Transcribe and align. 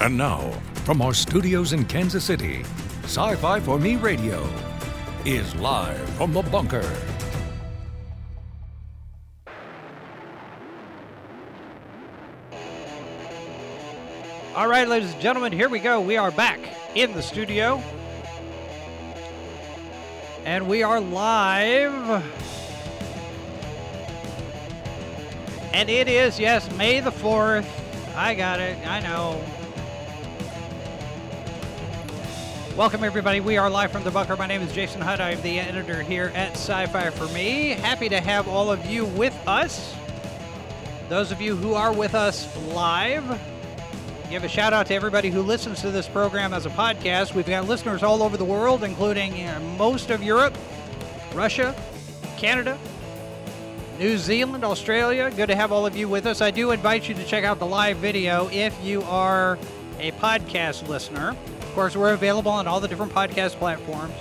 And 0.00 0.16
now, 0.16 0.50
from 0.84 1.02
our 1.02 1.12
studios 1.12 1.72
in 1.72 1.84
Kansas 1.84 2.24
City, 2.24 2.62
Sci 3.02 3.34
Fi 3.34 3.58
for 3.58 3.80
Me 3.80 3.96
Radio 3.96 4.48
is 5.24 5.52
live 5.56 6.08
from 6.10 6.32
the 6.32 6.42
bunker. 6.42 6.88
All 14.54 14.68
right, 14.68 14.86
ladies 14.86 15.12
and 15.12 15.20
gentlemen, 15.20 15.52
here 15.52 15.68
we 15.68 15.80
go. 15.80 16.00
We 16.00 16.16
are 16.16 16.30
back 16.30 16.60
in 16.94 17.12
the 17.14 17.22
studio. 17.22 17.82
And 20.44 20.68
we 20.68 20.84
are 20.84 21.00
live. 21.00 22.24
And 25.74 25.90
it 25.90 26.06
is, 26.06 26.38
yes, 26.38 26.70
May 26.76 27.00
the 27.00 27.10
4th. 27.10 27.66
I 28.14 28.36
got 28.36 28.60
it. 28.60 28.78
I 28.86 29.00
know. 29.00 29.44
Welcome, 32.78 33.02
everybody. 33.02 33.40
We 33.40 33.56
are 33.56 33.68
live 33.68 33.90
from 33.90 34.04
the 34.04 34.12
bunker. 34.12 34.36
My 34.36 34.46
name 34.46 34.62
is 34.62 34.72
Jason 34.72 35.00
Hunt. 35.00 35.20
I'm 35.20 35.42
the 35.42 35.58
editor 35.58 36.00
here 36.00 36.30
at 36.36 36.52
Sci 36.52 36.86
Fi 36.86 37.10
for 37.10 37.26
Me. 37.34 37.70
Happy 37.70 38.08
to 38.08 38.20
have 38.20 38.46
all 38.46 38.70
of 38.70 38.86
you 38.86 39.04
with 39.04 39.36
us. 39.48 39.92
Those 41.08 41.32
of 41.32 41.40
you 41.40 41.56
who 41.56 41.74
are 41.74 41.92
with 41.92 42.14
us 42.14 42.46
live, 42.68 43.24
give 44.30 44.44
a 44.44 44.48
shout 44.48 44.72
out 44.72 44.86
to 44.86 44.94
everybody 44.94 45.28
who 45.28 45.42
listens 45.42 45.80
to 45.80 45.90
this 45.90 46.06
program 46.06 46.54
as 46.54 46.66
a 46.66 46.70
podcast. 46.70 47.34
We've 47.34 47.44
got 47.44 47.66
listeners 47.66 48.04
all 48.04 48.22
over 48.22 48.36
the 48.36 48.44
world, 48.44 48.84
including 48.84 49.42
uh, 49.42 49.58
most 49.76 50.10
of 50.10 50.22
Europe, 50.22 50.56
Russia, 51.34 51.74
Canada, 52.36 52.78
New 53.98 54.16
Zealand, 54.16 54.62
Australia. 54.62 55.32
Good 55.32 55.48
to 55.48 55.56
have 55.56 55.72
all 55.72 55.84
of 55.84 55.96
you 55.96 56.08
with 56.08 56.26
us. 56.26 56.40
I 56.40 56.52
do 56.52 56.70
invite 56.70 57.08
you 57.08 57.16
to 57.16 57.24
check 57.24 57.42
out 57.42 57.58
the 57.58 57.66
live 57.66 57.96
video 57.96 58.48
if 58.52 58.80
you 58.84 59.02
are 59.02 59.58
a 59.98 60.12
podcast 60.12 60.86
listener. 60.86 61.34
Course, 61.78 61.94
we're 61.94 62.12
available 62.12 62.50
on 62.50 62.66
all 62.66 62.80
the 62.80 62.88
different 62.88 63.12
podcast 63.12 63.52
platforms. 63.52 64.12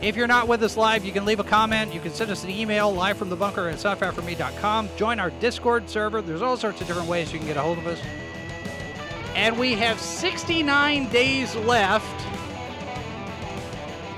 If 0.00 0.16
you're 0.16 0.26
not 0.26 0.48
with 0.48 0.62
us 0.62 0.78
live, 0.78 1.04
you 1.04 1.12
can 1.12 1.26
leave 1.26 1.40
a 1.40 1.44
comment. 1.44 1.92
You 1.92 2.00
can 2.00 2.10
send 2.10 2.30
us 2.30 2.42
an 2.42 2.48
email 2.48 2.90
live 2.90 3.18
from 3.18 3.28
the 3.28 3.36
bunker 3.36 3.68
at 3.68 3.74
sci-fi4me.com. 3.74 4.88
Join 4.96 5.20
our 5.20 5.28
Discord 5.28 5.90
server. 5.90 6.22
There's 6.22 6.40
all 6.40 6.56
sorts 6.56 6.80
of 6.80 6.86
different 6.86 7.06
ways 7.06 7.34
you 7.34 7.38
can 7.38 7.48
get 7.48 7.58
a 7.58 7.60
hold 7.60 7.76
of 7.76 7.86
us. 7.86 8.00
And 9.34 9.58
we 9.58 9.74
have 9.74 10.00
69 10.00 11.10
days 11.10 11.54
left 11.54 12.26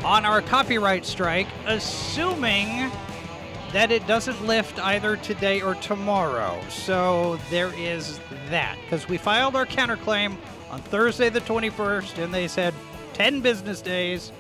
on 0.05 0.25
our 0.25 0.41
copyright 0.41 1.05
strike, 1.05 1.49
assuming 1.67 2.93
that 3.73 3.91
it 3.91 4.07
doesn't 4.07 4.47
lift 4.47 4.79
either 4.79 5.17
today 5.17 5.63
or 5.63 5.75
tomorrow. 5.75 6.57
So 6.69 7.41
there 7.51 7.73
is 7.77 8.21
that. 8.51 8.79
Because 8.85 9.09
we 9.09 9.19
filed 9.19 9.57
our 9.57 9.67
counterclaim 9.67 10.37
on 10.71 10.81
Thursday 10.83 11.29
the 11.29 11.41
21st, 11.41 12.23
and 12.23 12.33
they 12.33 12.49
said 12.49 12.75
10 13.15 13.41
business 13.41 13.81
days, 13.81 14.31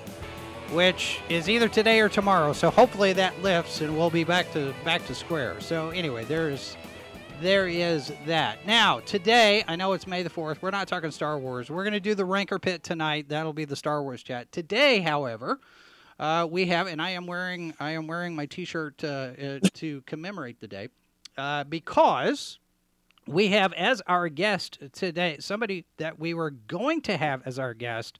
which 0.72 1.20
is 1.28 1.48
either 1.48 1.68
today 1.68 2.00
or 2.00 2.08
tomorrow. 2.08 2.52
So 2.52 2.70
hopefully 2.70 3.12
that 3.14 3.40
lifts, 3.42 3.80
and 3.80 3.96
we'll 3.96 4.10
be 4.10 4.24
back 4.24 4.52
to 4.52 4.74
back 4.84 5.06
to 5.06 5.14
square. 5.14 5.60
So 5.60 5.90
anyway, 5.90 6.24
there's 6.24 6.76
there 7.40 7.68
is 7.68 8.12
that. 8.26 8.66
Now, 8.66 9.00
today, 9.00 9.62
I 9.68 9.76
know 9.76 9.92
it's 9.92 10.06
May 10.06 10.22
the 10.22 10.30
4th. 10.30 10.60
We're 10.60 10.70
not 10.70 10.88
talking 10.88 11.10
Star 11.10 11.38
Wars. 11.38 11.70
We're 11.70 11.84
going 11.84 11.92
to 11.92 12.00
do 12.00 12.14
the 12.14 12.24
Ranker 12.24 12.58
Pit 12.58 12.82
tonight. 12.82 13.28
That'll 13.28 13.52
be 13.52 13.64
the 13.64 13.76
Star 13.76 14.02
Wars 14.02 14.22
chat. 14.22 14.50
Today, 14.50 15.00
however, 15.00 15.60
uh, 16.18 16.48
we 16.50 16.66
have, 16.66 16.88
and 16.88 17.00
I 17.00 17.10
am 17.10 17.26
wearing 17.26 17.74
I 17.78 17.92
am 17.92 18.06
wearing 18.06 18.34
my 18.34 18.46
T-shirt 18.46 19.04
uh, 19.04 19.06
uh, 19.06 19.58
to 19.74 20.02
commemorate 20.02 20.60
the 20.60 20.68
day 20.68 20.88
uh, 21.36 21.64
because 21.64 22.58
we 23.28 23.48
have 23.48 23.72
as 23.74 24.00
our 24.06 24.28
guest 24.28 24.78
today 24.92 25.36
somebody 25.38 25.84
that 25.98 26.18
we 26.18 26.32
were 26.32 26.50
going 26.50 27.02
to 27.02 27.16
have 27.16 27.42
as 27.44 27.58
our 27.58 27.74
guest 27.74 28.18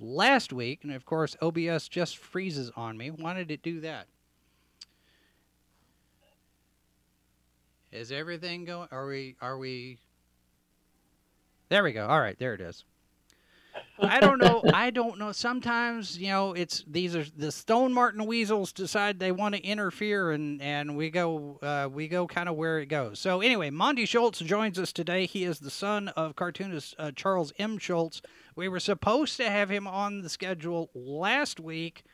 last 0.00 0.52
week, 0.52 0.80
and 0.82 0.92
of 0.92 1.04
course 1.04 1.36
OBS 1.40 1.88
just 1.88 2.18
freezes 2.18 2.70
on 2.76 2.96
me. 2.96 3.10
Wanted 3.10 3.48
to 3.48 3.56
do 3.56 3.80
that. 3.80 4.06
Is 7.92 8.12
everything 8.12 8.64
going? 8.64 8.88
Are 8.90 9.06
we? 9.06 9.36
Are 9.40 9.58
we? 9.58 9.98
There 11.68 11.82
we 11.82 11.92
go. 11.92 12.06
All 12.06 12.20
right, 12.20 12.38
there 12.38 12.54
it 12.54 12.60
is. 12.60 12.84
I 14.02 14.20
don't 14.20 14.38
know. 14.38 14.62
I 14.72 14.90
don't 14.90 15.18
know. 15.18 15.32
Sometimes 15.32 16.18
you 16.18 16.28
know, 16.28 16.52
it's 16.52 16.84
these 16.86 17.14
are 17.14 17.24
the 17.36 17.52
Stone 17.52 17.92
Martin 17.92 18.26
Weasels 18.26 18.72
decide 18.72 19.18
they 19.18 19.32
want 19.32 19.54
to 19.54 19.62
interfere, 19.62 20.30
and 20.32 20.60
and 20.62 20.96
we 20.96 21.10
go 21.10 21.58
uh, 21.62 21.88
we 21.90 22.08
go 22.08 22.26
kind 22.26 22.48
of 22.48 22.56
where 22.56 22.78
it 22.78 22.86
goes. 22.86 23.18
So 23.18 23.40
anyway, 23.40 23.70
Monte 23.70 24.06
Schulz 24.06 24.38
joins 24.38 24.78
us 24.78 24.92
today. 24.92 25.26
He 25.26 25.44
is 25.44 25.58
the 25.58 25.70
son 25.70 26.08
of 26.08 26.36
cartoonist 26.36 26.94
uh, 26.98 27.12
Charles 27.14 27.52
M. 27.58 27.78
Schulz. 27.78 28.22
We 28.56 28.68
were 28.68 28.80
supposed 28.80 29.36
to 29.36 29.50
have 29.50 29.70
him 29.70 29.86
on 29.86 30.22
the 30.22 30.28
schedule 30.28 30.90
last 30.94 31.60
week, 31.60 32.04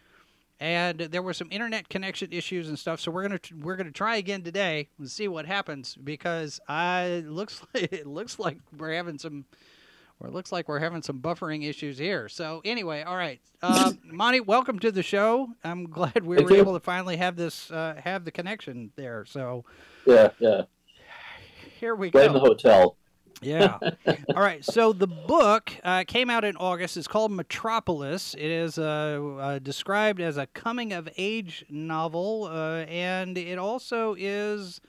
and 0.58 0.98
there 0.98 1.22
were 1.22 1.34
some 1.34 1.48
internet 1.50 1.88
connection 1.88 2.32
issues 2.32 2.68
and 2.68 2.78
stuff. 2.78 3.00
So 3.00 3.10
we're 3.10 3.22
gonna 3.22 3.40
we're 3.60 3.76
gonna 3.76 3.90
try 3.92 4.16
again 4.16 4.42
today 4.42 4.88
and 4.98 5.10
see 5.10 5.28
what 5.28 5.46
happens 5.46 5.96
because 6.02 6.60
I 6.68 7.22
looks 7.26 7.62
like 7.74 7.84
it 7.92 8.06
looks 8.06 8.38
like 8.38 8.58
we're 8.76 8.94
having 8.94 9.18
some 9.18 9.44
or 10.20 10.28
it 10.28 10.32
looks 10.32 10.52
like 10.52 10.68
we're 10.68 10.78
having 10.78 11.02
some 11.02 11.20
buffering 11.20 11.68
issues 11.68 11.98
here. 11.98 12.28
So 12.28 12.62
anyway, 12.64 13.02
all 13.02 13.16
right, 13.16 13.40
uh, 13.62 13.92
Monte, 14.04 14.40
welcome 14.40 14.78
to 14.80 14.90
the 14.92 15.02
show. 15.02 15.48
I'm 15.64 15.84
glad 15.90 16.24
we 16.24 16.36
Thank 16.36 16.48
were 16.48 16.54
you. 16.56 16.60
able 16.62 16.74
to 16.74 16.80
finally 16.80 17.16
have 17.16 17.36
this 17.36 17.70
uh, 17.70 18.00
have 18.02 18.24
the 18.24 18.30
connection 18.30 18.90
there. 18.96 19.24
So 19.26 19.64
Yeah, 20.06 20.30
yeah. 20.38 20.62
here 21.78 21.94
we 21.94 22.10
Blame 22.10 22.32
the 22.32 22.40
hotel. 22.40 22.96
Yeah. 23.42 23.76
all 24.34 24.42
right. 24.42 24.64
So 24.64 24.94
the 24.94 25.06
book 25.06 25.70
uh, 25.84 26.04
came 26.06 26.30
out 26.30 26.42
in 26.42 26.56
August. 26.56 26.96
It's 26.96 27.06
called 27.06 27.30
Metropolis. 27.32 28.32
It 28.32 28.50
is 28.50 28.78
uh, 28.78 29.20
uh, 29.38 29.58
described 29.58 30.22
as 30.22 30.38
a 30.38 30.46
coming 30.46 30.94
of 30.94 31.06
age 31.18 31.66
novel, 31.68 32.44
uh, 32.50 32.84
and 32.86 33.36
it 33.36 33.58
also 33.58 34.14
is 34.18 34.80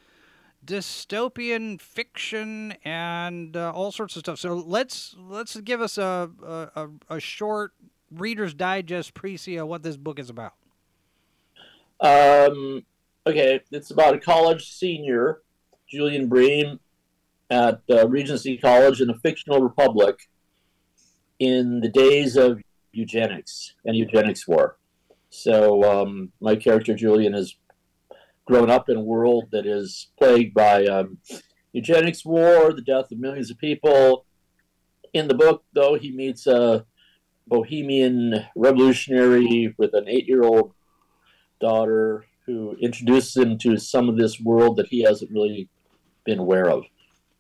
dystopian 0.68 1.82
fiction 1.82 2.74
and 2.84 3.56
uh, 3.56 3.72
all 3.72 3.92
sorts 3.92 4.16
of 4.16 4.20
stuff. 4.20 4.38
So 4.38 4.54
let's 4.54 5.16
let's 5.18 5.56
give 5.62 5.82
us 5.82 5.98
a 5.98 6.30
a, 6.76 6.90
a, 7.10 7.20
short 7.20 7.74
Reader's 8.12 8.54
Digest 8.54 9.14
précis 9.14 9.60
of 9.60 9.68
what 9.68 9.82
this 9.82 9.98
book 9.98 10.20
is 10.20 10.30
about. 10.30 10.54
Um, 12.00 12.86
okay, 13.26 13.62
it's 13.72 13.90
about 13.90 14.14
a 14.14 14.20
college 14.20 14.72
senior, 14.72 15.42
Julian 15.90 16.28
Bream, 16.28 16.80
at 17.50 17.82
uh, 17.90 18.08
Regency 18.08 18.58
College 18.58 19.02
in 19.02 19.10
a 19.10 19.16
fictional 19.16 19.62
republic 19.62 20.30
in 21.40 21.80
the 21.80 21.90
days 21.90 22.36
of 22.36 22.62
eugenics 22.92 23.74
and 23.86 23.96
eugenics 23.96 24.48
war. 24.48 24.78
So 25.30 25.84
um, 25.84 26.32
my 26.40 26.56
character 26.56 26.94
Julian 26.94 27.34
has 27.34 27.56
grown 28.48 28.70
up 28.72 28.90
in 28.90 28.98
a 28.98 29.02
world 29.02 29.50
that 29.52 29.66
is 29.68 30.10
plagued 30.18 30.54
by 30.54 30.86
um, 30.86 31.18
eugenics 31.74 32.26
war, 32.26 32.74
the 32.74 32.82
death 32.82 33.12
of 33.12 33.20
millions 33.20 33.52
of 33.52 33.58
people. 33.58 34.26
In 35.14 35.28
the 35.28 35.36
book, 35.36 35.64
though, 35.74 35.96
he 35.96 36.12
meets 36.12 36.48
a 36.48 36.86
bohemian 37.46 38.46
revolutionary 38.56 39.76
with 39.78 39.94
an 39.94 40.08
eight-year-old 40.08 40.74
daughter 41.60 42.26
who 42.46 42.76
introduces 42.82 43.36
him 43.36 43.58
to 43.58 43.78
some 43.78 44.08
of 44.08 44.18
this 44.18 44.40
world 44.40 44.78
that 44.78 44.88
he 44.88 45.04
hasn't 45.04 45.32
really 45.32 45.70
been 46.26 46.40
aware 46.40 46.70
of. 46.70 46.84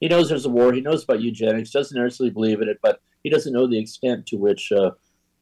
He 0.02 0.08
knows 0.08 0.28
there's 0.28 0.46
a 0.46 0.50
war. 0.50 0.74
He 0.74 0.82
knows 0.82 1.04
about 1.04 1.22
eugenics. 1.22 1.72
Doesn't 1.72 2.00
necessarily 2.00 2.34
believe 2.34 2.62
in 2.62 2.70
it, 2.70 2.80
but 2.82 3.02
he 3.24 3.30
doesn't 3.30 3.54
know 3.54 3.68
the 3.68 3.80
extent 3.80 4.26
to 4.28 4.38
which 4.38 4.72
uh, 4.72 4.92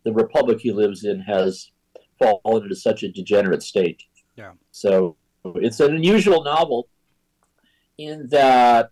the 0.03 0.13
republic 0.13 0.59
he 0.59 0.71
lives 0.71 1.03
in 1.03 1.19
has 1.21 1.71
fallen 2.19 2.63
into 2.63 2.75
such 2.75 3.03
a 3.03 3.11
degenerate 3.11 3.63
state. 3.63 4.03
Yeah. 4.35 4.51
So 4.71 5.17
it's 5.55 5.79
an 5.79 5.95
unusual 5.95 6.43
novel 6.43 6.87
in 7.97 8.27
that 8.29 8.91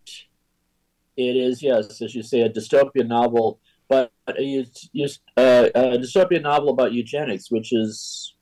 it 1.16 1.36
is, 1.36 1.62
yes, 1.62 2.02
as 2.02 2.16
you 2.16 2.24
say, 2.24 2.42
a 2.42 2.50
dystopian 2.50 3.08
novel, 3.08 3.60
but 3.88 4.12
it's 4.28 5.20
uh, 5.38 5.70
a 5.76 5.98
dystopian 5.98 6.44
novel 6.44 6.70
about 6.70 6.94
eugenics, 6.94 7.52
which 7.52 7.72
is 7.72 8.34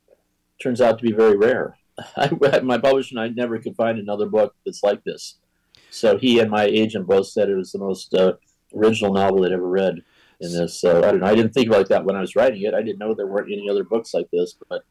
turns 0.61 0.79
out 0.79 0.99
to 0.99 1.03
be 1.03 1.11
very 1.11 1.35
rare. 1.35 1.77
I, 2.15 2.59
my 2.63 2.77
publisher 2.77 3.17
and 3.17 3.19
I 3.19 3.27
never 3.29 3.59
could 3.59 3.75
find 3.75 3.99
another 3.99 4.27
book 4.27 4.55
that's 4.65 4.83
like 4.83 5.03
this. 5.03 5.37
So 5.89 6.17
he 6.17 6.39
and 6.39 6.49
my 6.49 6.65
agent 6.65 7.07
both 7.07 7.27
said 7.27 7.49
it 7.49 7.55
was 7.55 7.71
the 7.71 7.79
most 7.79 8.13
uh, 8.13 8.33
original 8.75 9.13
novel 9.13 9.41
they'd 9.41 9.51
ever 9.51 9.67
read 9.67 10.01
in 10.39 10.53
this. 10.53 10.79
So 10.79 10.99
I 10.99 11.11
don't 11.11 11.19
know. 11.19 11.27
I 11.27 11.35
didn't 11.35 11.53
think 11.53 11.69
like 11.69 11.87
that 11.89 12.05
when 12.05 12.15
I 12.15 12.21
was 12.21 12.35
writing 12.35 12.61
it. 12.61 12.73
I 12.73 12.81
didn't 12.81 12.99
know 12.99 13.13
there 13.13 13.27
weren't 13.27 13.51
any 13.51 13.69
other 13.69 13.83
books 13.83 14.13
like 14.13 14.29
this, 14.31 14.55
but 14.69 14.83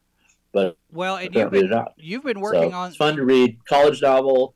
but 0.51 0.77
Well, 0.91 1.17
and 1.17 1.33
you've 1.33 1.51
been 1.51 1.85
you've 1.97 2.23
been 2.23 2.39
working 2.39 2.71
so 2.71 2.77
on. 2.77 2.87
it's 2.89 2.97
fun 2.97 3.15
to 3.15 3.23
read. 3.25 3.57
College 3.65 4.01
novel, 4.01 4.55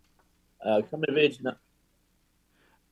uh, 0.65 0.81
coming 0.89 1.09
of 1.09 1.17
age. 1.17 1.39
No- 1.41 1.55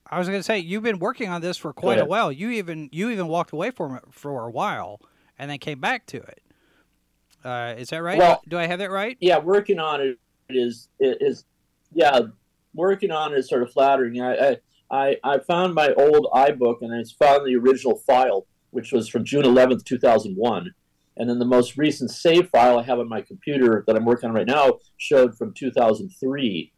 I 0.09 0.19
was 0.19 0.27
going 0.27 0.39
to 0.39 0.43
say 0.43 0.59
you've 0.59 0.83
been 0.83 0.99
working 0.99 1.29
on 1.29 1.41
this 1.41 1.57
for 1.57 1.73
quite 1.73 1.99
a 1.99 2.05
while. 2.05 2.31
You 2.31 2.51
even 2.51 2.89
you 2.91 3.09
even 3.09 3.27
walked 3.27 3.51
away 3.51 3.71
from 3.71 3.95
it 3.95 4.03
for 4.11 4.45
a 4.45 4.51
while 4.51 5.01
and 5.39 5.49
then 5.49 5.57
came 5.57 5.79
back 5.79 6.05
to 6.07 6.17
it. 6.17 6.41
Uh, 7.43 7.73
is 7.77 7.89
that 7.89 7.97
right? 8.03 8.17
Well- 8.17 8.41
Do 8.47 8.57
I 8.57 8.67
have 8.67 8.79
that 8.79 8.91
right? 8.91 9.17
yeah, 9.19 9.39
working 9.39 9.79
on 9.79 10.01
it 10.01 10.19
is 10.49 10.89
is 10.99 11.45
yeah, 11.93 12.19
working 12.73 13.11
on 13.11 13.33
it 13.33 13.39
is 13.39 13.49
sort 13.49 13.63
of 13.63 13.71
flattering. 13.71 14.21
I, 14.21 14.57
I 14.91 15.17
I, 15.23 15.39
found 15.39 15.73
my 15.73 15.91
old 15.93 16.27
iBook 16.33 16.81
and 16.81 16.93
I 16.93 17.03
found 17.17 17.47
the 17.47 17.55
original 17.55 17.97
file, 17.97 18.45
which 18.69 18.91
was 18.91 19.09
from 19.09 19.23
June 19.25 19.43
11th, 19.43 19.83
2001. 19.85 20.71
And 21.17 21.29
then 21.29 21.39
the 21.39 21.45
most 21.45 21.77
recent 21.77 22.11
save 22.11 22.49
file 22.49 22.79
I 22.79 22.83
have 22.83 22.99
on 22.99 23.07
my 23.07 23.21
computer 23.21 23.83
that 23.85 23.95
I'm 23.95 24.05
working 24.05 24.29
on 24.29 24.35
right 24.35 24.47
now 24.47 24.79
showed 24.97 25.37
from 25.37 25.53
2003. 25.53 26.71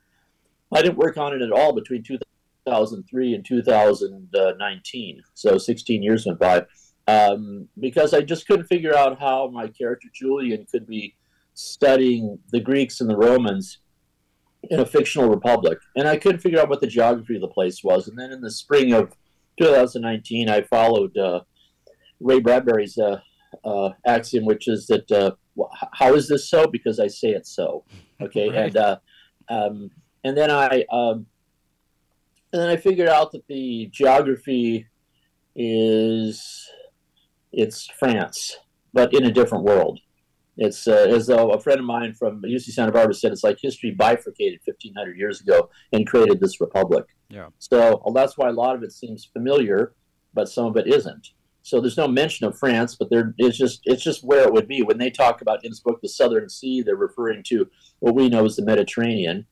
I 0.74 0.82
didn't 0.82 0.98
work 0.98 1.18
on 1.18 1.34
it 1.34 1.42
at 1.42 1.52
all 1.52 1.74
between 1.74 2.04
2003 2.04 3.34
and 3.34 3.46
2019. 3.46 5.24
So 5.34 5.58
16 5.58 6.04
years 6.04 6.26
went 6.26 6.40
by. 6.40 6.66
Um, 7.08 7.70
because 7.80 8.14
I 8.14 8.22
just 8.22 8.48
couldn't 8.48 8.66
figure 8.66 8.96
out 8.96 9.20
how 9.20 9.48
my 9.48 9.68
character 9.68 10.10
Julian 10.14 10.66
could 10.70 10.88
be 10.88 11.16
studying 11.54 12.40
the 12.52 12.60
Greeks 12.60 13.00
and 13.00 13.10
the 13.10 13.16
Romans 13.16 13.80
in 14.70 14.80
a 14.80 14.86
fictional 14.86 15.30
republic. 15.30 15.78
And 15.96 16.08
I 16.08 16.18
couldn't 16.18 16.42
figure 16.42 16.60
out 16.60 16.70
what 16.70 16.82
the 16.82 16.88
geography 16.88 17.36
of 17.36 17.42
the 17.42 17.48
place 17.48 17.84
was. 17.84 18.08
And 18.08 18.18
then 18.18 18.32
in 18.32 18.42
the 18.42 18.52
spring 18.52 18.94
of 18.94 19.14
2019, 19.60 20.50
I 20.50 20.62
followed 20.64 21.16
uh, 21.18 21.42
Ray 22.20 22.40
Bradbury's 22.40 22.98
uh, 22.98 23.22
uh, 23.64 23.92
axiom, 24.06 24.46
which 24.46 24.68
is 24.68 24.88
that 24.88 25.12
uh, 25.12 25.32
how 25.94 26.14
is 26.14 26.28
this 26.28 26.50
so? 26.50 26.68
Because 26.68 27.00
I 27.00 27.08
say 27.08 27.30
it 27.30 27.48
so. 27.48 27.84
Okay, 28.22 28.50
right. 28.50 28.66
and 28.66 28.78
uh, 28.78 28.98
um, 29.50 29.92
and 30.24 30.38
then 30.38 30.52
I 30.52 30.86
um, 30.92 31.26
and 32.52 32.62
then 32.62 32.70
I 32.70 32.78
figured 32.78 33.10
out 33.10 33.32
that 33.34 33.48
the 33.48 33.90
geography 33.92 34.88
is 35.56 36.70
it's 37.52 37.88
France, 38.00 38.58
but 38.94 39.14
in 39.14 39.26
a 39.26 39.32
different 39.32 39.64
world. 39.64 40.00
It's 40.58 40.88
uh, 40.88 41.08
as 41.10 41.28
though 41.28 41.52
a 41.52 41.60
friend 41.60 41.80
of 41.80 41.86
mine 41.86 42.14
from 42.14 42.42
UC 42.42 42.72
Santa 42.72 42.92
Barbara 42.92 43.14
said 43.14 43.34
it's 43.34 43.44
like 43.44 43.58
history 43.62 43.92
bifurcated 43.92 44.62
1500 44.64 45.18
years 45.18 45.42
ago 45.42 45.70
and 45.92 46.08
created 46.08 46.40
this 46.40 46.62
republic. 46.62 47.06
Yeah. 47.30 47.50
So 47.60 48.02
well, 48.06 48.14
that's 48.14 48.38
why 48.38 48.48
a 48.48 48.54
lot 48.54 48.76
of 48.76 48.84
it 48.84 48.94
seems 48.94 49.26
familiar, 49.26 49.94
but 50.34 50.48
some 50.48 50.66
of 50.66 50.78
it 50.78 50.88
isn't. 50.88 51.30
So 51.66 51.82
there's 51.82 51.98
no 51.98 52.08
mention 52.08 52.46
of 52.46 52.60
France, 52.60 52.96
but 52.96 53.10
there 53.10 53.34
is 53.40 53.58
just 53.58 53.82
it's 53.86 54.04
just 54.04 54.24
where 54.24 54.44
it 54.44 54.54
would 54.54 54.68
be 54.68 54.84
when 54.84 55.00
they 55.00 55.10
talk 55.10 55.42
about 55.42 55.66
in 55.66 55.72
this 55.72 55.80
book 55.80 56.00
the 56.02 56.10
Southern 56.10 56.48
Sea. 56.48 56.82
They're 56.82 56.96
referring 56.96 57.42
to 57.48 57.68
what 58.00 58.14
we 58.14 58.30
know 58.30 58.46
as 58.46 58.56
the 58.56 58.64
Mediterranean, 58.64 59.48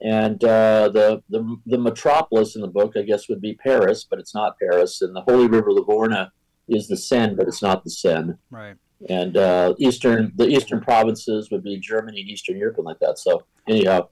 and 0.00 0.42
uh, 0.42 0.88
the, 0.88 1.22
the 1.28 1.56
the 1.66 1.78
metropolis 1.78 2.56
in 2.56 2.62
the 2.62 2.68
book, 2.68 2.94
I 2.96 3.02
guess, 3.02 3.28
would 3.28 3.42
be 3.42 3.54
Paris, 3.54 4.06
but 4.08 4.18
it's 4.18 4.34
not 4.34 4.58
Paris. 4.58 5.02
And 5.02 5.14
the 5.14 5.20
Holy 5.20 5.46
River 5.46 5.72
Livorno 5.72 6.30
is 6.68 6.88
the 6.88 6.96
Seine, 6.96 7.34
but 7.34 7.48
it's 7.48 7.62
not 7.62 7.84
the 7.84 7.90
Seine. 7.90 8.34
Right 8.50 8.76
and 9.08 9.36
uh, 9.36 9.74
eastern 9.78 10.32
the 10.36 10.48
eastern 10.48 10.80
provinces 10.80 11.50
would 11.50 11.62
be 11.62 11.78
Germany 11.78 12.20
and 12.20 12.30
Eastern 12.30 12.56
Europe 12.56 12.78
and 12.78 12.86
like 12.86 12.98
that. 13.00 13.18
So 13.18 13.44
anyhow, 13.68 14.08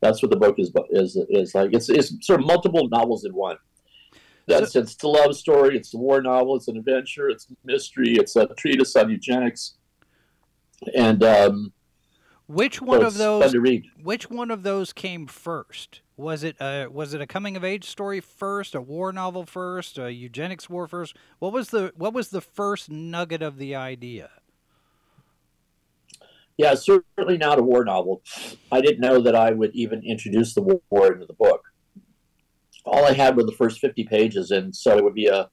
that's 0.00 0.22
what 0.22 0.30
the 0.30 0.36
book 0.36 0.56
is 0.58 0.72
is 0.90 1.18
is 1.28 1.54
like. 1.54 1.70
It's 1.72 1.88
it's 1.88 2.14
sort 2.24 2.40
of 2.40 2.46
multiple 2.46 2.88
novels 2.88 3.24
in 3.24 3.34
one. 3.34 3.56
That's 4.48 4.72
so, 4.72 4.80
it's 4.80 5.02
a 5.02 5.08
love 5.08 5.36
story. 5.36 5.76
It's 5.76 5.94
a 5.94 5.98
war 5.98 6.20
novel. 6.22 6.56
It's 6.56 6.68
an 6.68 6.76
adventure. 6.76 7.28
It's 7.28 7.46
a 7.50 7.54
mystery. 7.64 8.14
It's 8.16 8.34
a 8.34 8.46
treatise 8.56 8.96
on 8.96 9.10
eugenics. 9.10 9.74
And 10.96 11.22
um, 11.22 11.72
which 12.46 12.80
one 12.80 13.04
of 13.04 13.18
those? 13.18 13.54
Which 14.02 14.30
one 14.30 14.50
of 14.50 14.62
those 14.62 14.92
came 14.92 15.26
first? 15.26 16.00
Was 16.16 16.42
it 16.42 16.56
a, 16.60 16.86
was 16.86 17.14
it 17.14 17.20
a 17.20 17.26
coming 17.26 17.56
of 17.56 17.62
age 17.62 17.84
story 17.84 18.20
first, 18.20 18.74
a 18.74 18.80
war 18.80 19.12
novel 19.12 19.44
first, 19.44 19.98
a 19.98 20.12
eugenics 20.12 20.68
war 20.68 20.88
first? 20.88 21.14
What 21.38 21.52
was 21.52 21.68
the 21.68 21.92
what 21.94 22.14
was 22.14 22.30
the 22.30 22.40
first 22.40 22.90
nugget 22.90 23.42
of 23.42 23.58
the 23.58 23.74
idea? 23.74 24.30
Yeah, 26.56 26.74
certainly 26.74 27.38
not 27.38 27.58
a 27.60 27.62
war 27.62 27.84
novel. 27.84 28.22
I 28.72 28.80
didn't 28.80 29.00
know 29.00 29.20
that 29.20 29.36
I 29.36 29.52
would 29.52 29.72
even 29.74 30.02
introduce 30.02 30.54
the 30.54 30.80
war 30.90 31.12
into 31.12 31.26
the 31.26 31.34
book. 31.34 31.67
All 32.88 33.04
I 33.04 33.12
had 33.12 33.36
were 33.36 33.44
the 33.44 33.52
first 33.52 33.80
fifty 33.80 34.04
pages, 34.04 34.50
and 34.50 34.74
so 34.74 34.96
it 34.96 35.04
would 35.04 35.14
be 35.14 35.26
a, 35.26 35.48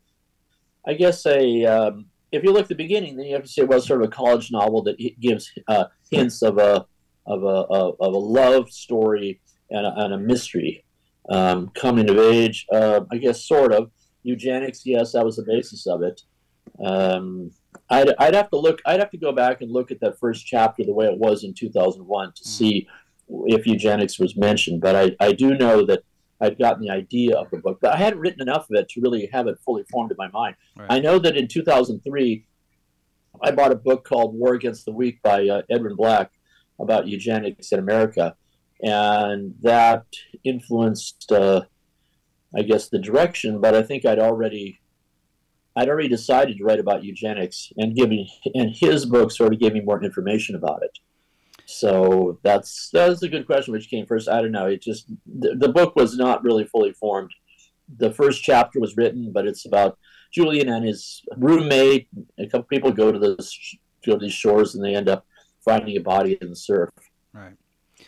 I 0.87 0.93
guess 0.93 1.25
a. 1.25 1.65
Um, 1.65 2.05
if 2.31 2.43
you 2.43 2.51
look 2.51 2.63
at 2.63 2.69
the 2.69 2.75
beginning, 2.75 3.15
then 3.15 3.27
you 3.27 3.33
have 3.33 3.43
to 3.43 3.49
say 3.49 3.61
it 3.61 3.69
was 3.69 3.85
sort 3.85 4.01
of 4.01 4.07
a 4.07 4.11
college 4.11 4.51
novel 4.51 4.83
that 4.83 4.97
gives 5.19 5.51
uh, 5.67 5.85
hints 6.11 6.41
of 6.41 6.57
a 6.57 6.85
of 7.25 7.43
a 7.43 7.47
of 7.47 8.13
a 8.13 8.17
love 8.17 8.69
story 8.69 9.41
and 9.69 9.85
a, 9.85 9.93
and 9.97 10.13
a 10.13 10.17
mystery. 10.17 10.83
Um, 11.29 11.69
coming 11.69 12.07
of 12.09 12.19
age, 12.19 12.67
uh, 12.71 13.01
I 13.11 13.17
guess, 13.17 13.45
sort 13.45 13.73
of. 13.73 13.89
Eugenics, 14.21 14.81
yes, 14.85 15.11
that 15.13 15.23
was 15.23 15.35
the 15.35 15.43
basis 15.43 15.85
of 15.87 16.01
it. 16.01 16.21
Um, 16.83 17.51
I'd, 17.89 18.13
I'd 18.17 18.35
have 18.35 18.49
to 18.49 18.57
look. 18.57 18.81
I'd 18.85 18.99
have 18.99 19.11
to 19.11 19.17
go 19.17 19.31
back 19.31 19.61
and 19.61 19.71
look 19.71 19.91
at 19.91 19.99
that 20.01 20.19
first 20.19 20.45
chapter 20.45 20.83
the 20.83 20.93
way 20.93 21.05
it 21.05 21.17
was 21.17 21.43
in 21.43 21.53
2001 21.53 22.33
to 22.33 22.43
mm. 22.43 22.45
see 22.45 22.87
if 23.27 23.67
eugenics 23.67 24.19
was 24.19 24.35
mentioned. 24.35 24.81
But 24.81 24.95
I, 24.95 25.25
I 25.25 25.31
do 25.31 25.55
know 25.55 25.85
that 25.85 26.03
I'd 26.41 26.59
gotten 26.59 26.81
the 26.81 26.89
idea 26.89 27.35
of 27.37 27.49
the 27.49 27.57
book, 27.57 27.79
but 27.81 27.93
I 27.93 27.97
hadn't 27.97 28.19
written 28.19 28.41
enough 28.41 28.69
of 28.69 28.75
it 28.75 28.89
to 28.89 29.01
really 29.01 29.29
have 29.31 29.47
it 29.47 29.57
fully 29.63 29.83
formed 29.89 30.11
in 30.11 30.17
my 30.17 30.27
mind. 30.29 30.55
Right. 30.77 30.87
I 30.91 30.99
know 30.99 31.17
that 31.19 31.37
in 31.37 31.47
2003, 31.47 32.45
I 33.41 33.51
bought 33.51 33.71
a 33.71 33.75
book 33.75 34.03
called 34.03 34.35
War 34.35 34.53
Against 34.53 34.85
the 34.85 34.91
Weak 34.91 35.21
by 35.21 35.47
uh, 35.47 35.61
Edwin 35.69 35.95
Black 35.95 36.31
about 36.79 37.07
eugenics 37.07 37.71
in 37.71 37.79
America 37.79 38.35
and 38.81 39.55
that 39.61 40.05
influenced, 40.43 41.31
uh, 41.31 41.61
I 42.55 42.61
guess, 42.63 42.89
the 42.89 42.99
direction. 42.99 43.61
But 43.61 43.75
I 43.75 43.81
think 43.81 44.05
I'd 44.05 44.19
already, 44.19 44.79
I'd 45.75 45.89
already 45.89 46.09
decided 46.09 46.57
to 46.57 46.63
write 46.63 46.79
about 46.79 47.03
eugenics, 47.03 47.71
and 47.77 47.95
giving 47.95 48.27
and 48.53 48.75
his 48.75 49.05
book 49.05 49.31
sort 49.31 49.53
of 49.53 49.59
gave 49.59 49.73
me 49.73 49.81
more 49.81 50.03
information 50.03 50.55
about 50.55 50.83
it. 50.83 50.97
So 51.65 52.39
that's 52.43 52.89
that's 52.93 53.23
a 53.23 53.29
good 53.29 53.45
question. 53.45 53.73
Which 53.73 53.89
came 53.89 54.05
first? 54.05 54.29
I 54.29 54.41
don't 54.41 54.51
know. 54.51 54.67
It 54.67 54.81
just 54.81 55.07
the, 55.25 55.55
the 55.55 55.69
book 55.69 55.95
was 55.95 56.15
not 56.15 56.43
really 56.43 56.63
fully 56.63 56.93
formed. 56.93 57.31
The 57.97 58.11
first 58.11 58.43
chapter 58.43 58.79
was 58.79 58.97
written, 58.97 59.31
but 59.31 59.47
it's 59.47 59.65
about 59.65 59.97
Julian 60.31 60.69
and 60.69 60.85
his 60.85 61.23
roommate. 61.37 62.07
A 62.39 62.47
couple 62.47 62.63
people 62.63 62.91
go 62.91 63.11
to 63.11 63.19
the 63.19 63.35
go 64.05 64.13
to 64.13 64.25
these 64.25 64.33
shores, 64.33 64.75
and 64.75 64.83
they 64.83 64.95
end 64.95 65.09
up 65.09 65.25
finding 65.63 65.97
a 65.97 66.01
body 66.01 66.37
in 66.39 66.49
the 66.49 66.55
surf. 66.55 66.89
Right 67.33 67.55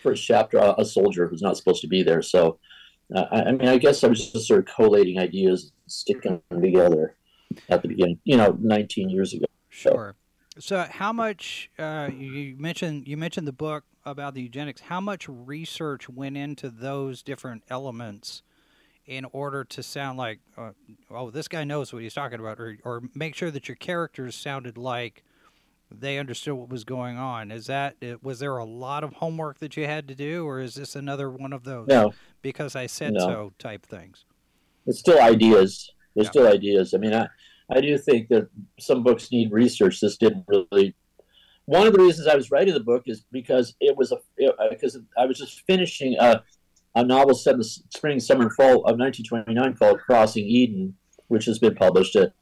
first 0.02 0.26
chapter 0.26 0.58
a, 0.58 0.76
a 0.80 0.86
soldier 0.86 1.28
who's 1.28 1.42
not 1.42 1.58
supposed 1.58 1.82
to 1.82 1.88
be 1.88 2.04
there. 2.04 2.22
So, 2.22 2.60
uh, 3.16 3.26
I, 3.32 3.42
I, 3.44 3.52
mean, 3.52 3.68
I 3.68 3.78
guess 3.78 4.04
I 4.04 4.08
was 4.08 4.32
just 4.32 4.48
sort 4.48 4.60
of 4.60 4.74
collating 4.74 5.20
ideas, 5.20 5.72
sticking 5.88 6.42
them 6.50 6.62
together 6.62 7.16
at 7.70 7.82
the 7.82 7.88
beginning. 7.88 8.20
You 8.24 8.38
know, 8.38 8.58
19 8.60 9.10
years 9.10 9.34
ago. 9.34 9.46
Sure. 9.70 10.16
So, 10.16 10.27
so 10.60 10.86
how 10.90 11.14
much 11.14 11.70
uh, 11.78 12.10
you 12.16 12.56
mentioned? 12.58 13.08
You 13.08 13.18
mentioned 13.18 13.48
the 13.48 13.54
book 13.54 13.84
about 14.06 14.34
the 14.34 14.42
eugenics. 14.42 14.82
How 14.82 15.02
much 15.02 15.28
research 15.28 16.10
went 16.10 16.38
into 16.38 16.70
those 16.70 17.24
different 17.24 17.64
elements? 17.70 18.44
in 19.08 19.26
order 19.32 19.64
to 19.64 19.82
sound 19.82 20.18
like, 20.18 20.40
uh, 20.58 20.72
oh, 21.10 21.32
this 21.32 21.48
guy 21.48 21.64
knows 21.64 21.94
what 21.94 22.02
he's 22.02 22.14
talking 22.14 22.40
about, 22.40 22.60
or, 22.60 22.78
or 22.84 23.02
make 23.16 23.36
sure 23.36 23.50
that 23.50 23.70
your 23.70 23.76
characters 23.76 24.36
sounded 24.36 24.78
like 24.78 25.24
they 25.90 26.20
understood 26.20 26.54
what 26.56 26.70
was 26.70 26.84
going 26.84 27.18
on. 27.18 27.50
Is 27.50 27.68
that 27.68 27.96
was 28.22 28.40
there 28.40 28.58
a 28.58 28.66
lot 28.66 29.04
of 29.04 29.14
homework 29.14 29.60
that 29.60 29.78
you 29.78 29.86
had 29.86 30.08
to 30.10 30.16
do, 30.16 30.46
or 30.46 30.60
is 30.60 30.76
this 30.76 30.96
another 30.96 31.30
one 31.30 31.54
of 31.54 31.64
those? 31.64 31.88
No, 31.88 32.14
because 32.42 32.76
I 32.76 32.88
said 32.88 33.14
no. 33.14 33.20
so 33.20 33.54
type 33.58 33.86
things. 33.86 34.26
It's 34.86 35.00
still 35.00 35.22
ideas. 35.22 35.92
There's 36.14 36.26
yeah. 36.26 36.32
still 36.32 36.48
ideas. 36.48 36.94
I 36.94 36.98
mean, 36.98 37.14
I 37.14 37.28
I 37.70 37.82
do 37.82 37.98
think 37.98 38.30
that 38.30 38.50
some 38.80 39.04
books 39.04 39.32
need 39.32 39.52
research. 39.52 40.00
This 40.00 40.18
didn't 40.18 40.46
really. 40.48 40.96
One 41.66 41.86
of 41.86 41.94
the 41.94 42.02
reasons 42.02 42.28
I 42.28 42.36
was 42.36 42.50
writing 42.50 42.74
the 42.74 42.80
book 42.80 43.04
is 43.08 43.26
because 43.32 43.76
it 43.82 43.98
was 43.98 44.12
a 44.12 44.20
because 44.70 44.96
uh, 44.96 45.00
I 45.18 45.26
was 45.26 45.38
just 45.38 45.62
finishing 45.68 46.16
a 46.20 46.44
a 46.96 47.04
novel 47.04 47.36
set 47.36 47.54
in 47.54 47.60
the 47.60 47.66
spring, 47.66 48.20
summer, 48.20 48.44
and 48.44 48.54
fall 48.54 48.78
of 48.86 48.98
1929 48.98 49.76
called 49.76 50.00
Crossing 50.00 50.46
Eden, 50.46 50.96
which 51.28 51.46
has 51.46 51.60
been 51.60 51.76
published. 51.76 52.16
At, 52.16 52.34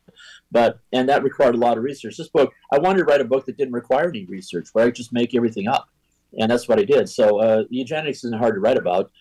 but 0.51 0.79
and 0.93 1.09
that 1.09 1.23
required 1.23 1.55
a 1.55 1.59
lot 1.59 1.77
of 1.77 1.83
research. 1.83 2.17
This 2.17 2.29
book, 2.29 2.53
I 2.71 2.77
wanted 2.77 2.99
to 2.99 3.05
write 3.05 3.19
a 3.19 3.25
book 3.25 3.45
that 3.45 3.57
didn't 3.57 3.73
require 3.73 4.09
any 4.09 4.25
research, 4.25 4.69
where 4.73 4.85
I 4.85 4.91
just 4.91 5.11
make 5.11 5.35
everything 5.35 5.67
up, 5.67 5.89
and 6.39 6.51
that's 6.51 6.67
what 6.67 6.79
I 6.79 6.83
did. 6.83 7.09
So 7.09 7.39
uh, 7.39 7.63
eugenics 7.69 8.23
isn't 8.23 8.37
hard 8.37 8.55
to 8.55 8.61
write 8.61 8.77
about. 8.77 9.11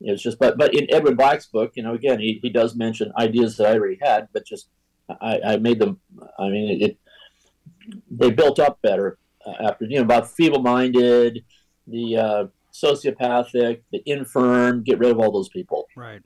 It's 0.00 0.22
just, 0.22 0.38
but 0.38 0.56
but 0.56 0.74
in 0.74 0.92
Edwin 0.92 1.14
Black's 1.14 1.46
book, 1.46 1.72
you 1.74 1.82
know, 1.82 1.94
again, 1.94 2.18
he, 2.18 2.40
he 2.42 2.48
does 2.48 2.74
mention 2.74 3.12
ideas 3.18 3.58
that 3.58 3.66
I 3.66 3.74
already 3.74 3.98
had, 4.00 4.28
but 4.32 4.46
just 4.46 4.70
I, 5.20 5.40
I 5.44 5.56
made 5.56 5.78
them. 5.78 6.00
I 6.38 6.48
mean, 6.48 6.82
it 6.82 6.98
they 8.10 8.30
built 8.30 8.58
up 8.58 8.80
better 8.82 9.18
uh, 9.46 9.68
after 9.68 9.84
you 9.84 9.96
know 9.96 10.02
about 10.02 10.30
feeble-minded, 10.30 11.44
the 11.86 12.16
uh, 12.16 12.44
sociopathic, 12.72 13.82
the 13.92 14.02
infirm. 14.06 14.82
Get 14.82 14.98
rid 14.98 15.10
of 15.10 15.18
all 15.18 15.32
those 15.32 15.48
people. 15.48 15.88
Right. 15.96 16.22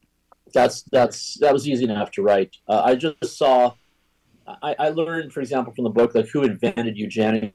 That's 0.52 0.82
that's 0.92 1.38
that 1.40 1.52
was 1.52 1.68
easy 1.68 1.84
enough 1.84 2.10
to 2.12 2.22
write. 2.22 2.56
Uh, 2.68 2.82
I 2.84 2.94
just 2.94 3.36
saw 3.36 3.74
I, 4.46 4.76
I, 4.78 4.88
learned, 4.90 5.32
for 5.32 5.40
example, 5.40 5.72
from 5.72 5.84
the 5.84 5.90
book, 5.90 6.14
like 6.14 6.28
who 6.28 6.42
invented 6.42 6.96
eugenics, 6.96 7.54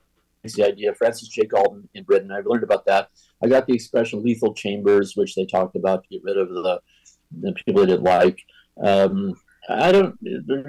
the 0.55 0.65
idea, 0.65 0.93
Francis 0.95 1.27
J. 1.27 1.45
Galton 1.45 1.87
in 1.93 2.03
Britain. 2.03 2.31
I've 2.31 2.45
learned 2.45 2.63
about 2.63 2.85
that. 2.85 3.09
I 3.43 3.47
got 3.47 3.67
the 3.67 3.73
expression 3.73 4.23
lethal 4.23 4.53
chambers, 4.53 5.15
which 5.15 5.35
they 5.35 5.45
talked 5.45 5.75
about 5.75 6.03
to 6.03 6.09
get 6.09 6.23
rid 6.23 6.37
of 6.37 6.49
the, 6.49 6.81
the 7.41 7.53
people 7.53 7.81
they 7.81 7.91
didn't 7.91 8.03
like. 8.03 8.41
Um, 8.83 9.35
I 9.69 9.91
don't, 9.91 10.17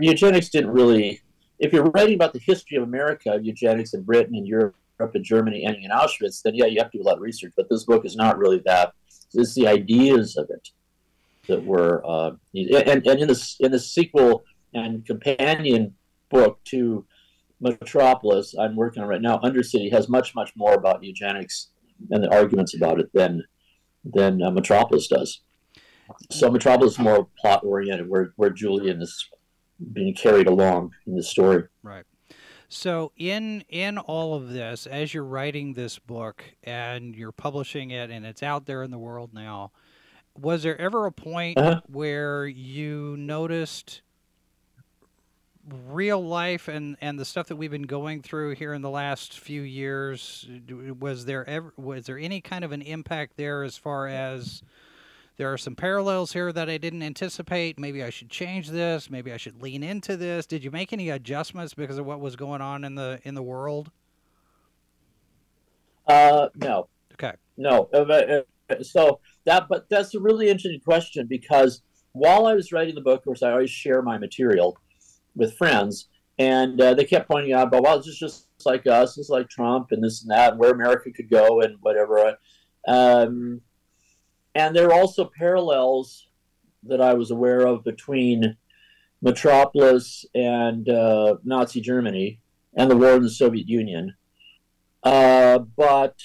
eugenics 0.00 0.50
didn't 0.50 0.71
really, 0.71 1.23
if 1.59 1.73
you're 1.73 1.85
writing 1.85 2.14
about 2.14 2.33
the 2.33 2.38
history 2.38 2.76
of 2.76 2.83
America, 2.83 3.38
eugenics 3.42 3.95
in 3.95 4.02
Britain 4.02 4.35
and 4.35 4.47
Europe 4.47 4.75
and 5.14 5.25
Germany 5.25 5.64
ending 5.64 5.85
in 5.85 5.90
Auschwitz, 5.90 6.42
then 6.42 6.54
yeah, 6.54 6.66
you 6.66 6.78
have 6.80 6.90
to 6.90 6.99
do 6.99 7.02
a 7.02 7.07
lot 7.07 7.16
of 7.16 7.23
research. 7.23 7.52
But 7.57 7.69
this 7.71 7.85
book 7.85 8.04
is 8.04 8.16
not 8.16 8.38
really 8.38 8.61
that. 8.66 8.92
It's 9.33 9.54
the 9.54 9.66
ideas 9.69 10.37
of 10.37 10.50
it. 10.50 10.69
that 11.47 11.64
were 11.64 12.02
uh, 12.07 12.33
and, 12.54 13.07
and 13.07 13.21
in 13.21 13.28
the 13.28 13.57
in 13.61 13.73
the 13.73 13.78
sequel 13.78 14.45
and 14.75 15.04
companion 15.04 15.95
book 16.30 16.61
to 16.64 17.04
Metropolis 17.61 18.54
I'm 18.59 18.76
working 18.76 19.02
on 19.02 19.09
right 19.09 19.21
now, 19.21 19.38
Undercity 19.38 19.92
has 19.92 20.09
much 20.09 20.35
much 20.35 20.52
more 20.57 20.75
about 20.75 21.02
eugenics 21.02 21.69
and 22.11 22.23
the 22.25 22.33
arguments 22.33 22.75
about 22.75 23.00
it 23.00 23.11
than 23.12 23.42
than 24.04 24.42
uh, 24.42 24.50
Metropolis 24.50 25.09
does. 25.09 25.42
So 26.31 26.50
Metropolis 26.50 26.93
is 26.93 26.99
more 26.99 27.29
plot 27.38 27.64
oriented, 27.64 28.09
where 28.09 28.33
where 28.37 28.50
Julian 28.50 29.02
is 29.02 29.29
being 29.93 30.14
carried 30.14 30.47
along 30.47 30.93
in 31.07 31.17
the 31.17 31.23
story. 31.23 31.64
Right. 31.83 32.05
So 32.69 33.12
in 33.17 33.64
in 33.69 33.99
all 33.99 34.35
of 34.35 34.50
this, 34.50 34.87
as 34.87 35.12
you're 35.12 35.25
writing 35.25 35.73
this 35.73 35.99
book 35.99 36.45
and 36.62 37.17
you're 37.17 37.33
publishing 37.33 37.90
it 37.90 38.11
and 38.11 38.25
it's 38.25 38.43
out 38.43 38.67
there 38.67 38.83
in 38.83 38.90
the 38.90 38.99
world 38.99 39.35
now, 39.35 39.73
was 40.38 40.62
there 40.62 40.81
ever 40.81 41.07
a 41.07 41.12
point 41.12 41.59
uh-huh. 41.59 41.81
where 41.87 42.47
you 42.47 43.17
noticed 43.19 44.02
real 45.88 46.25
life 46.25 46.69
and 46.69 46.97
and 47.00 47.19
the 47.19 47.25
stuff 47.25 47.49
that 47.49 47.57
we've 47.57 47.71
been 47.71 47.83
going 47.83 48.23
through 48.23 48.55
here 48.55 48.73
in 48.73 48.83
the 48.83 48.90
last 48.90 49.38
few 49.38 49.62
years 49.62 50.49
was 50.99 51.25
there 51.25 51.49
ever 51.49 51.73
was 51.76 52.07
there 52.07 52.19
any 52.19 52.40
kind 52.40 52.64
of 52.64 52.73
an 52.73 52.83
impact 52.83 53.37
there 53.37 53.62
as 53.62 53.76
far 53.76 54.07
as 54.07 54.62
there 55.40 55.50
are 55.50 55.56
some 55.56 55.75
parallels 55.75 56.35
here 56.35 56.52
that 56.52 56.68
I 56.68 56.76
didn't 56.76 57.02
anticipate. 57.02 57.78
Maybe 57.78 58.04
I 58.04 58.11
should 58.11 58.28
change 58.28 58.68
this. 58.68 59.09
Maybe 59.09 59.32
I 59.32 59.38
should 59.38 59.62
lean 59.62 59.82
into 59.82 60.18
this. 60.18 60.44
Did 60.44 60.62
you 60.62 60.70
make 60.70 60.92
any 60.92 61.09
adjustments 61.09 61.73
because 61.73 61.97
of 61.97 62.04
what 62.04 62.20
was 62.20 62.37
going 62.37 62.61
on 62.61 62.85
in 62.85 62.94
the 62.94 63.20
in 63.25 63.35
the 63.35 63.42
world? 63.42 63.90
Uh, 66.06 66.49
no. 66.56 66.88
Okay. 67.14 67.32
No. 67.56 67.88
Uh, 67.90 68.42
uh, 68.68 68.82
so 68.82 69.20
that, 69.47 69.66
but 69.70 69.88
that's 69.88 70.14
a 70.14 70.20
really 70.20 70.49
interesting 70.50 70.78
question 70.78 71.26
because 71.26 71.80
while 72.12 72.44
I 72.44 72.52
was 72.52 72.70
writing 72.70 72.94
the 72.94 73.00
book, 73.00 73.20
of 73.20 73.25
course, 73.25 73.42
I 73.42 73.52
always 73.52 73.70
share 73.70 74.02
my 74.02 74.18
material 74.18 74.76
with 75.35 75.56
friends, 75.56 76.09
and 76.38 76.78
uh, 76.78 76.92
they 76.92 77.04
kept 77.04 77.30
pointing 77.30 77.54
out, 77.54 77.70
"But 77.70 77.82
well, 77.82 77.99
it's 77.99 78.18
just 78.18 78.49
like 78.66 78.87
us. 78.87 79.16
It's 79.16 79.30
like 79.30 79.49
Trump 79.49 79.92
and 79.92 80.04
this 80.04 80.20
and 80.20 80.30
that, 80.30 80.50
and 80.50 80.61
where 80.61 80.73
America 80.73 81.11
could 81.11 81.30
go 81.30 81.62
and 81.62 81.76
whatever." 81.80 82.37
Um, 82.87 83.62
and 84.54 84.75
there 84.75 84.88
are 84.88 84.95
also 84.95 85.30
parallels 85.37 86.28
that 86.85 87.00
I 87.00 87.14
was 87.14 87.30
aware 87.30 87.66
of 87.66 87.85
between 87.85 88.57
Metropolis 89.23 90.25
and 90.35 90.88
uh, 90.88 91.37
Nazi 91.45 91.80
Germany 91.80 92.40
and 92.75 92.90
the 92.90 92.97
war 92.97 93.12
in 93.12 93.23
the 93.23 93.30
Soviet 93.30 93.69
Union. 93.69 94.14
Uh, 95.02 95.59
but 95.59 96.16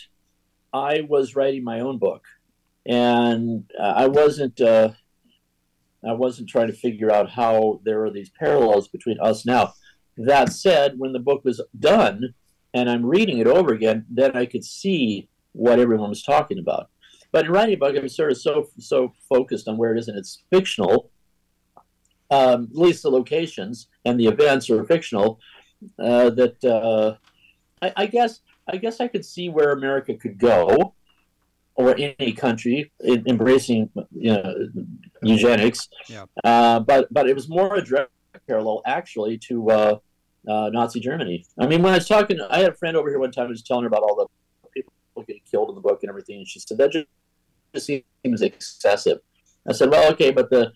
I 0.73 1.01
was 1.07 1.35
writing 1.35 1.63
my 1.63 1.79
own 1.79 1.97
book, 1.97 2.23
and 2.85 3.69
I 3.79 4.07
wasn't. 4.07 4.59
Uh, 4.59 4.91
I 6.05 6.13
wasn't 6.13 6.49
trying 6.49 6.67
to 6.67 6.73
figure 6.73 7.11
out 7.11 7.31
how 7.31 7.81
there 7.83 8.05
are 8.05 8.11
these 8.11 8.29
parallels 8.29 8.87
between 8.87 9.19
us 9.19 9.45
now. 9.45 9.73
That 10.17 10.51
said, 10.51 10.95
when 10.97 11.13
the 11.13 11.19
book 11.19 11.43
was 11.43 11.61
done 11.77 12.35
and 12.73 12.89
I'm 12.89 13.05
reading 13.05 13.39
it 13.39 13.47
over 13.47 13.73
again, 13.73 14.05
then 14.09 14.35
I 14.35 14.45
could 14.45 14.63
see 14.63 15.29
what 15.53 15.79
everyone 15.79 16.09
was 16.09 16.21
talking 16.21 16.59
about. 16.59 16.89
But 17.35 17.47
in 17.47 17.51
writing 17.51 17.73
a 17.73 17.77
book, 17.77 17.93
I'm 17.97 18.07
sort 18.07 18.31
of 18.31 18.37
so 18.37 18.69
so 18.79 19.11
focused 19.27 19.67
on 19.67 19.75
where 19.75 19.93
it 19.93 19.99
is, 19.99 20.07
and 20.07 20.17
it's 20.17 20.43
fictional. 20.49 21.11
Um, 22.31 22.69
at 22.71 22.77
least 22.77 23.03
the 23.03 23.11
locations 23.11 23.89
and 24.05 24.17
the 24.17 24.27
events 24.27 24.69
are 24.69 24.85
fictional. 24.85 25.41
Uh, 25.99 26.29
that 26.29 26.63
uh, 26.63 27.17
I, 27.81 27.91
I, 27.97 28.05
guess 28.05 28.39
I 28.69 28.77
guess 28.77 29.01
I 29.01 29.09
could 29.09 29.25
see 29.25 29.49
where 29.49 29.73
America 29.73 30.13
could 30.13 30.37
go, 30.37 30.93
or 31.75 31.93
any 31.97 32.31
country 32.31 32.93
in, 33.01 33.27
embracing 33.27 33.89
you 34.13 34.31
know, 34.31 34.69
eugenics. 35.21 35.89
Yeah. 36.07 36.23
Uh, 36.41 36.79
but 36.79 37.11
but 37.11 37.27
it 37.27 37.35
was 37.35 37.49
more 37.49 37.75
a 37.75 37.83
direct 37.83 38.11
parallel 38.47 38.81
actually 38.85 39.37
to 39.39 39.69
uh, 39.71 39.97
uh, 40.47 40.69
Nazi 40.71 41.01
Germany. 41.01 41.45
I 41.59 41.67
mean, 41.67 41.81
when 41.81 41.91
I 41.91 41.97
was 41.97 42.07
talking, 42.07 42.39
I 42.49 42.59
had 42.59 42.69
a 42.69 42.75
friend 42.75 42.95
over 42.95 43.09
here 43.09 43.19
one 43.19 43.33
time. 43.33 43.47
I 43.47 43.49
was 43.49 43.61
telling 43.61 43.83
her 43.83 43.89
about 43.89 44.03
all 44.03 44.15
the 44.15 44.69
people 44.73 44.93
getting 45.27 45.41
killed 45.51 45.67
in 45.67 45.75
the 45.75 45.81
book 45.81 45.99
and 46.01 46.09
everything, 46.09 46.37
and 46.37 46.47
she 46.47 46.61
said 46.61 46.77
that 46.77 46.93
just 46.93 47.07
seems 47.81 48.41
excessive. 48.41 49.19
I 49.67 49.73
said, 49.73 49.89
well, 49.89 50.11
okay, 50.11 50.31
but 50.31 50.49
the 50.49 50.71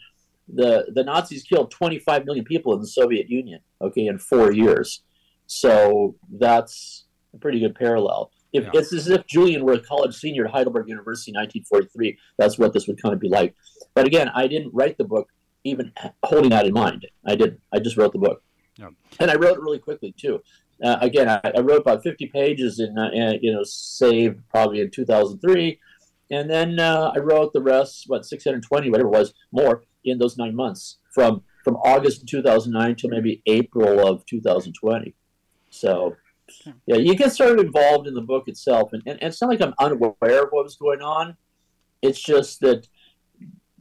the 0.52 0.88
the 0.94 1.04
Nazis 1.04 1.44
killed 1.44 1.72
25 1.72 2.26
million 2.26 2.46
people 2.46 2.74
in 2.74 2.80
the 2.80 2.88
Soviet 2.88 3.30
Union, 3.30 3.60
okay, 3.82 4.08
in 4.08 4.18
four 4.18 4.52
years. 4.52 5.04
So 5.46 6.16
that's 6.32 7.06
a 7.34 7.38
pretty 7.38 7.60
good 7.60 7.76
parallel. 7.76 8.32
If 8.52 8.64
yeah. 8.66 8.72
it's 8.74 8.94
as 8.94 9.08
if 9.08 9.28
Julian 9.28 9.64
were 9.64 9.74
a 9.74 9.80
college 9.80 10.16
senior 10.16 10.46
at 10.46 10.52
Heidelberg 10.52 10.88
University 10.90 11.32
in 11.32 11.36
1943, 11.36 12.18
that's 12.38 12.58
what 12.58 12.74
this 12.74 12.88
would 12.88 13.02
kind 13.02 13.14
of 13.14 13.20
be 13.20 13.30
like. 13.30 13.56
But 13.94 14.08
again, 14.08 14.30
I 14.34 14.48
didn't 14.48 14.74
write 14.74 14.98
the 14.98 15.04
book 15.04 15.30
even 15.64 15.92
holding 16.24 16.50
that 16.50 16.66
in 16.66 16.74
mind. 16.74 17.06
I 17.26 17.36
didn't. 17.36 17.62
I 17.72 17.80
just 17.80 17.98
wrote 17.98 18.14
the 18.14 18.20
book, 18.20 18.42
yeah. 18.78 18.90
and 19.20 19.30
I 19.30 19.36
wrote 19.36 19.58
it 19.58 19.62
really 19.62 19.80
quickly 19.80 20.14
too. 20.18 20.42
Uh, 20.84 20.98
again, 21.02 21.28
I, 21.28 21.42
I, 21.44 21.60
wrote 21.60 21.82
about 21.82 22.04
50 22.04 22.28
pages 22.28 22.80
in, 22.80 22.98
uh, 22.98 23.34
you 23.42 23.52
know, 23.52 23.64
saved 23.64 24.40
probably 24.50 24.80
in 24.80 24.90
2003 24.90 25.78
and 26.32 26.50
then 26.50 26.80
uh, 26.80 27.12
I 27.16 27.20
wrote 27.20 27.54
the 27.54 27.62
rest, 27.62 28.06
what 28.08 28.26
620, 28.26 28.90
whatever 28.90 29.08
it 29.10 29.18
was, 29.18 29.34
more 29.52 29.84
in 30.04 30.18
those 30.18 30.38
nine 30.38 30.56
months 30.56 30.98
from 31.14 31.44
from 31.64 31.76
August 31.78 32.28
2009 32.28 32.96
to 32.96 33.08
maybe 33.10 33.42
April 33.46 34.08
of 34.08 34.26
2020. 34.26 35.14
So, 35.70 36.16
yeah, 36.86 36.96
you 36.96 37.16
get 37.16 37.34
sort 37.34 37.60
of 37.60 37.66
involved 37.66 38.08
in 38.08 38.14
the 38.14 38.22
book 38.22 38.48
itself, 38.48 38.94
and, 38.94 39.04
and, 39.06 39.22
and 39.22 39.32
it's 39.32 39.42
not 39.42 39.50
like 39.50 39.62
I'm 39.62 39.74
unaware 39.78 40.44
of 40.44 40.50
what 40.52 40.64
was 40.64 40.78
going 40.78 41.02
on. 41.02 41.36
It's 42.02 42.22
just 42.22 42.62
that 42.62 42.88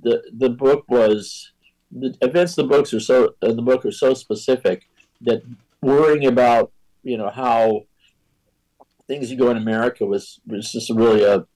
the 0.03 0.23
the 0.37 0.51
book 0.51 0.85
was 0.89 1.53
the 1.91 2.15
events. 2.21 2.55
The 2.55 2.65
books 2.65 2.93
are 2.93 3.01
so 3.01 3.35
uh, 3.43 3.53
the 3.53 3.63
book 3.63 3.85
are 3.85 3.93
so 3.93 4.15
specific 4.15 4.89
that 5.23 5.43
worrying 5.83 6.27
about 6.27 6.73
you 7.03 7.17
know 7.17 7.31
how 7.31 7.85
things 9.07 9.31
you 9.31 9.37
go 9.37 9.51
in 9.51 9.57
America 9.57 10.05
was 10.05 10.41
was 10.47 10.73
just 10.73 10.91
really 10.91 11.25
a 11.25 11.47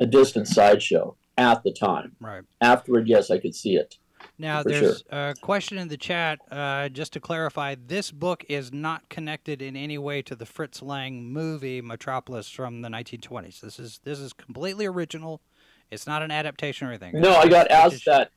a 0.00 0.06
distant 0.06 0.48
sideshow 0.48 1.14
at 1.36 1.62
the 1.62 1.72
time. 1.72 2.16
Right. 2.20 2.42
Afterward, 2.60 3.06
yes, 3.06 3.30
I 3.30 3.38
could 3.38 3.54
see 3.54 3.76
it. 3.76 3.98
Now, 4.38 4.62
there's 4.62 5.04
sure. 5.10 5.28
a 5.28 5.34
question 5.40 5.76
in 5.76 5.88
the 5.88 5.96
chat. 5.98 6.38
Uh, 6.50 6.88
just 6.88 7.12
to 7.12 7.20
clarify, 7.20 7.76
this 7.86 8.10
book 8.10 8.44
is 8.48 8.72
not 8.72 9.08
connected 9.10 9.60
in 9.60 9.76
any 9.76 9.98
way 9.98 10.22
to 10.22 10.34
the 10.34 10.46
Fritz 10.46 10.80
Lang 10.80 11.30
movie 11.30 11.82
Metropolis 11.82 12.48
from 12.48 12.80
the 12.80 12.88
1920s. 12.88 13.60
This 13.60 13.78
is 13.78 14.00
this 14.04 14.18
is 14.18 14.32
completely 14.32 14.86
original. 14.86 15.42
It's 15.90 16.06
not 16.06 16.22
an 16.22 16.30
adaptation 16.30 16.86
or 16.86 16.90
anything. 16.90 17.20
No, 17.20 17.34
I 17.34 17.48
got 17.48 17.70
asked 17.70 18.04
that. 18.06 18.30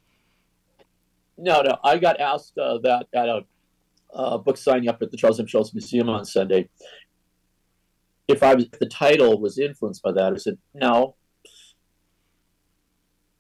No, 1.38 1.62
no, 1.62 1.78
I 1.84 1.98
got 1.98 2.20
asked 2.20 2.58
uh, 2.58 2.80
that 2.80 3.08
at 3.14 3.30
a 3.30 3.46
uh, 4.14 4.38
book 4.38 4.58
signing 4.58 4.90
up 4.90 5.02
at 5.02 5.10
the 5.12 5.18
Charles 5.18 5.40
M. 5.40 5.48
Schulz 5.48 5.74
Museum 5.74 6.10
on 6.10 6.26
Sunday. 6.26 6.70
If 8.28 8.44
I 8.44 8.56
was, 8.56 8.66
if 8.66 8.80
the 8.80 8.88
title 8.88 9.40
was 9.40 9.58
influenced 9.58 10.02
by 10.04 10.12
that, 10.14 10.34
I 10.34 10.38
said 10.38 10.58
no 10.74 11.16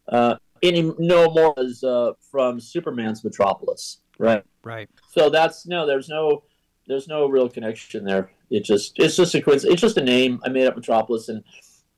uh, 0.07 0.36
any 0.62 0.93
no 0.98 1.29
more 1.29 1.53
as 1.60 1.83
uh, 1.83 2.13
from 2.31 2.60
Superman's 2.60 3.24
Metropolis, 3.24 4.00
right? 4.17 4.43
Right. 4.63 4.89
So 5.12 5.29
that's 5.29 5.67
no, 5.67 5.86
there's 5.86 6.10
no, 6.10 6.43
there's 6.88 7.07
no 7.07 7.27
real 7.27 7.50
connection 7.50 8.05
there. 8.05 8.31
It 8.50 8.63
just, 8.63 8.93
it's 8.98 9.17
just 9.17 9.36
a 9.36 9.41
coincidence. 9.41 9.74
It's 9.74 9.81
just 9.81 9.98
a 9.98 10.03
name. 10.03 10.39
I 10.45 10.50
made 10.50 10.67
up 10.67 10.75
Metropolis, 10.75 11.27
and 11.27 11.43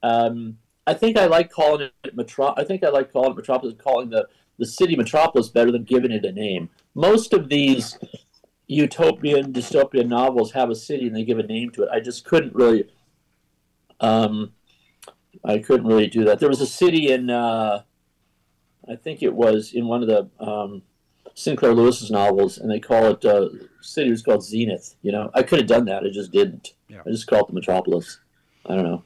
um, 0.01 0.57
I 0.87 0.93
think 0.93 1.17
I 1.17 1.25
like 1.25 1.51
calling 1.51 1.89
it 2.03 2.15
Metro. 2.15 2.53
I 2.57 2.63
think 2.63 2.83
I 2.83 2.89
like 2.89 3.13
calling 3.13 3.31
it 3.31 3.37
Metropolis, 3.37 3.75
calling 3.77 4.09
the 4.09 4.27
the 4.57 4.65
city 4.65 4.95
Metropolis 4.95 5.49
better 5.49 5.71
than 5.71 5.83
giving 5.83 6.11
it 6.11 6.23
a 6.23 6.31
name. 6.31 6.69
Most 6.93 7.33
of 7.33 7.49
these 7.49 7.97
utopian 8.67 9.51
dystopian 9.51 10.07
novels 10.07 10.53
have 10.53 10.69
a 10.69 10.75
city 10.75 11.07
and 11.07 11.15
they 11.15 11.25
give 11.25 11.39
a 11.39 11.43
name 11.43 11.69
to 11.71 11.83
it. 11.83 11.89
I 11.91 11.99
just 11.99 12.25
couldn't 12.25 12.55
really. 12.55 12.87
Um, 13.99 14.53
I 15.43 15.59
couldn't 15.59 15.87
really 15.87 16.07
do 16.07 16.23
that. 16.23 16.39
There 16.39 16.49
was 16.49 16.61
a 16.61 16.67
city 16.67 17.11
in. 17.11 17.29
Uh, 17.29 17.83
I 18.89 18.95
think 18.95 19.23
it 19.23 19.33
was 19.33 19.73
in 19.73 19.87
one 19.87 20.01
of 20.01 20.07
the 20.07 20.29
um, 20.43 20.83
Sinclair 21.33 21.73
Lewis's 21.73 22.11
novels, 22.11 22.57
and 22.57 22.69
they 22.69 22.79
call 22.79 23.07
it 23.07 23.25
uh, 23.25 23.49
city 23.81 24.09
was 24.09 24.21
called 24.21 24.43
Zenith. 24.43 24.95
You 25.01 25.11
know, 25.11 25.31
I 25.33 25.43
could 25.43 25.59
have 25.59 25.67
done 25.67 25.85
that, 25.85 26.03
I 26.03 26.09
just 26.09 26.31
didn't. 26.31 26.73
Yeah. 26.87 27.01
I 27.05 27.09
just 27.09 27.27
called 27.27 27.43
it 27.43 27.47
the 27.49 27.53
Metropolis. 27.53 28.19
I 28.65 28.75
don't 28.75 28.83
know. 28.83 29.03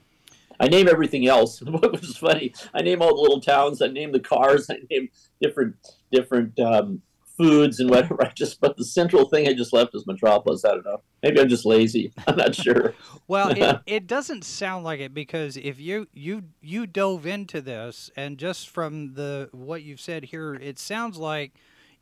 I 0.59 0.67
name 0.67 0.87
everything 0.87 1.27
else, 1.27 1.61
which 1.61 2.03
is 2.03 2.17
funny. 2.17 2.53
I 2.73 2.81
name 2.81 3.01
all 3.01 3.15
the 3.15 3.21
little 3.21 3.41
towns. 3.41 3.81
I 3.81 3.87
name 3.87 4.11
the 4.11 4.19
cars. 4.19 4.69
I 4.69 4.77
name 4.89 5.09
different 5.41 5.75
different 6.11 6.59
um, 6.59 7.01
foods 7.39 7.79
and 7.79 7.89
whatever. 7.89 8.21
I 8.21 8.31
just, 8.35 8.59
but 8.59 8.77
the 8.77 8.83
central 8.83 9.27
thing 9.29 9.47
I 9.47 9.53
just 9.53 9.73
left 9.73 9.95
is 9.95 10.05
Metropolis. 10.05 10.65
I 10.65 10.71
don't 10.71 10.85
know. 10.85 11.01
Maybe 11.23 11.39
I'm 11.39 11.49
just 11.49 11.65
lazy. 11.65 12.13
I'm 12.27 12.35
not 12.35 12.53
sure. 12.53 12.93
well, 13.27 13.49
it, 13.49 13.79
it 13.87 14.07
doesn't 14.07 14.43
sound 14.43 14.83
like 14.83 14.99
it 14.99 15.13
because 15.13 15.57
if 15.57 15.79
you 15.79 16.07
you 16.13 16.43
you 16.61 16.85
dove 16.85 17.25
into 17.25 17.61
this 17.61 18.11
and 18.15 18.37
just 18.37 18.69
from 18.69 19.13
the 19.13 19.49
what 19.51 19.81
you've 19.81 20.01
said 20.01 20.25
here, 20.25 20.53
it 20.53 20.77
sounds 20.77 21.17
like 21.17 21.53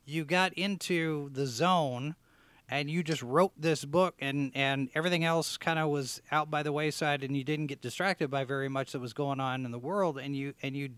you 0.04 0.24
got 0.24 0.52
into 0.54 1.30
the 1.32 1.46
zone 1.46 2.16
and 2.68 2.90
you 2.90 3.02
just 3.02 3.22
wrote 3.22 3.52
this 3.56 3.84
book 3.84 4.14
and 4.18 4.50
and 4.54 4.90
everything 4.94 5.24
else 5.24 5.56
kind 5.56 5.78
of 5.78 5.88
was 5.88 6.20
out 6.32 6.50
by 6.50 6.62
the 6.62 6.72
wayside 6.72 7.22
and 7.22 7.36
you 7.36 7.44
didn't 7.44 7.66
get 7.66 7.80
distracted 7.80 8.28
by 8.28 8.44
very 8.44 8.68
much 8.68 8.92
that 8.92 9.00
was 9.00 9.12
going 9.12 9.40
on 9.40 9.64
in 9.64 9.70
the 9.70 9.78
world 9.78 10.18
and 10.18 10.36
you 10.36 10.54
and 10.62 10.76
you 10.76 10.90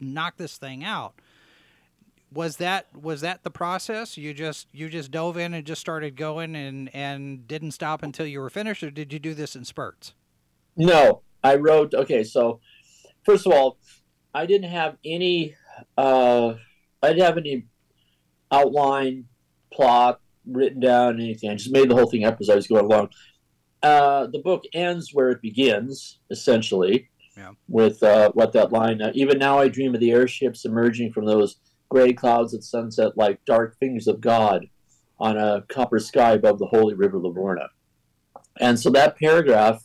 knocked 0.00 0.38
this 0.38 0.56
thing 0.56 0.84
out 0.84 1.14
was 2.32 2.56
that 2.58 2.86
was 2.94 3.20
that 3.22 3.42
the 3.42 3.50
process? 3.50 4.16
You 4.16 4.34
just 4.34 4.68
you 4.72 4.88
just 4.88 5.10
dove 5.10 5.36
in 5.36 5.54
and 5.54 5.66
just 5.66 5.80
started 5.80 6.16
going 6.16 6.54
and 6.54 6.94
and 6.94 7.46
didn't 7.46 7.72
stop 7.72 8.02
until 8.02 8.26
you 8.26 8.40
were 8.40 8.50
finished, 8.50 8.82
or 8.82 8.90
did 8.90 9.12
you 9.12 9.18
do 9.18 9.34
this 9.34 9.56
in 9.56 9.64
spurts? 9.64 10.14
No, 10.76 11.22
I 11.42 11.56
wrote. 11.56 11.94
Okay, 11.94 12.24
so 12.24 12.60
first 13.24 13.46
of 13.46 13.52
all, 13.52 13.78
I 14.34 14.46
didn't 14.46 14.70
have 14.70 14.96
any. 15.04 15.54
Uh, 15.96 16.54
I 17.02 17.08
didn't 17.08 17.22
have 17.24 17.38
any 17.38 17.64
outline, 18.50 19.24
plot 19.72 20.20
written 20.46 20.80
down, 20.80 21.20
anything. 21.20 21.50
I 21.50 21.54
just 21.54 21.70
made 21.72 21.88
the 21.90 21.94
whole 21.94 22.10
thing 22.10 22.24
up 22.24 22.38
as 22.40 22.48
I 22.50 22.54
was 22.54 22.66
going 22.66 22.84
along. 22.86 23.10
Uh, 23.82 24.26
the 24.26 24.40
book 24.40 24.64
ends 24.72 25.14
where 25.14 25.30
it 25.30 25.40
begins, 25.40 26.18
essentially, 26.30 27.08
Yeah. 27.36 27.52
with 27.68 28.02
uh, 28.02 28.32
what 28.32 28.52
that 28.54 28.72
line. 28.72 29.00
Uh, 29.00 29.12
Even 29.14 29.38
now, 29.38 29.58
I 29.58 29.68
dream 29.68 29.94
of 29.94 30.00
the 30.00 30.10
airships 30.10 30.64
emerging 30.64 31.12
from 31.12 31.26
those 31.26 31.56
gray 31.88 32.12
clouds 32.12 32.54
at 32.54 32.62
sunset, 32.62 33.16
like 33.16 33.44
dark 33.44 33.76
fingers 33.78 34.06
of 34.06 34.20
God 34.20 34.66
on 35.18 35.36
a 35.36 35.64
copper 35.68 35.98
sky 35.98 36.32
above 36.32 36.58
the 36.58 36.66
holy 36.66 36.94
river 36.94 37.18
Livorno. 37.18 37.68
And 38.60 38.78
so 38.78 38.90
that 38.90 39.18
paragraph 39.18 39.84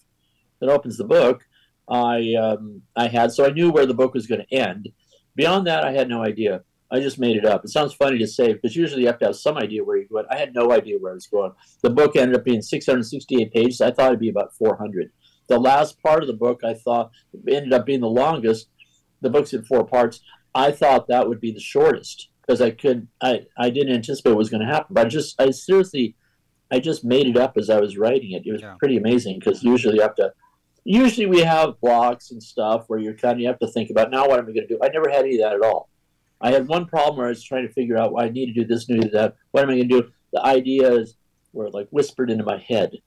that 0.59 0.69
opens 0.69 0.97
the 0.97 1.03
book, 1.03 1.45
I 1.89 2.33
um, 2.35 2.81
I 2.95 3.07
had 3.07 3.31
so 3.31 3.45
I 3.45 3.49
knew 3.49 3.71
where 3.71 3.85
the 3.85 3.93
book 3.93 4.13
was 4.13 4.27
going 4.27 4.41
to 4.41 4.53
end. 4.53 4.89
Beyond 5.35 5.67
that, 5.67 5.83
I 5.83 5.91
had 5.91 6.09
no 6.09 6.23
idea. 6.23 6.63
I 6.91 6.99
just 6.99 7.19
made 7.19 7.37
it 7.37 7.45
up. 7.45 7.65
It 7.65 7.69
sounds 7.69 7.93
funny 7.93 8.19
to 8.19 8.27
say 8.27 8.53
because 8.53 8.75
usually 8.75 9.01
you 9.01 9.07
have 9.07 9.17
to 9.19 9.25
have 9.25 9.35
some 9.35 9.57
idea 9.57 9.83
where 9.83 9.97
you're 9.97 10.05
going. 10.05 10.25
I 10.29 10.37
had 10.37 10.53
no 10.53 10.71
idea 10.71 10.97
where 10.99 11.11
I 11.11 11.15
was 11.15 11.27
going. 11.27 11.51
The 11.81 11.89
book 11.89 12.15
ended 12.15 12.37
up 12.37 12.45
being 12.45 12.61
668 12.61 13.51
pages. 13.51 13.81
I 13.81 13.91
thought 13.91 14.09
it'd 14.09 14.19
be 14.19 14.29
about 14.29 14.55
400. 14.55 15.11
The 15.49 15.59
last 15.59 16.01
part 16.01 16.21
of 16.21 16.27
the 16.27 16.35
book 16.35 16.61
I 16.63 16.75
thought 16.75 17.11
ended 17.47 17.73
up 17.73 17.85
being 17.85 18.01
the 18.01 18.07
longest. 18.07 18.67
The 19.21 19.29
book's 19.29 19.53
in 19.53 19.63
four 19.63 19.85
parts. 19.85 20.21
I 20.55 20.71
thought 20.71 21.07
that 21.07 21.27
would 21.27 21.39
be 21.41 21.51
the 21.51 21.59
shortest 21.59 22.29
because 22.41 22.61
I 22.61 22.71
could 22.71 23.07
I, 23.21 23.45
I 23.57 23.69
didn't 23.69 23.93
anticipate 23.95 24.31
what 24.31 24.37
was 24.37 24.49
going 24.49 24.65
to 24.65 24.71
happen. 24.73 24.93
But 24.93 25.07
I 25.07 25.09
just 25.09 25.39
I 25.41 25.51
seriously 25.51 26.15
I 26.71 26.79
just 26.79 27.03
made 27.03 27.27
it 27.27 27.37
up 27.37 27.57
as 27.57 27.69
I 27.69 27.79
was 27.79 27.97
writing 27.97 28.31
it. 28.31 28.45
It 28.45 28.51
was 28.51 28.61
Yeah. 28.61 28.75
pretty 28.79 28.97
amazing 28.97 29.39
because 29.39 29.63
usually 29.63 29.95
you 29.95 30.01
have 30.01 30.15
to 30.15 30.33
usually 30.83 31.25
we 31.27 31.39
have 31.41 31.79
blocks 31.81 32.31
and 32.31 32.41
stuff 32.41 32.85
where 32.87 32.99
you're 32.99 33.13
kind 33.13 33.33
of 33.35 33.39
you 33.39 33.47
have 33.47 33.59
to 33.59 33.67
think 33.67 33.89
about 33.89 34.11
now 34.11 34.27
what 34.27 34.39
am 34.39 34.45
I 34.45 34.53
going 34.53 34.67
to 34.67 34.73
do. 34.73 34.79
I 34.83 34.89
never 34.89 35.09
had 35.09 35.25
any 35.25 35.35
of 35.35 35.41
that 35.41 35.53
at 35.53 35.61
all. 35.61 35.89
I 36.41 36.51
had 36.51 36.67
one 36.67 36.85
problem 36.85 37.17
where 37.17 37.27
I 37.27 37.29
was 37.29 37.43
trying 37.43 37.65
to 37.65 37.73
figure 37.73 37.97
out 37.97 38.11
why 38.11 38.25
I 38.25 38.29
need 38.29 38.47
to 38.47 38.53
do 38.53 38.65
this, 38.65 38.89
need 38.89 39.01
to 39.01 39.07
do 39.07 39.17
that. 39.17 39.35
What 39.51 39.63
am 39.63 39.69
I 39.69 39.75
going 39.77 39.87
to 39.87 40.01
do? 40.01 40.09
The 40.33 40.43
ideas 40.45 41.15
were 41.53 41.69
like 41.69 41.87
whispered 41.91 42.29
into 42.29 42.43
my 42.43 42.57
head 42.57 42.97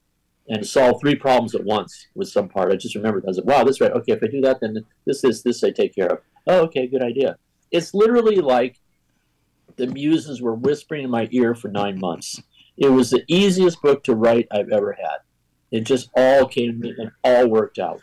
and 0.49 0.65
solve 0.65 0.99
three 0.99 1.13
problems 1.13 1.53
at 1.53 1.63
once 1.63 2.07
with 2.15 2.29
some 2.29 2.47
part. 2.49 2.71
I 2.71 2.77
just 2.77 2.95
remembered. 2.95 3.25
I 3.25 3.27
was 3.27 3.37
like, 3.37 3.45
wow, 3.45 3.63
this 3.63 3.79
right. 3.81 3.91
Okay, 3.91 4.13
if 4.13 4.23
I 4.23 4.27
do 4.27 4.41
that, 4.41 4.59
then 4.61 4.77
this, 5.05 5.21
this, 5.21 5.43
this 5.43 5.63
I 5.63 5.69
take 5.71 5.93
care 5.93 6.07
of. 6.07 6.19
Oh, 6.47 6.61
okay, 6.65 6.87
good 6.87 7.03
idea. 7.03 7.37
It's 7.71 7.93
literally 7.93 8.37
like 8.37 8.79
the 9.75 9.87
muses 9.87 10.41
were 10.41 10.55
whispering 10.55 11.03
in 11.03 11.09
my 11.09 11.27
ear 11.31 11.53
for 11.53 11.67
nine 11.67 11.99
months. 11.99 12.41
It 12.77 12.89
was 12.89 13.09
the 13.09 13.23
easiest 13.27 13.81
book 13.81 14.03
to 14.05 14.15
write 14.15 14.47
I've 14.51 14.69
ever 14.69 14.93
had. 14.93 15.17
It 15.71 15.81
just 15.81 16.09
all 16.15 16.47
came 16.47 16.81
to 16.81 16.93
and 16.97 17.11
all 17.23 17.47
worked 17.47 17.79
out. 17.79 18.01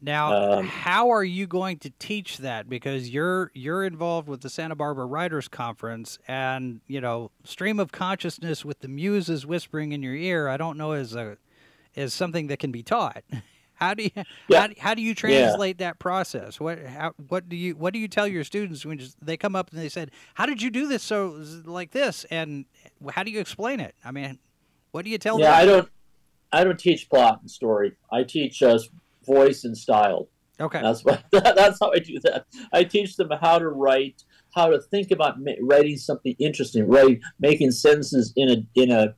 Now, 0.00 0.58
Um, 0.58 0.66
how 0.66 1.10
are 1.10 1.22
you 1.22 1.46
going 1.46 1.78
to 1.78 1.90
teach 1.98 2.38
that? 2.38 2.68
Because 2.68 3.10
you're 3.10 3.50
you're 3.54 3.84
involved 3.84 4.28
with 4.28 4.40
the 4.40 4.50
Santa 4.50 4.74
Barbara 4.74 5.06
Writers 5.06 5.46
Conference, 5.46 6.18
and 6.26 6.80
you 6.88 7.00
know, 7.00 7.30
stream 7.44 7.78
of 7.78 7.92
consciousness 7.92 8.64
with 8.64 8.80
the 8.80 8.88
muses 8.88 9.46
whispering 9.46 9.92
in 9.92 10.02
your 10.02 10.14
ear. 10.14 10.48
I 10.48 10.56
don't 10.56 10.76
know 10.76 10.92
is 10.92 11.14
a 11.14 11.36
is 11.94 12.12
something 12.14 12.48
that 12.48 12.58
can 12.58 12.72
be 12.72 12.82
taught. 12.82 13.22
How 13.82 13.94
do 13.94 14.04
you 14.04 14.10
Yeah. 14.48 14.60
how, 14.60 14.66
do- 14.68 14.74
how 14.78 14.94
do 14.94 15.02
you 15.02 15.14
translate 15.14 15.78
that 15.78 15.98
process? 15.98 16.60
What 16.60 16.78
how, 16.84 17.14
what 17.28 17.48
do 17.48 17.56
you 17.56 17.74
what 17.74 17.92
do 17.92 17.98
you 17.98 18.06
tell 18.08 18.28
your 18.28 18.44
students 18.44 18.86
when 18.86 18.98
just, 18.98 19.16
they 19.24 19.36
come 19.36 19.56
up 19.56 19.70
and 19.70 19.80
they 19.80 19.88
said, 19.88 20.10
"How 20.34 20.46
did 20.46 20.62
you 20.62 20.70
do 20.70 20.86
this 20.86 21.02
so 21.02 21.42
like 21.64 21.90
this?" 21.90 22.24
And 22.30 22.66
how 23.10 23.22
do 23.24 23.30
you 23.32 23.40
explain 23.40 23.80
it? 23.80 23.94
I 24.04 24.12
mean, 24.12 24.38
what 24.92 25.04
do 25.04 25.10
you 25.10 25.18
tell 25.18 25.38
Yeah, 25.40 25.46
them? 25.46 25.54
Yeah, 25.54 25.62
I 25.62 25.64
don't. 25.66 25.88
I 26.52 26.64
don't 26.64 26.78
teach 26.78 27.08
plot 27.10 27.40
and 27.40 27.50
story. 27.50 27.96
I 28.12 28.22
teach 28.24 28.62
us 28.62 28.88
voice 29.26 29.64
and 29.64 29.76
style. 29.76 30.28
okay. 30.60 30.80
That's 30.82 31.02
what. 31.04 31.24
That's 31.32 31.78
how 31.80 31.90
I 31.92 31.98
do 31.98 32.20
that. 32.24 32.46
I 32.72 32.84
teach 32.84 33.16
them 33.16 33.30
how 33.40 33.58
to 33.58 33.68
write, 33.68 34.22
how 34.54 34.68
to 34.68 34.80
think 34.80 35.10
about 35.10 35.36
writing 35.60 35.96
something 35.96 36.36
interesting, 36.38 36.86
writing, 36.86 37.20
making 37.40 37.72
sentences 37.72 38.32
in 38.36 38.48
a 38.48 38.56
in 38.80 38.90
a 38.92 39.14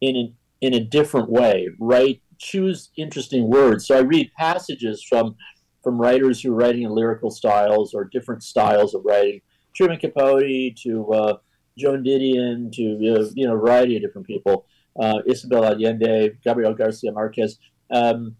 in 0.00 0.16
a 0.16 0.32
in 0.62 0.74
a 0.74 0.80
different 0.80 1.28
way. 1.30 1.68
Write, 1.78 2.22
choose 2.40 2.90
interesting 2.96 3.48
words. 3.48 3.86
So 3.86 3.96
I 3.96 4.00
read 4.00 4.32
passages 4.36 5.04
from 5.08 5.36
from 5.82 6.00
writers 6.00 6.42
who 6.42 6.52
are 6.52 6.56
writing 6.56 6.82
in 6.82 6.90
lyrical 6.90 7.30
styles 7.30 7.94
or 7.94 8.04
different 8.04 8.42
styles 8.42 8.94
of 8.94 9.02
writing. 9.04 9.40
Truman 9.74 9.98
Capote 9.98 10.76
to 10.82 11.12
uh, 11.12 11.36
Joan 11.78 12.02
Didion 12.02 12.72
to 12.72 13.14
uh, 13.14 13.30
you 13.34 13.46
know 13.46 13.54
a 13.54 13.58
variety 13.58 13.96
of 13.96 14.02
different 14.02 14.26
people. 14.26 14.66
Uh, 14.98 15.20
Isabel 15.26 15.64
Allende, 15.64 16.30
Gabriel 16.42 16.74
Garcia 16.74 17.12
Marquez. 17.12 17.58
Um, 17.90 18.36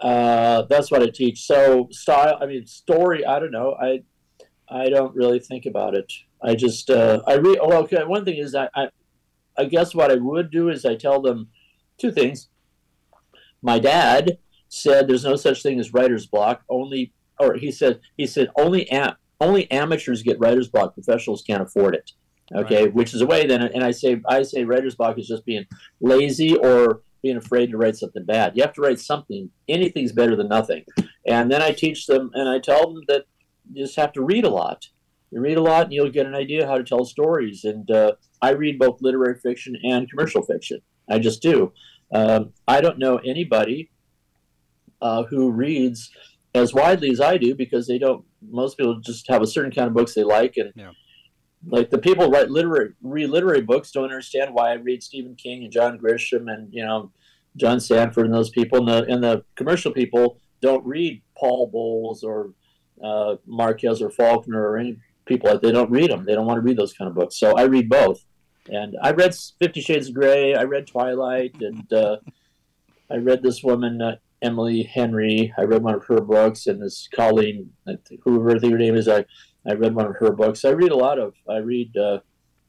uh, 0.00 0.62
that's 0.62 0.90
what 0.90 1.02
I 1.02 1.08
teach. 1.08 1.46
So 1.46 1.88
style, 1.90 2.38
I 2.40 2.46
mean 2.46 2.66
story. 2.66 3.26
I 3.26 3.38
don't 3.38 3.52
know. 3.52 3.76
I 3.80 4.02
I 4.68 4.88
don't 4.88 5.14
really 5.14 5.40
think 5.40 5.66
about 5.66 5.94
it. 5.94 6.12
I 6.42 6.54
just 6.54 6.88
uh, 6.88 7.20
I 7.26 7.34
read. 7.34 7.58
Oh, 7.60 7.72
okay. 7.82 8.02
One 8.04 8.24
thing 8.24 8.38
is 8.38 8.54
I 8.54 8.68
I 9.56 9.64
guess 9.66 9.94
what 9.94 10.10
I 10.10 10.16
would 10.16 10.50
do 10.50 10.68
is 10.68 10.84
I 10.84 10.94
tell 10.94 11.20
them 11.20 11.48
two 11.98 12.10
things. 12.10 12.48
My 13.64 13.78
dad 13.78 14.38
said 14.68 15.08
there's 15.08 15.24
no 15.24 15.36
such 15.36 15.62
thing 15.62 15.80
as 15.80 15.92
writer's 15.92 16.26
block. 16.26 16.62
Only, 16.68 17.12
or 17.40 17.54
he 17.54 17.72
said 17.72 18.00
he 18.16 18.26
said 18.26 18.50
only 18.56 18.88
am, 18.90 19.14
only 19.40 19.70
amateurs 19.70 20.22
get 20.22 20.38
writer's 20.38 20.68
block. 20.68 20.94
Professionals 20.94 21.42
can't 21.42 21.62
afford 21.62 21.94
it. 21.94 22.12
Okay, 22.54 22.88
which 22.88 23.14
is 23.14 23.22
a 23.22 23.26
way 23.26 23.46
then. 23.46 23.62
And 23.62 23.82
I 23.82 23.90
say 23.90 24.20
I 24.28 24.42
say 24.42 24.64
writer's 24.64 24.94
block 24.94 25.18
is 25.18 25.26
just 25.26 25.46
being 25.46 25.64
lazy 26.00 26.56
or 26.56 27.00
being 27.22 27.38
afraid 27.38 27.70
to 27.70 27.78
write 27.78 27.96
something 27.96 28.24
bad. 28.24 28.54
You 28.54 28.62
have 28.62 28.74
to 28.74 28.82
write 28.82 29.00
something. 29.00 29.48
Anything's 29.66 30.12
better 30.12 30.36
than 30.36 30.48
nothing. 30.48 30.84
And 31.26 31.50
then 31.50 31.62
I 31.62 31.72
teach 31.72 32.06
them 32.06 32.30
and 32.34 32.50
I 32.50 32.58
tell 32.58 32.92
them 32.92 33.02
that 33.08 33.24
you 33.72 33.82
just 33.82 33.96
have 33.96 34.12
to 34.12 34.22
read 34.22 34.44
a 34.44 34.50
lot. 34.50 34.88
You 35.30 35.40
read 35.40 35.56
a 35.56 35.62
lot 35.62 35.84
and 35.84 35.92
you'll 35.94 36.10
get 36.10 36.26
an 36.26 36.34
idea 36.34 36.66
how 36.66 36.76
to 36.76 36.84
tell 36.84 37.06
stories. 37.06 37.64
And 37.64 37.90
uh, 37.90 38.12
I 38.42 38.50
read 38.50 38.78
both 38.78 39.00
literary 39.00 39.38
fiction 39.38 39.74
and 39.82 40.08
commercial 40.10 40.42
fiction. 40.42 40.80
I 41.08 41.18
just 41.18 41.40
do. 41.40 41.72
Um, 42.12 42.52
I 42.68 42.80
don't 42.80 42.98
know 42.98 43.16
anybody 43.18 43.90
uh, 45.00 45.24
who 45.24 45.50
reads 45.50 46.10
as 46.54 46.72
widely 46.72 47.10
as 47.10 47.20
I 47.20 47.36
do 47.36 47.54
because 47.54 47.86
they 47.86 47.98
don't. 47.98 48.24
Most 48.48 48.76
people 48.76 49.00
just 49.00 49.28
have 49.28 49.42
a 49.42 49.46
certain 49.46 49.72
kind 49.72 49.88
of 49.88 49.94
books 49.94 50.14
they 50.14 50.22
like, 50.24 50.56
and 50.56 50.72
Yeah. 50.76 50.90
like 51.66 51.90
the 51.90 51.98
people 51.98 52.30
write 52.30 52.50
literary 52.50 52.92
read 53.02 53.30
literary 53.30 53.62
books 53.62 53.90
don't 53.90 54.04
understand 54.04 54.54
why 54.54 54.70
I 54.70 54.74
read 54.74 55.02
Stephen 55.02 55.34
King 55.34 55.64
and 55.64 55.72
John 55.72 55.98
Grisham 55.98 56.52
and 56.52 56.72
you 56.72 56.84
know 56.84 57.10
John 57.56 57.80
Sandford 57.80 58.26
and 58.26 58.34
those 58.34 58.50
people, 58.50 58.78
and 58.78 58.88
the 58.88 59.12
and 59.12 59.24
the 59.24 59.44
commercial 59.56 59.92
people 59.92 60.38
don't 60.60 60.84
read 60.86 61.22
Paul 61.36 61.68
Bowles 61.68 62.22
or 62.22 62.52
uh, 63.02 63.36
Marquez 63.46 64.00
or 64.00 64.10
Faulkner 64.10 64.60
or 64.62 64.78
any 64.78 64.98
people 65.26 65.50
like 65.50 65.60
they 65.62 65.72
don't 65.72 65.90
read 65.90 66.10
them. 66.10 66.24
They 66.24 66.34
don't 66.34 66.46
want 66.46 66.58
to 66.58 66.62
read 66.62 66.76
those 66.76 66.92
kind 66.92 67.08
of 67.08 67.14
books. 67.14 67.38
So 67.38 67.56
I 67.56 67.62
read 67.62 67.88
both. 67.88 68.24
And 68.70 68.96
I 69.02 69.10
read 69.12 69.34
Fifty 69.60 69.80
Shades 69.80 70.08
of 70.08 70.14
Grey. 70.14 70.54
I 70.54 70.62
read 70.62 70.86
Twilight, 70.86 71.56
and 71.60 71.92
uh, 71.92 72.16
I 73.10 73.16
read 73.16 73.42
this 73.42 73.62
woman 73.62 74.00
uh, 74.00 74.16
Emily 74.42 74.82
Henry. 74.82 75.52
I 75.58 75.62
read 75.62 75.82
one 75.82 75.94
of 75.94 76.04
her 76.06 76.20
books, 76.20 76.66
and 76.66 76.82
this 76.82 77.08
Colleen, 77.14 77.70
whoever 78.22 78.56
I 78.56 78.58
think 78.58 78.72
her 78.72 78.78
name 78.78 78.96
is, 78.96 79.08
I 79.08 79.24
I 79.66 79.74
read 79.74 79.94
one 79.94 80.06
of 80.06 80.16
her 80.16 80.32
books. 80.32 80.64
I 80.64 80.70
read 80.70 80.92
a 80.92 80.96
lot 80.96 81.18
of. 81.18 81.34
I 81.48 81.58
read 81.58 81.96
uh, 81.96 82.20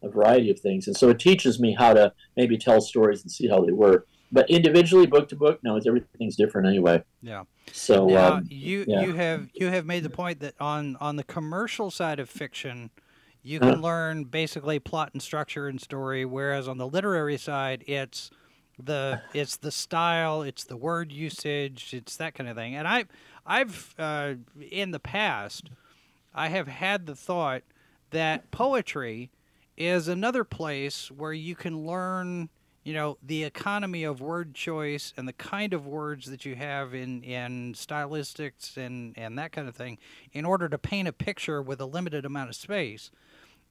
a 0.04 0.10
variety 0.10 0.52
of 0.52 0.60
things, 0.60 0.88
and 0.88 0.96
so 0.96 1.10
it 1.10 1.20
teaches 1.20 1.60
me 1.60 1.74
how 1.74 1.94
to 1.94 2.14
maybe 2.38 2.58
tell 2.58 2.82
stories 2.82 3.22
and 3.22 3.32
see 3.32 3.48
how 3.48 3.64
they 3.64 3.72
work. 3.72 4.08
But 4.32 4.50
individually, 4.50 5.06
book 5.06 5.30
to 5.30 5.36
book, 5.36 5.60
no, 5.64 5.76
it's 5.76 5.88
everything's 5.88 6.36
different 6.36 6.68
anyway. 6.68 7.04
Yeah. 7.22 7.44
So 7.72 8.08
Now, 8.08 8.34
um, 8.34 8.48
you 8.50 8.86
yeah. 8.88 9.02
you 9.02 9.14
have 9.14 9.50
you 9.54 9.68
have 9.68 9.86
made 9.86 10.04
the 10.04 10.10
point 10.10 10.40
that 10.40 10.56
on 10.60 10.96
on 10.98 11.16
the 11.16 11.24
commercial 11.24 11.92
side 11.92 12.20
of 12.20 12.30
fiction, 12.30 12.92
you 13.46 13.62
Uh-huh. 13.62 13.76
can 13.76 13.82
learn 13.82 14.26
basically 14.26 14.80
plot 14.80 15.12
and 15.14 15.22
structure 15.24 15.68
and 15.70 15.82
story, 15.82 16.26
whereas 16.26 16.68
on 16.68 16.78
the 16.80 16.88
literary 16.88 17.38
side, 17.38 17.84
it's 17.88 18.32
the 18.80 19.22
it's 19.34 19.58
the 19.58 19.72
style, 19.72 20.44
it's 20.44 20.66
the 20.66 20.78
word 20.78 21.12
usage, 21.12 21.94
it's 21.94 22.18
that 22.18 22.36
kind 22.36 22.50
of 22.50 22.58
thing. 22.58 22.76
And 22.76 22.88
I 22.88 23.06
I've 23.46 23.96
uh, 24.00 24.36
in 24.72 24.92
the 24.92 25.00
past, 25.00 25.70
I 26.34 26.50
have 26.50 26.68
had 26.68 27.06
the 27.06 27.16
thought 27.16 27.64
that 28.12 28.52
poetry 28.52 29.32
is 29.78 30.08
another 30.08 30.44
place 30.46 31.12
where 31.12 31.34
you 31.34 31.56
can 31.56 31.86
learn 31.86 32.50
you 32.84 32.94
know 32.94 33.18
the 33.24 33.44
economy 33.44 34.04
of 34.04 34.22
word 34.22 34.54
choice 34.56 35.14
and 35.18 35.28
the 35.28 35.34
kind 35.34 35.74
of 35.74 35.88
words 35.88 36.28
that 36.30 36.46
you 36.46 36.56
have 36.56 36.94
in 36.94 37.24
in 37.24 37.74
stylistics 37.74 38.78
and 38.78 39.18
and 39.18 39.38
that 39.38 39.52
kind 39.52 39.68
of 39.68 39.76
thing 39.76 39.98
in 40.34 40.46
order 40.46 40.70
to 40.70 40.78
paint 40.78 41.08
a 41.08 41.14
picture 41.14 41.62
with 41.62 41.82
a 41.82 41.86
limited 41.88 42.26
amount 42.26 42.50
of 42.50 42.56
space 42.56 43.12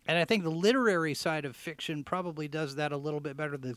and 0.07 0.19
i 0.19 0.25
think 0.25 0.43
the 0.43 0.51
literary 0.51 1.14
side 1.14 1.45
of 1.45 1.57
fiction 1.57 2.05
probably 2.05 2.49
does 2.49 2.77
that 2.77 2.93
a 2.93 2.97
little 2.97 3.21
bit 3.21 3.37
better 3.37 3.57
than 3.57 3.77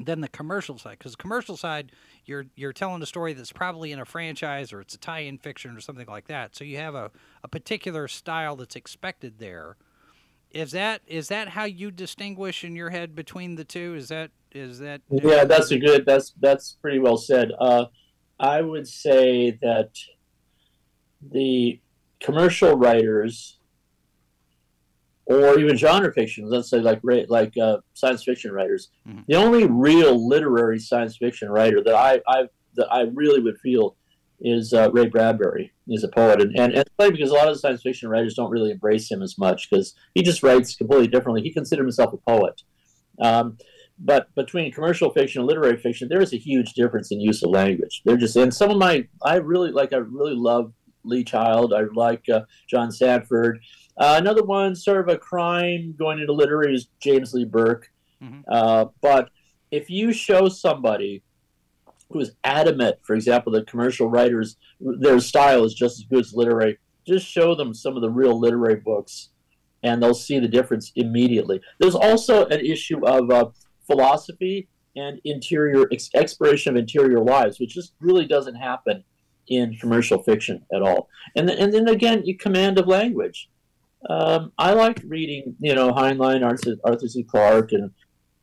than 0.00 0.20
the 0.20 0.28
commercial 0.28 0.78
side 0.78 0.98
because 0.98 1.14
commercial 1.14 1.56
side 1.56 1.92
you're 2.24 2.46
you're 2.56 2.72
telling 2.72 3.02
a 3.02 3.06
story 3.06 3.32
that's 3.34 3.52
probably 3.52 3.92
in 3.92 4.00
a 4.00 4.04
franchise 4.04 4.72
or 4.72 4.80
it's 4.80 4.94
a 4.94 4.98
tie-in 4.98 5.38
fiction 5.38 5.76
or 5.76 5.80
something 5.80 6.06
like 6.08 6.26
that 6.26 6.56
so 6.56 6.64
you 6.64 6.76
have 6.78 6.94
a, 6.94 7.10
a 7.44 7.48
particular 7.48 8.08
style 8.08 8.56
that's 8.56 8.74
expected 8.74 9.38
there 9.38 9.76
Is 10.50 10.72
that 10.72 11.02
is 11.06 11.28
that 11.28 11.48
how 11.48 11.64
you 11.64 11.90
distinguish 11.90 12.64
in 12.64 12.74
your 12.76 12.90
head 12.90 13.14
between 13.14 13.54
the 13.56 13.64
two? 13.64 13.94
Is 13.94 14.08
that 14.08 14.30
is 14.50 14.80
that? 14.80 15.00
Yeah, 15.08 15.44
that's 15.46 15.70
a 15.70 15.78
good. 15.78 16.04
That's 16.04 16.34
that's 16.40 16.72
pretty 16.82 16.98
well 16.98 17.16
said. 17.16 17.52
Uh, 17.58 17.86
I 18.38 18.60
would 18.60 18.86
say 18.86 19.58
that 19.62 19.96
the 21.22 21.80
commercial 22.20 22.74
writers, 22.76 23.58
or 25.26 25.58
even 25.58 25.76
genre 25.76 26.12
fiction, 26.12 26.48
let's 26.48 26.68
say 26.70 26.78
like 26.78 27.00
like 27.28 27.56
uh, 27.56 27.78
science 27.94 28.24
fiction 28.24 28.52
writers, 28.52 28.90
mm-hmm. 29.08 29.20
the 29.28 29.36
only 29.36 29.66
real 29.66 30.28
literary 30.28 30.78
science 30.78 31.16
fiction 31.16 31.48
writer 31.48 31.82
that 31.84 31.94
I 31.94 32.20
I 32.26 32.44
that 32.74 32.92
I 32.92 33.02
really 33.14 33.40
would 33.40 33.58
feel 33.58 33.96
is 34.40 34.72
uh, 34.72 34.90
Ray 34.92 35.06
Bradbury. 35.06 35.72
He's 35.86 36.02
a 36.02 36.08
poet, 36.08 36.40
and, 36.40 36.50
and, 36.56 36.72
and 36.72 36.78
it's 36.78 36.90
funny 36.96 37.12
because 37.12 37.30
a 37.30 37.34
lot 37.34 37.48
of 37.48 37.54
the 37.54 37.60
science 37.60 37.82
fiction 37.82 38.08
writers 38.08 38.34
don't 38.34 38.50
really 38.50 38.72
embrace 38.72 39.10
him 39.10 39.22
as 39.22 39.38
much 39.38 39.70
because 39.70 39.94
he 40.14 40.22
just 40.22 40.42
writes 40.42 40.74
completely 40.74 41.06
differently. 41.06 41.42
He 41.42 41.52
considered 41.52 41.84
himself 41.84 42.12
a 42.12 42.16
poet. 42.16 42.62
Um, 43.20 43.58
but 43.98 44.34
between 44.34 44.72
commercial 44.72 45.10
fiction 45.10 45.40
and 45.40 45.48
literary 45.48 45.76
fiction, 45.76 46.08
there 46.08 46.20
is 46.20 46.32
a 46.32 46.38
huge 46.38 46.72
difference 46.72 47.12
in 47.12 47.20
use 47.20 47.42
of 47.42 47.50
language. 47.50 48.02
They're 48.04 48.16
just 48.16 48.34
and 48.34 48.52
some 48.52 48.70
of 48.70 48.78
my 48.78 49.06
I 49.22 49.36
really 49.36 49.70
like 49.70 49.92
I 49.92 49.98
really 49.98 50.34
love 50.34 50.72
Lee 51.04 51.24
Child. 51.24 51.72
I 51.72 51.82
like 51.94 52.28
uh, 52.28 52.42
John 52.68 52.90
Sandford. 52.90 53.60
Uh, 53.96 54.16
another 54.18 54.42
one, 54.42 54.74
sort 54.74 55.00
of 55.00 55.08
a 55.08 55.18
crime 55.18 55.94
going 55.98 56.18
into 56.18 56.32
literary, 56.32 56.74
is 56.74 56.88
James 57.00 57.34
Lee 57.34 57.44
Burke. 57.44 57.90
Mm-hmm. 58.22 58.40
Uh, 58.50 58.86
but 59.00 59.30
if 59.70 59.90
you 59.90 60.12
show 60.12 60.48
somebody 60.48 61.22
who 62.10 62.20
is 62.20 62.32
adamant, 62.44 62.96
for 63.02 63.14
example, 63.14 63.52
that 63.52 63.66
commercial 63.66 64.08
writers, 64.08 64.56
their 64.80 65.20
style 65.20 65.64
is 65.64 65.74
just 65.74 65.98
as 65.98 66.04
good 66.04 66.20
as 66.20 66.34
literary, 66.34 66.78
just 67.06 67.26
show 67.26 67.54
them 67.54 67.74
some 67.74 67.96
of 67.96 68.02
the 68.02 68.10
real 68.10 68.38
literary 68.38 68.76
books 68.76 69.30
and 69.82 70.02
they'll 70.02 70.14
see 70.14 70.38
the 70.38 70.48
difference 70.48 70.92
immediately. 70.94 71.60
There's 71.80 71.94
also 71.94 72.46
an 72.46 72.60
issue 72.60 73.04
of 73.04 73.30
uh, 73.30 73.50
philosophy 73.86 74.68
and 74.94 75.20
interior 75.24 75.86
ex- 75.92 76.10
exploration 76.14 76.74
of 76.74 76.80
interior 76.80 77.20
lives, 77.20 77.58
which 77.58 77.74
just 77.74 77.94
really 78.00 78.26
doesn't 78.26 78.54
happen 78.54 79.02
in 79.48 79.76
commercial 79.76 80.22
fiction 80.22 80.64
at 80.72 80.82
all. 80.82 81.08
And 81.34 81.48
then, 81.48 81.58
and 81.58 81.72
then 81.72 81.88
again, 81.88 82.22
you 82.24 82.36
command 82.36 82.78
of 82.78 82.86
language. 82.86 83.48
Um, 84.08 84.52
I 84.58 84.72
like 84.72 85.00
reading, 85.06 85.56
you 85.60 85.74
know, 85.74 85.92
Heinlein, 85.92 86.44
Arthur, 86.44 86.76
Arthur 86.84 87.08
C. 87.08 87.22
Clarke, 87.22 87.72
and 87.72 87.90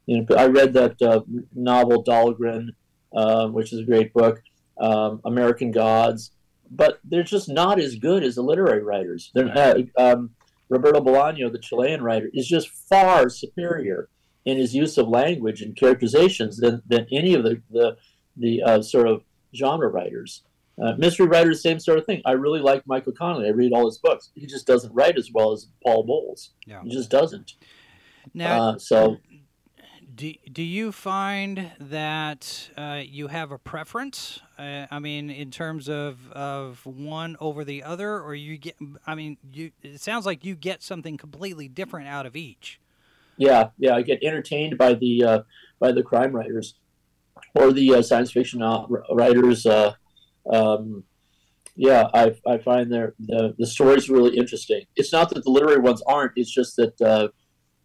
you 0.06 0.22
know, 0.22 0.36
I 0.36 0.48
read 0.48 0.74
that 0.74 1.02
uh, 1.02 1.22
novel 1.54 2.04
Dhalgren, 2.04 2.70
uh, 3.14 3.48
which 3.48 3.74
is 3.74 3.80
a 3.80 3.84
great 3.84 4.14
book, 4.14 4.42
um, 4.80 5.22
American 5.26 5.72
Gods, 5.72 6.32
but 6.72 7.00
they're 7.04 7.24
just 7.24 7.50
not 7.50 7.80
as 7.80 7.96
good 7.96 8.24
as 8.24 8.36
the 8.36 8.42
literary 8.42 8.84
writers. 8.84 9.32
They're, 9.34 9.56
uh, 9.56 9.82
um, 9.98 10.32
Roberto 10.70 11.02
Bolaño, 11.02 11.52
the 11.52 11.60
Chilean 11.60 12.02
writer, 12.02 12.30
is 12.34 12.48
just 12.48 12.70
far 12.70 13.30
superior 13.30 14.10
in 14.46 14.58
his 14.58 14.74
use 14.74 14.98
of 14.98 15.08
language 15.08 15.62
and 15.62 15.76
characterizations 15.76 16.58
than, 16.58 16.82
than 16.88 17.08
any 17.12 17.34
of 17.34 17.44
the 17.44 17.62
the, 17.70 17.98
the 18.38 18.64
uh, 18.64 18.82
sort 18.82 19.08
of 19.08 19.24
genre 19.54 19.90
writers. 19.90 20.44
Uh, 20.82 20.94
mystery 20.98 21.28
writers, 21.28 21.62
same 21.62 21.80
sort 21.80 21.98
of 21.98 22.06
thing. 22.06 22.22
I 22.26 22.32
really 22.32 22.62
like 22.62 22.86
Michael 22.88 23.12
Connelly. 23.12 23.48
I 23.48 23.52
read 23.52 23.74
all 23.74 23.86
his 23.86 23.98
books. 23.98 24.32
He 24.36 24.46
just 24.46 24.66
doesn't 24.66 24.94
write 24.94 25.18
as 25.18 25.30
well 25.34 25.52
as 25.52 25.68
Paul 25.84 26.04
Bowles. 26.04 26.52
Yeah. 26.66 26.82
He 26.84 26.90
just 26.90 27.10
doesn't. 27.10 27.54
Now, 28.34 28.62
uh, 28.62 28.78
so 28.78 29.18
do, 30.20 30.34
do 30.52 30.64
you 30.64 30.92
find 30.92 31.72
that 31.80 32.70
uh, 32.76 33.02
you 33.06 33.28
have 33.28 33.52
a 33.52 33.58
preference? 33.58 34.42
Uh, 34.58 34.86
I 34.92 35.00
mean, 35.00 35.30
in 35.30 35.50
terms 35.50 35.88
of, 35.88 36.30
of 36.32 36.86
one 36.86 37.38
over 37.40 37.64
the 37.64 37.84
other, 37.84 38.20
or 38.20 38.36
you 38.36 38.58
get? 38.58 38.76
I 39.08 39.16
mean, 39.16 39.38
you. 39.52 39.72
It 39.82 40.02
sounds 40.02 40.26
like 40.26 40.44
you 40.44 40.56
get 40.56 40.84
something 40.84 41.16
completely 41.16 41.70
different 41.70 42.10
out 42.10 42.26
of 42.26 42.36
each. 42.36 42.82
Yeah, 43.38 43.70
yeah. 43.78 43.96
I 43.96 44.02
get 44.02 44.22
entertained 44.22 44.78
by 44.78 44.94
the 44.94 45.24
uh, 45.24 45.40
by 45.80 45.94
the 45.94 46.04
crime 46.04 46.36
writers 46.36 46.76
or 47.56 47.72
the 47.72 47.96
uh, 47.96 48.02
science 48.02 48.32
fiction 48.32 48.62
writers. 49.10 49.66
Um, 50.50 51.04
yeah, 51.76 52.08
I, 52.14 52.36
I 52.46 52.58
find 52.58 52.92
the, 52.92 53.14
the 53.58 53.66
stories 53.66 54.10
really 54.10 54.36
interesting. 54.36 54.84
It's 54.96 55.14
not 55.14 55.30
that 55.30 55.44
the 55.44 55.50
literary 55.50 55.80
ones 55.80 56.02
aren't. 56.06 56.34
It's 56.36 56.52
just 56.52 56.76
that 56.76 57.00
uh, 57.00 57.30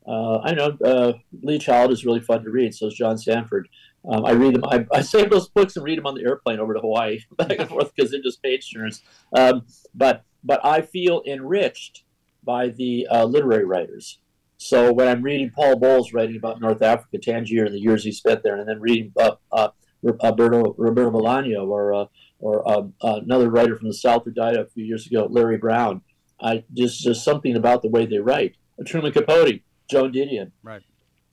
uh, 0.07 0.40
I 0.42 0.53
know 0.53 0.77
uh, 0.85 1.12
Lee 1.42 1.59
Child 1.59 1.92
is 1.92 2.05
really 2.05 2.20
fun 2.20 2.42
to 2.44 2.50
read. 2.50 2.74
So 2.74 2.88
is 2.88 2.94
John 2.94 3.16
Sandford. 3.16 3.68
Um, 4.09 4.24
I 4.27 4.33
read 4.33 4.55
them. 4.55 4.64
I, 4.66 4.85
I, 4.92 5.00
save 5.00 5.31
those 5.31 5.48
books 5.48 5.77
and 5.77 5.85
read 5.85 5.96
them 5.96 6.07
on 6.07 6.14
the 6.14 6.24
airplane 6.24 6.61
over 6.61 6.74
to 6.74 6.81
Hawaii, 6.81 7.20
back 7.38 7.59
and 7.59 7.68
forth, 7.68 7.92
because 7.94 8.11
they're 8.11 8.20
just 8.20 8.42
page 8.42 8.70
turners. 8.72 9.00
Um, 9.35 9.64
but 9.94 10.24
but 10.42 10.62
I 10.62 10.83
feel 10.83 11.22
enriched 11.27 12.05
by 12.42 12.68
the 12.68 13.07
uh, 13.11 13.24
literary 13.24 13.64
writers. 13.64 14.18
So 14.59 14.92
when 14.92 15.09
I'm 15.09 15.22
reading 15.22 15.50
Paul 15.50 15.79
Bowles 15.79 16.12
writing 16.12 16.37
about 16.37 16.61
North 16.61 16.83
Africa, 16.83 17.18
Tangier, 17.18 17.64
and 17.64 17.74
the 17.74 17.81
years 17.81 18.05
he 18.05 18.12
spent 18.12 18.42
there, 18.42 18.57
and 18.57 18.68
then 18.68 18.81
reading 18.81 19.12
uh, 19.18 19.37
uh, 19.50 19.68
Roberto, 20.03 20.74
Roberto 20.77 21.11
Bolaño 21.11 21.66
or 21.66 22.09
or 22.38 22.68
um, 22.70 22.94
another 23.01 23.51
writer 23.51 23.77
from 23.77 23.88
the 23.88 23.94
South 23.94 24.25
who 24.25 24.31
died 24.31 24.57
a 24.57 24.66
few 24.66 24.85
years 24.85 25.07
ago, 25.07 25.27
Larry 25.31 25.57
Brown. 25.57 26.03
I 26.40 26.64
just 26.73 27.03
just 27.03 27.25
something 27.25 27.57
about 27.57 27.83
the 27.83 27.88
way 27.88 28.07
they 28.07 28.18
write. 28.18 28.57
Truman 28.87 29.12
Capote, 29.12 29.61
Joan 29.88 30.12
Didion. 30.12 30.51
Right. 30.62 30.83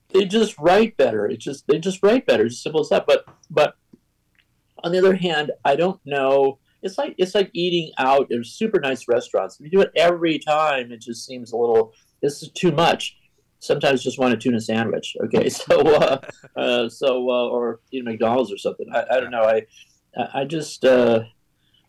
They 0.10 0.26
just 0.26 0.58
write 0.60 0.98
better. 0.98 1.26
It's 1.26 1.44
just 1.44 1.68
they 1.68 1.80
just 1.80 2.04
write 2.04 2.26
better. 2.26 2.46
It's 2.46 2.56
as 2.56 2.64
simple 2.64 2.82
as 2.82 2.90
that. 2.90 3.06
But 3.08 3.26
but 3.50 3.76
on 4.84 4.92
the 4.92 5.00
other 5.00 5.16
hand, 5.16 5.52
I 5.66 5.76
don't 5.76 6.00
know. 6.06 6.60
It's 6.82 6.98
like 6.98 7.16
it's 7.18 7.36
like 7.36 7.50
eating 7.54 7.92
out 7.98 8.32
in 8.32 8.44
super 8.44 8.80
nice 8.80 9.08
restaurants. 9.08 9.60
If 9.60 9.66
you 9.66 9.72
do 9.72 9.82
it 9.82 9.92
every 9.96 10.40
time, 10.40 10.92
it 10.92 11.02
just 11.02 11.26
seems 11.26 11.52
a 11.52 11.58
little. 11.58 11.94
This 12.22 12.44
is 12.44 12.52
too 12.52 12.72
much 12.72 13.18
sometimes 13.62 14.04
just 14.04 14.20
want 14.20 14.34
a 14.34 14.38
tuna 14.38 14.60
sandwich. 14.60 15.16
Okay, 15.24 15.48
so 15.50 15.80
uh, 15.96 16.20
uh, 16.58 16.90
so 16.90 17.30
uh, 17.30 17.48
or 17.48 17.80
eat 17.92 18.04
McDonald's 18.04 18.52
or 18.52 18.58
something. 18.58 18.88
I, 18.94 19.06
I 19.10 19.20
don't 19.20 19.32
know. 19.32 19.44
I 19.44 19.66
I 20.16 20.46
just 20.46 20.84
uh, 20.86 21.24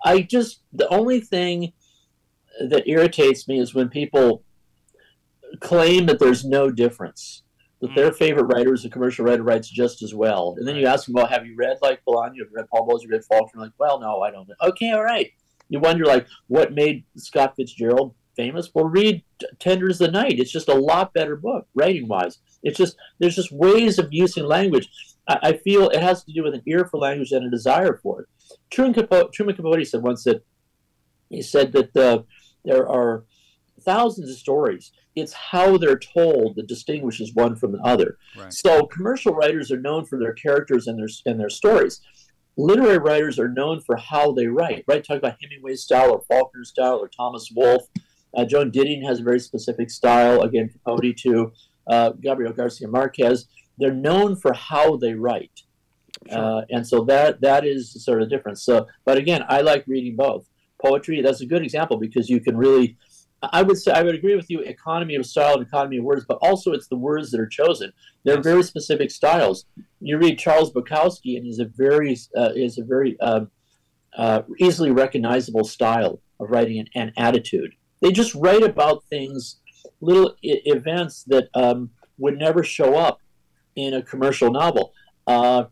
I 0.05 0.21
just 0.23 0.61
the 0.73 0.89
only 0.89 1.21
thing 1.21 1.73
that 2.61 2.89
irritates 2.89 3.49
me 3.49 3.59
is 3.59 3.75
when 3.75 3.89
people 3.89 4.45
claim 5.61 6.07
that 6.07 6.19
there's 6.19 6.45
no 6.45 6.71
difference. 6.71 7.43
That 7.81 7.91
mm. 7.91 7.97
their 7.97 8.13
favorite 8.13 8.45
writer 8.45 8.73
is 8.75 8.85
a 8.85 8.91
commercial 8.91 9.25
writer 9.25 9.43
writes 9.43 9.69
just 9.69 10.03
as 10.03 10.15
well, 10.15 10.55
and 10.57 10.67
then 10.67 10.77
you 10.77 10.87
ask 10.87 11.07
them, 11.07 11.15
"Well, 11.15 11.27
have 11.27 11.47
you 11.47 11.57
read 11.57 11.79
like 11.83 12.03
Bolaño? 12.07 12.27
Have 12.27 12.37
you 12.37 12.49
read 12.53 12.69
Paul 12.69 12.87
Bowles? 12.87 13.03
Have 13.03 13.11
you 13.11 13.17
read 13.17 13.25
Faulkner?" 13.25 13.61
Like, 13.61 13.73
well, 13.79 14.01
no, 14.01 14.21
I 14.21 14.31
don't. 14.31 14.49
Okay, 14.63 14.93
all 14.93 15.03
right. 15.03 15.31
You 15.69 15.81
wonder 15.81 16.05
like 16.05 16.27
what 16.49 16.73
made 16.73 17.05
Scott 17.17 17.55
Fitzgerald 17.57 18.15
famous. 18.37 18.71
Well, 18.75 18.85
read 18.85 19.23
Tender 19.59 19.93
the 19.93 20.09
Night. 20.09 20.39
It's 20.39 20.53
just 20.53 20.69
a 20.69 20.75
lot 20.75 21.15
better 21.15 21.37
book, 21.37 21.67
writing 21.75 22.09
wise. 22.09 22.39
It's 22.63 22.79
just 22.79 22.97
there's 23.19 23.37
just 23.37 23.53
ways 23.53 23.99
of 23.99 24.09
using 24.11 24.45
language. 24.45 24.89
I, 25.29 25.39
I, 25.43 25.53
feel 25.59 25.89
it 25.89 26.03
has 26.03 26.25
to 26.25 26.33
do 26.33 26.43
with 26.43 26.55
an 26.55 26.63
ear 26.67 26.85
for 26.85 26.99
language 26.99 27.33
and 27.33 27.45
a 27.45 27.51
desire 27.51 27.99
for 28.03 28.23
it. 28.23 28.29
Truman 28.71 28.95
Capote, 28.95 29.33
Truman 29.33 29.57
Capote 29.57 29.87
said 29.87 30.03
once 30.03 30.25
that 30.25 30.45
he 31.31 31.43
said 31.43 31.73
that 31.73 31.97
uh, 31.97 32.23
there 32.65 32.89
are 32.89 33.25
thousands 33.83 34.31
of 34.31 34.37
stories. 34.37 34.93
It's 35.15 35.33
how 35.33 35.77
they're 35.77 35.99
told 35.99 36.57
that 36.57 36.69
distinguishes 36.69 37.35
one 37.35 37.57
from 37.57 37.73
the 37.73 37.81
other. 37.81 38.19
Right. 38.37 38.53
So 38.53 38.87
commercial 38.87 39.35
writers 39.35 39.71
are 39.71 39.81
known 39.81 40.05
for 40.07 40.19
their 40.19 40.33
characters 40.33 40.87
and 40.87 40.99
their 40.99 41.09
and 41.27 41.39
their 41.39 41.51
stories. 41.51 42.01
Literary 42.57 42.99
writers 42.99 43.39
are 43.39 43.49
known 43.49 43.81
for 43.81 43.97
how 43.97 44.33
they 44.33 44.47
write. 44.47 44.85
Right, 44.87 45.05
talk 45.05 45.19
about 45.19 45.37
Hemingway's 45.41 45.83
style 45.83 46.11
or 46.11 46.23
Faulkner's 46.31 46.69
style 46.69 46.99
or 46.99 47.09
Thomas 47.09 47.51
Wolfe. 47.55 47.87
Uh, 48.37 48.45
Joan 48.45 48.71
Didion 48.71 49.05
has 49.07 49.21
a 49.21 49.23
very 49.23 49.41
specific 49.41 49.91
style. 49.91 50.43
Again, 50.43 50.69
Capote 50.69 51.17
to 51.19 51.53
uh, 51.87 52.11
Gabriel 52.21 52.53
Garcia 52.53 52.89
Marquez. 52.89 53.47
They're 53.83 53.93
known 53.93 54.37
for 54.37 54.53
how 54.53 54.97
they 54.97 55.15
write, 55.15 55.63
sure. 56.31 56.39
uh, 56.39 56.61
and 56.71 56.87
so 56.87 57.03
that 57.07 57.41
that 57.41 57.67
is 57.67 57.93
sort 58.05 58.23
of 58.23 58.31
the 58.31 58.37
difference. 58.37 58.63
So, 58.63 58.87
but 59.05 59.19
again, 59.19 59.43
I 59.49 59.61
like 59.63 59.85
reading 59.89 60.15
both 60.15 60.49
poetry. 60.81 61.21
That's 61.21 61.41
a 61.41 61.47
good 61.47 61.63
example 61.63 61.97
because 61.97 62.31
you 62.31 62.41
can 62.41 62.57
really. 62.57 62.97
I 63.43 63.63
would 63.63 63.77
say 63.77 63.91
I 63.91 64.05
would 64.05 64.15
agree 64.15 64.37
with 64.37 64.49
you. 64.51 64.61
Economy 64.61 65.17
of 65.17 65.27
style 65.27 65.55
and 65.55 65.67
economy 65.67 65.97
of 65.97 66.05
words, 66.05 66.25
but 66.29 66.39
also 66.43 66.71
it's 66.71 66.87
the 66.87 66.97
words 66.97 67.33
that 67.33 67.41
are 67.41 67.47
chosen. 67.49 67.93
They're 68.23 68.37
yes. 68.37 68.45
very 68.45 68.63
specific 68.63 69.11
styles. 69.11 69.65
You 70.01 70.17
read 70.17 70.39
Charles 70.39 70.73
Bukowski, 70.73 71.37
and 71.37 71.45
he's 71.45 71.59
a 71.59 71.65
very 71.65 72.17
uh, 72.37 72.51
is 72.55 72.79
a 72.79 72.85
very 72.85 73.19
um, 73.21 73.51
uh, 74.17 74.43
easily 74.61 74.93
recognizable 74.93 75.65
style 75.65 76.21
of 76.39 76.51
writing 76.51 76.79
and, 76.79 76.91
and 76.95 77.13
attitude. 77.17 77.75
They 78.01 78.13
just 78.13 78.33
write 78.37 78.63
about 78.63 79.03
things, 79.11 79.57
little 80.01 80.37
I- 80.45 80.63
events 80.67 81.25
that 81.25 81.49
um, 81.55 81.91
would 82.19 82.39
never 82.39 82.63
show 82.63 82.97
up 82.97 83.19
in 83.77 83.95
a 83.95 84.03
commercial 84.03 84.51
novel. 84.51 84.93
Uh, 85.27 85.65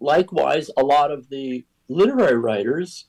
likewise, 0.00 0.70
a 0.76 0.82
lot 0.82 1.10
of 1.10 1.28
the 1.28 1.64
literary 1.88 2.36
writers, 2.36 3.06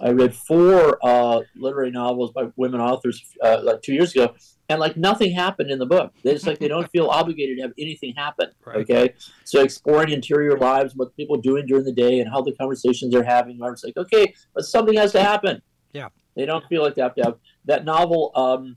I 0.00 0.10
read 0.10 0.34
four 0.34 0.98
uh, 1.02 1.42
literary 1.56 1.90
novels 1.90 2.32
by 2.32 2.48
women 2.56 2.80
authors 2.80 3.22
uh, 3.42 3.60
like 3.62 3.82
two 3.82 3.94
years 3.94 4.12
ago, 4.12 4.34
and 4.68 4.78
like 4.78 4.96
nothing 4.96 5.32
happened 5.32 5.70
in 5.70 5.78
the 5.78 5.86
book. 5.86 6.12
They 6.22 6.34
just 6.34 6.46
like 6.46 6.58
they 6.58 6.68
don't 6.68 6.88
feel 6.90 7.08
obligated 7.08 7.56
to 7.56 7.62
have 7.62 7.72
anything 7.78 8.14
happen. 8.14 8.50
Right. 8.64 8.78
Okay, 8.80 9.14
so 9.44 9.62
exploring 9.62 10.10
interior 10.10 10.58
lives, 10.58 10.94
what 10.94 11.16
people 11.16 11.38
are 11.38 11.40
doing 11.40 11.64
during 11.64 11.84
the 11.84 11.92
day, 11.92 12.20
and 12.20 12.30
how 12.30 12.42
the 12.42 12.52
conversations 12.52 13.12
they're 13.12 13.24
having. 13.24 13.62
Are. 13.62 13.72
It's 13.72 13.82
like 13.82 13.96
okay, 13.96 14.34
but 14.54 14.64
something 14.64 14.94
has 14.96 15.12
to 15.12 15.22
happen. 15.22 15.62
Yeah, 15.94 16.08
they 16.36 16.44
don't 16.44 16.62
feel 16.66 16.82
like 16.82 16.96
they 16.96 17.02
have 17.02 17.14
to 17.14 17.22
have 17.22 17.36
that 17.64 17.86
novel, 17.86 18.30
um, 18.34 18.76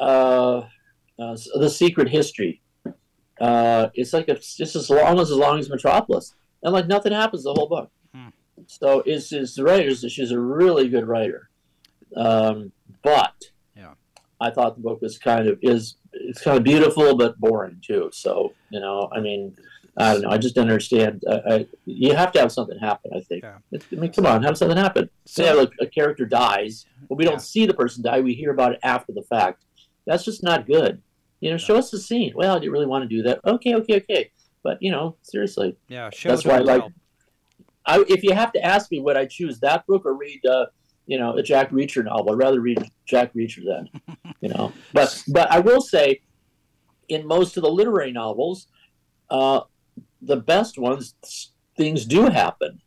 uh, 0.00 0.62
uh, 1.18 1.36
the 1.56 1.68
Secret 1.68 2.08
History. 2.08 2.62
Uh, 3.40 3.88
it's 3.94 4.12
like 4.12 4.28
a, 4.28 4.34
just 4.34 4.76
as 4.76 4.90
long 4.90 5.18
as 5.18 5.30
as 5.30 5.36
long 5.36 5.58
as 5.58 5.70
Metropolis, 5.70 6.34
and 6.62 6.72
like 6.72 6.86
nothing 6.86 7.12
happens 7.12 7.44
the 7.44 7.54
whole 7.54 7.68
book. 7.68 7.90
Hmm. 8.14 8.28
So 8.66 9.02
it's, 9.06 9.32
it's 9.32 9.54
the 9.54 9.64
writers. 9.64 10.04
She's 10.12 10.30
a 10.30 10.38
really 10.38 10.88
good 10.88 11.06
writer, 11.08 11.48
um, 12.16 12.72
but 13.02 13.34
Yeah. 13.76 13.94
I 14.40 14.50
thought 14.50 14.76
the 14.76 14.82
book 14.82 15.00
was 15.00 15.18
kind 15.18 15.48
of 15.48 15.58
is 15.62 15.96
it's 16.12 16.42
kind 16.42 16.58
of 16.58 16.64
beautiful 16.64 17.16
but 17.16 17.38
boring 17.40 17.80
too. 17.84 18.10
So 18.12 18.52
you 18.70 18.80
know, 18.80 19.08
I 19.12 19.20
mean, 19.20 19.56
I 19.96 20.12
don't 20.12 20.22
know. 20.22 20.28
I 20.30 20.36
just 20.38 20.54
don't 20.54 20.68
understand. 20.68 21.24
I, 21.28 21.34
I, 21.54 21.66
you 21.86 22.14
have 22.14 22.32
to 22.32 22.40
have 22.40 22.52
something 22.52 22.78
happen. 22.78 23.10
I 23.16 23.20
think. 23.20 23.42
Yeah. 23.44 23.58
I 23.72 23.94
mean, 23.94 24.12
come 24.12 24.26
on, 24.26 24.42
have 24.42 24.58
something 24.58 24.76
happen. 24.76 25.08
So- 25.24 25.44
Say 25.44 25.54
like 25.54 25.70
a 25.80 25.86
character 25.86 26.26
dies, 26.26 26.84
but 27.08 27.16
we 27.16 27.24
don't 27.24 27.34
Yeah. 27.34 27.38
see 27.38 27.64
the 27.66 27.74
person 27.74 28.02
die. 28.02 28.20
We 28.20 28.34
hear 28.34 28.50
about 28.50 28.72
it 28.72 28.80
after 28.82 29.12
the 29.12 29.22
fact. 29.22 29.64
That's 30.06 30.24
just 30.24 30.42
not 30.42 30.66
good. 30.66 31.00
You 31.40 31.50
know, 31.50 31.56
show 31.56 31.76
us 31.76 31.90
the 31.90 31.98
scene. 31.98 32.32
Well, 32.34 32.54
I 32.54 32.58
didn't 32.58 32.72
really 32.72 32.86
want 32.86 33.02
to 33.02 33.08
do 33.08 33.22
that. 33.22 33.40
Okay, 33.44 33.74
okay, 33.74 33.96
okay. 33.96 34.30
But 34.62 34.78
you 34.82 34.90
know, 34.90 35.16
seriously, 35.22 35.76
Yeah, 35.88 36.10
show 36.10 36.28
that's 36.28 36.44
why 36.44 36.56
I 36.56 36.60
like. 36.60 36.82
I, 37.86 38.04
if 38.08 38.22
you 38.22 38.34
have 38.34 38.52
to 38.52 38.64
ask 38.64 38.90
me, 38.90 39.00
would 39.00 39.16
I 39.16 39.24
choose 39.24 39.58
that 39.60 39.86
book 39.86 40.02
or 40.04 40.14
read, 40.14 40.44
uh, 40.44 40.66
you 41.06 41.18
know, 41.18 41.36
a 41.36 41.42
Jack 41.42 41.70
Reacher 41.70 42.04
novel? 42.04 42.32
I'd 42.32 42.38
rather 42.38 42.60
read 42.60 42.78
Jack 43.06 43.32
Reacher 43.34 43.62
then, 43.64 44.16
you 44.40 44.50
know. 44.50 44.72
But 44.92 45.22
but 45.28 45.50
I 45.50 45.60
will 45.60 45.80
say, 45.80 46.20
in 47.08 47.26
most 47.26 47.56
of 47.56 47.62
the 47.62 47.70
literary 47.70 48.12
novels, 48.12 48.66
uh, 49.30 49.60
the 50.20 50.36
best 50.36 50.78
ones, 50.78 51.14
things 51.76 52.04
do 52.04 52.24
happen. 52.24 52.80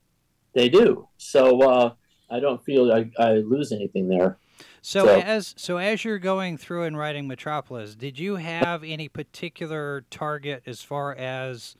They 0.53 0.69
do. 0.69 1.07
So 1.17 1.61
uh, 1.61 1.93
I 2.29 2.39
don't 2.39 2.63
feel 2.63 2.91
I, 2.91 3.09
I 3.17 3.33
lose 3.37 3.71
anything 3.71 4.07
there. 4.07 4.37
So, 4.85 5.05
So- 5.05 5.19
as 5.21 5.55
so 5.57 5.77
as 5.77 6.03
you're 6.03 6.19
going 6.19 6.57
through 6.57 6.83
and 6.83 6.97
writing 6.97 7.25
Metropolis, 7.25 7.95
did 7.95 8.19
you 8.19 8.35
have 8.35 8.83
any 8.83 9.07
particular 9.07 10.03
target 10.09 10.61
as 10.65 10.81
far 10.83 11.15
as 11.15 11.77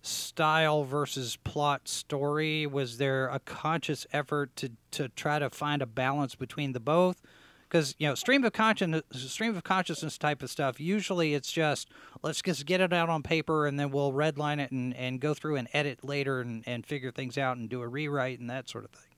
style 0.00 0.84
versus 0.84 1.36
plot 1.42 1.88
story? 1.88 2.68
Was 2.68 2.98
there 2.98 3.26
a 3.26 3.40
conscious 3.40 4.06
effort 4.12 4.54
to 4.56 4.70
to 4.92 5.08
try 5.08 5.40
to 5.40 5.50
find 5.50 5.82
a 5.82 5.86
balance 5.86 6.36
between 6.36 6.72
the 6.72 6.78
both? 6.78 7.20
Because 7.68 7.96
you 7.98 8.06
know, 8.06 8.14
stream 8.14 8.44
of 8.44 8.52
consciousness, 8.52 9.02
stream 9.12 9.56
of 9.56 9.64
consciousness 9.64 10.16
type 10.16 10.40
of 10.40 10.50
stuff. 10.50 10.78
Usually, 10.78 11.34
it's 11.34 11.50
just 11.50 11.88
let's 12.22 12.40
just 12.42 12.64
get 12.64 12.80
it 12.80 12.92
out 12.92 13.08
on 13.08 13.24
paper, 13.24 13.66
and 13.66 13.76
then 13.78 13.90
we'll 13.90 14.12
redline 14.12 14.60
it 14.60 14.70
and, 14.70 14.94
and 14.94 15.20
go 15.20 15.34
through 15.34 15.56
and 15.56 15.66
edit 15.72 16.04
later 16.04 16.40
and, 16.40 16.62
and 16.64 16.86
figure 16.86 17.10
things 17.10 17.36
out 17.36 17.56
and 17.56 17.68
do 17.68 17.82
a 17.82 17.88
rewrite 17.88 18.38
and 18.38 18.48
that 18.50 18.68
sort 18.68 18.84
of 18.84 18.92
thing. 18.92 19.09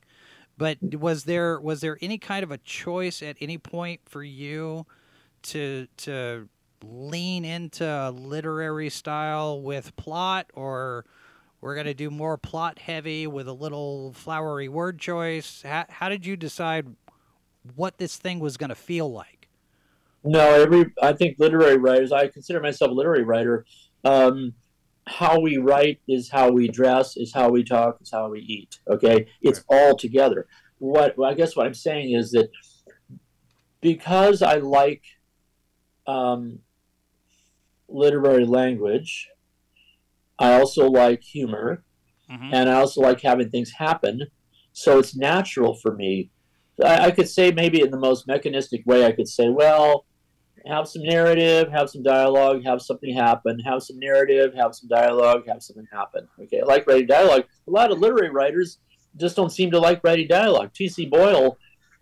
But 0.58 0.78
was 0.82 1.24
there 1.24 1.60
was 1.60 1.80
there 1.80 1.98
any 2.00 2.18
kind 2.18 2.42
of 2.42 2.50
a 2.50 2.58
choice 2.58 3.22
at 3.22 3.36
any 3.40 3.58
point 3.58 4.00
for 4.04 4.22
you 4.22 4.86
to 5.42 5.86
to 5.98 6.48
lean 6.84 7.44
into 7.44 8.10
literary 8.10 8.90
style 8.90 9.60
with 9.62 9.94
plot, 9.96 10.46
or 10.54 11.04
we're 11.60 11.74
going 11.74 11.86
to 11.86 11.94
do 11.94 12.10
more 12.10 12.36
plot 12.36 12.78
heavy 12.78 13.26
with 13.26 13.48
a 13.48 13.52
little 13.52 14.12
flowery 14.14 14.68
word 14.68 14.98
choice? 14.98 15.62
How, 15.62 15.86
how 15.88 16.08
did 16.08 16.26
you 16.26 16.36
decide 16.36 16.86
what 17.76 17.98
this 17.98 18.16
thing 18.16 18.40
was 18.40 18.56
going 18.56 18.70
to 18.70 18.74
feel 18.74 19.10
like? 19.10 19.48
No, 20.24 20.40
every 20.40 20.92
I 21.00 21.12
think 21.12 21.38
literary 21.38 21.78
writers. 21.78 22.12
I 22.12 22.28
consider 22.28 22.60
myself 22.60 22.90
a 22.90 22.94
literary 22.94 23.24
writer. 23.24 23.64
Um, 24.04 24.54
how 25.06 25.40
we 25.40 25.56
write 25.56 26.00
is 26.08 26.30
how 26.30 26.50
we 26.50 26.68
dress, 26.68 27.16
is 27.16 27.32
how 27.34 27.50
we 27.50 27.64
talk, 27.64 27.98
is 28.00 28.10
how 28.12 28.28
we 28.30 28.40
eat. 28.40 28.78
Okay, 28.88 29.26
it's 29.40 29.64
all 29.68 29.96
together. 29.96 30.46
What 30.78 31.16
well, 31.18 31.30
I 31.30 31.34
guess 31.34 31.56
what 31.56 31.66
I'm 31.66 31.74
saying 31.74 32.12
is 32.12 32.30
that 32.32 32.50
because 33.80 34.42
I 34.42 34.56
like 34.56 35.02
um, 36.06 36.60
literary 37.88 38.44
language, 38.44 39.28
I 40.38 40.58
also 40.58 40.88
like 40.88 41.22
humor, 41.22 41.84
Mhm. 42.30 42.50
and 42.52 42.68
I 42.70 42.74
also 42.74 43.00
like 43.00 43.20
having 43.20 43.50
things 43.50 43.72
happen. 43.72 44.22
So 44.72 44.98
it's 44.98 45.14
natural 45.14 45.74
for 45.74 45.94
me. 45.94 46.30
I, 46.82 47.06
I 47.06 47.10
could 47.10 47.28
say 47.28 47.52
maybe 47.52 47.82
in 47.82 47.90
the 47.90 47.98
most 47.98 48.26
mechanistic 48.26 48.82
way, 48.86 49.04
I 49.04 49.12
could 49.12 49.28
say, 49.28 49.48
well, 49.50 50.06
have 50.66 50.88
some 50.88 51.02
narrative, 51.02 51.70
have 51.70 51.90
some 51.90 52.02
dialogue, 52.02 52.64
have 52.64 52.82
something 52.82 53.14
happen, 53.14 53.58
have 53.60 53.82
some 53.82 53.98
narrative, 53.98 54.54
have 54.54 54.74
some 54.74 54.88
dialogue, 54.88 55.46
have 55.48 55.62
something 55.62 55.86
happen. 55.92 56.28
Okay, 56.40 56.60
I 56.60 56.64
like 56.64 56.86
writing 56.86 57.06
dialogue. 57.06 57.44
A 57.66 57.70
lot 57.70 57.90
of 57.90 57.98
literary 57.98 58.30
writers 58.30 58.78
just 59.16 59.36
don't 59.36 59.50
seem 59.50 59.70
to 59.70 59.78
like 59.78 60.02
writing 60.04 60.28
dialogue. 60.28 60.72
T.C. 60.74 61.06
Boyle 61.06 61.58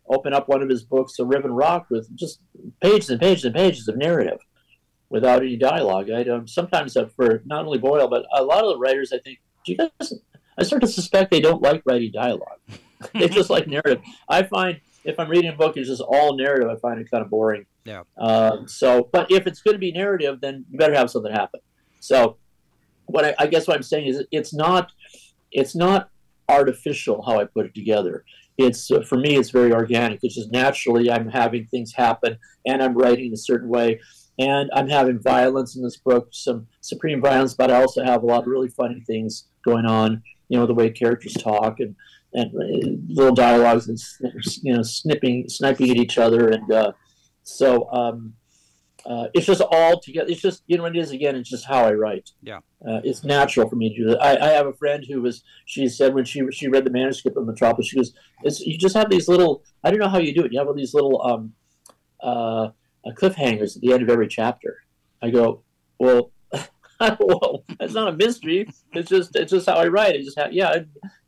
opened 0.08 0.34
up 0.34 0.48
one 0.48 0.62
of 0.62 0.68
his 0.68 0.84
books, 0.84 1.18
A 1.18 1.24
Riven 1.24 1.52
Rock, 1.52 1.86
with 1.90 2.14
just 2.16 2.40
pages 2.82 3.10
and 3.10 3.20
pages 3.20 3.44
and 3.44 3.54
pages 3.54 3.88
of 3.88 3.96
narrative 3.96 4.38
without 5.08 5.42
any 5.42 5.56
dialogue. 5.56 6.10
I 6.10 6.22
um, 6.24 6.46
sometimes 6.46 6.96
uh, 6.96 7.08
for 7.16 7.42
not 7.44 7.64
only 7.64 7.78
Boyle, 7.78 8.08
but 8.08 8.24
a 8.34 8.42
lot 8.42 8.64
of 8.64 8.70
the 8.70 8.78
writers, 8.78 9.12
I 9.12 9.18
think, 9.18 9.40
do 9.64 9.72
you 9.72 9.78
guys, 9.78 10.12
I 10.58 10.62
start 10.62 10.82
to 10.82 10.88
suspect 10.88 11.30
they 11.30 11.40
don't 11.40 11.62
like 11.62 11.82
writing 11.84 12.12
dialogue. 12.12 12.58
they 13.14 13.28
just 13.28 13.50
like 13.50 13.66
narrative. 13.66 14.00
I 14.28 14.42
find 14.42 14.80
if 15.04 15.18
I'm 15.18 15.28
reading 15.28 15.50
a 15.50 15.56
book, 15.56 15.76
it's 15.76 15.88
just 15.88 16.02
all 16.02 16.36
narrative. 16.36 16.68
I 16.68 16.76
find 16.76 17.00
it 17.00 17.10
kind 17.10 17.24
of 17.24 17.30
boring. 17.30 17.66
Yeah. 17.84 18.02
Um, 18.18 18.68
so, 18.68 19.08
but 19.12 19.30
if 19.30 19.46
it's 19.46 19.62
going 19.62 19.74
to 19.74 19.78
be 19.78 19.92
narrative, 19.92 20.40
then 20.40 20.64
you 20.70 20.78
better 20.78 20.94
have 20.94 21.10
something 21.10 21.32
happen. 21.32 21.60
So, 22.00 22.36
what 23.06 23.24
I, 23.24 23.34
I 23.38 23.46
guess 23.46 23.66
what 23.66 23.76
I'm 23.76 23.82
saying 23.82 24.06
is, 24.06 24.24
it's 24.30 24.54
not, 24.54 24.92
it's 25.50 25.74
not 25.74 26.10
artificial 26.48 27.22
how 27.22 27.40
I 27.40 27.44
put 27.44 27.66
it 27.66 27.74
together. 27.74 28.24
It's 28.58 28.90
uh, 28.90 29.02
for 29.02 29.16
me, 29.16 29.36
it's 29.36 29.50
very 29.50 29.72
organic. 29.72 30.20
It's 30.22 30.34
just 30.34 30.52
naturally 30.52 31.10
I'm 31.10 31.28
having 31.28 31.66
things 31.66 31.92
happen, 31.94 32.36
and 32.66 32.82
I'm 32.82 32.94
writing 32.94 33.32
a 33.32 33.36
certain 33.36 33.68
way, 33.68 34.00
and 34.38 34.70
I'm 34.74 34.88
having 34.88 35.18
violence 35.18 35.76
in 35.76 35.82
this 35.82 35.96
book, 35.96 36.28
some 36.32 36.66
supreme 36.80 37.20
violence, 37.20 37.54
but 37.54 37.70
I 37.70 37.80
also 37.80 38.04
have 38.04 38.22
a 38.22 38.26
lot 38.26 38.42
of 38.42 38.46
really 38.46 38.68
funny 38.68 39.00
things 39.06 39.46
going 39.64 39.86
on. 39.86 40.22
You 40.48 40.58
know, 40.58 40.66
the 40.66 40.74
way 40.74 40.90
characters 40.90 41.34
talk 41.34 41.80
and 41.80 41.94
and 42.32 42.54
uh, 42.54 43.12
little 43.12 43.34
dialogues 43.34 43.88
and 43.88 43.98
you 44.62 44.74
know 44.74 44.82
snipping 44.82 45.48
sniping 45.48 45.90
at 45.90 45.96
each 45.96 46.18
other 46.18 46.48
and 46.48 46.70
uh, 46.70 46.92
so 47.42 47.90
um, 47.92 48.34
uh, 49.06 49.26
it's 49.34 49.46
just 49.46 49.60
all 49.62 49.98
together 50.00 50.28
it's 50.30 50.40
just 50.42 50.62
you 50.66 50.76
know 50.76 50.82
what 50.82 50.94
it 50.94 50.98
is 51.00 51.10
again 51.10 51.34
it's 51.34 51.48
just 51.48 51.64
how 51.66 51.84
i 51.84 51.92
write 51.92 52.30
Yeah. 52.42 52.58
uh, 52.86 53.00
it's 53.02 53.24
natural 53.24 53.68
for 53.68 53.76
me 53.76 53.88
to 53.88 53.94
do 54.02 54.08
that 54.10 54.22
I, 54.22 54.36
I 54.48 54.50
have 54.50 54.66
a 54.66 54.74
friend 54.74 55.04
who 55.08 55.22
was 55.22 55.42
she 55.64 55.88
said 55.88 56.12
when 56.14 56.24
she 56.24 56.42
she 56.52 56.68
read 56.68 56.84
the 56.84 56.90
manuscript 56.90 57.36
of 57.36 57.46
metropolis 57.46 57.86
she 57.88 57.96
goes 57.96 58.12
it's, 58.42 58.60
you 58.60 58.76
just 58.76 58.94
have 58.94 59.08
these 59.08 59.26
little 59.28 59.62
i 59.84 59.90
don't 59.90 60.00
know 60.00 60.08
how 60.08 60.18
you 60.18 60.34
do 60.34 60.44
it 60.44 60.52
you 60.52 60.58
have 60.58 60.68
all 60.68 60.74
these 60.74 60.92
little 60.94 61.22
um, 61.22 61.52
uh, 62.22 62.68
uh, 63.06 63.12
cliffhangers 63.18 63.74
at 63.76 63.80
the 63.82 63.92
end 63.92 64.02
of 64.02 64.10
every 64.10 64.28
chapter 64.28 64.76
i 65.22 65.30
go 65.30 65.62
well 65.98 66.30
well, 67.18 67.64
it's 67.80 67.94
not 67.94 68.08
a 68.08 68.12
mystery. 68.12 68.68
It's 68.92 69.08
just 69.08 69.34
it's 69.34 69.52
just 69.52 69.66
how 69.66 69.76
I 69.76 69.86
write. 69.88 70.16
It 70.16 70.22
just 70.22 70.38
ha- 70.38 70.48
yeah, 70.52 70.80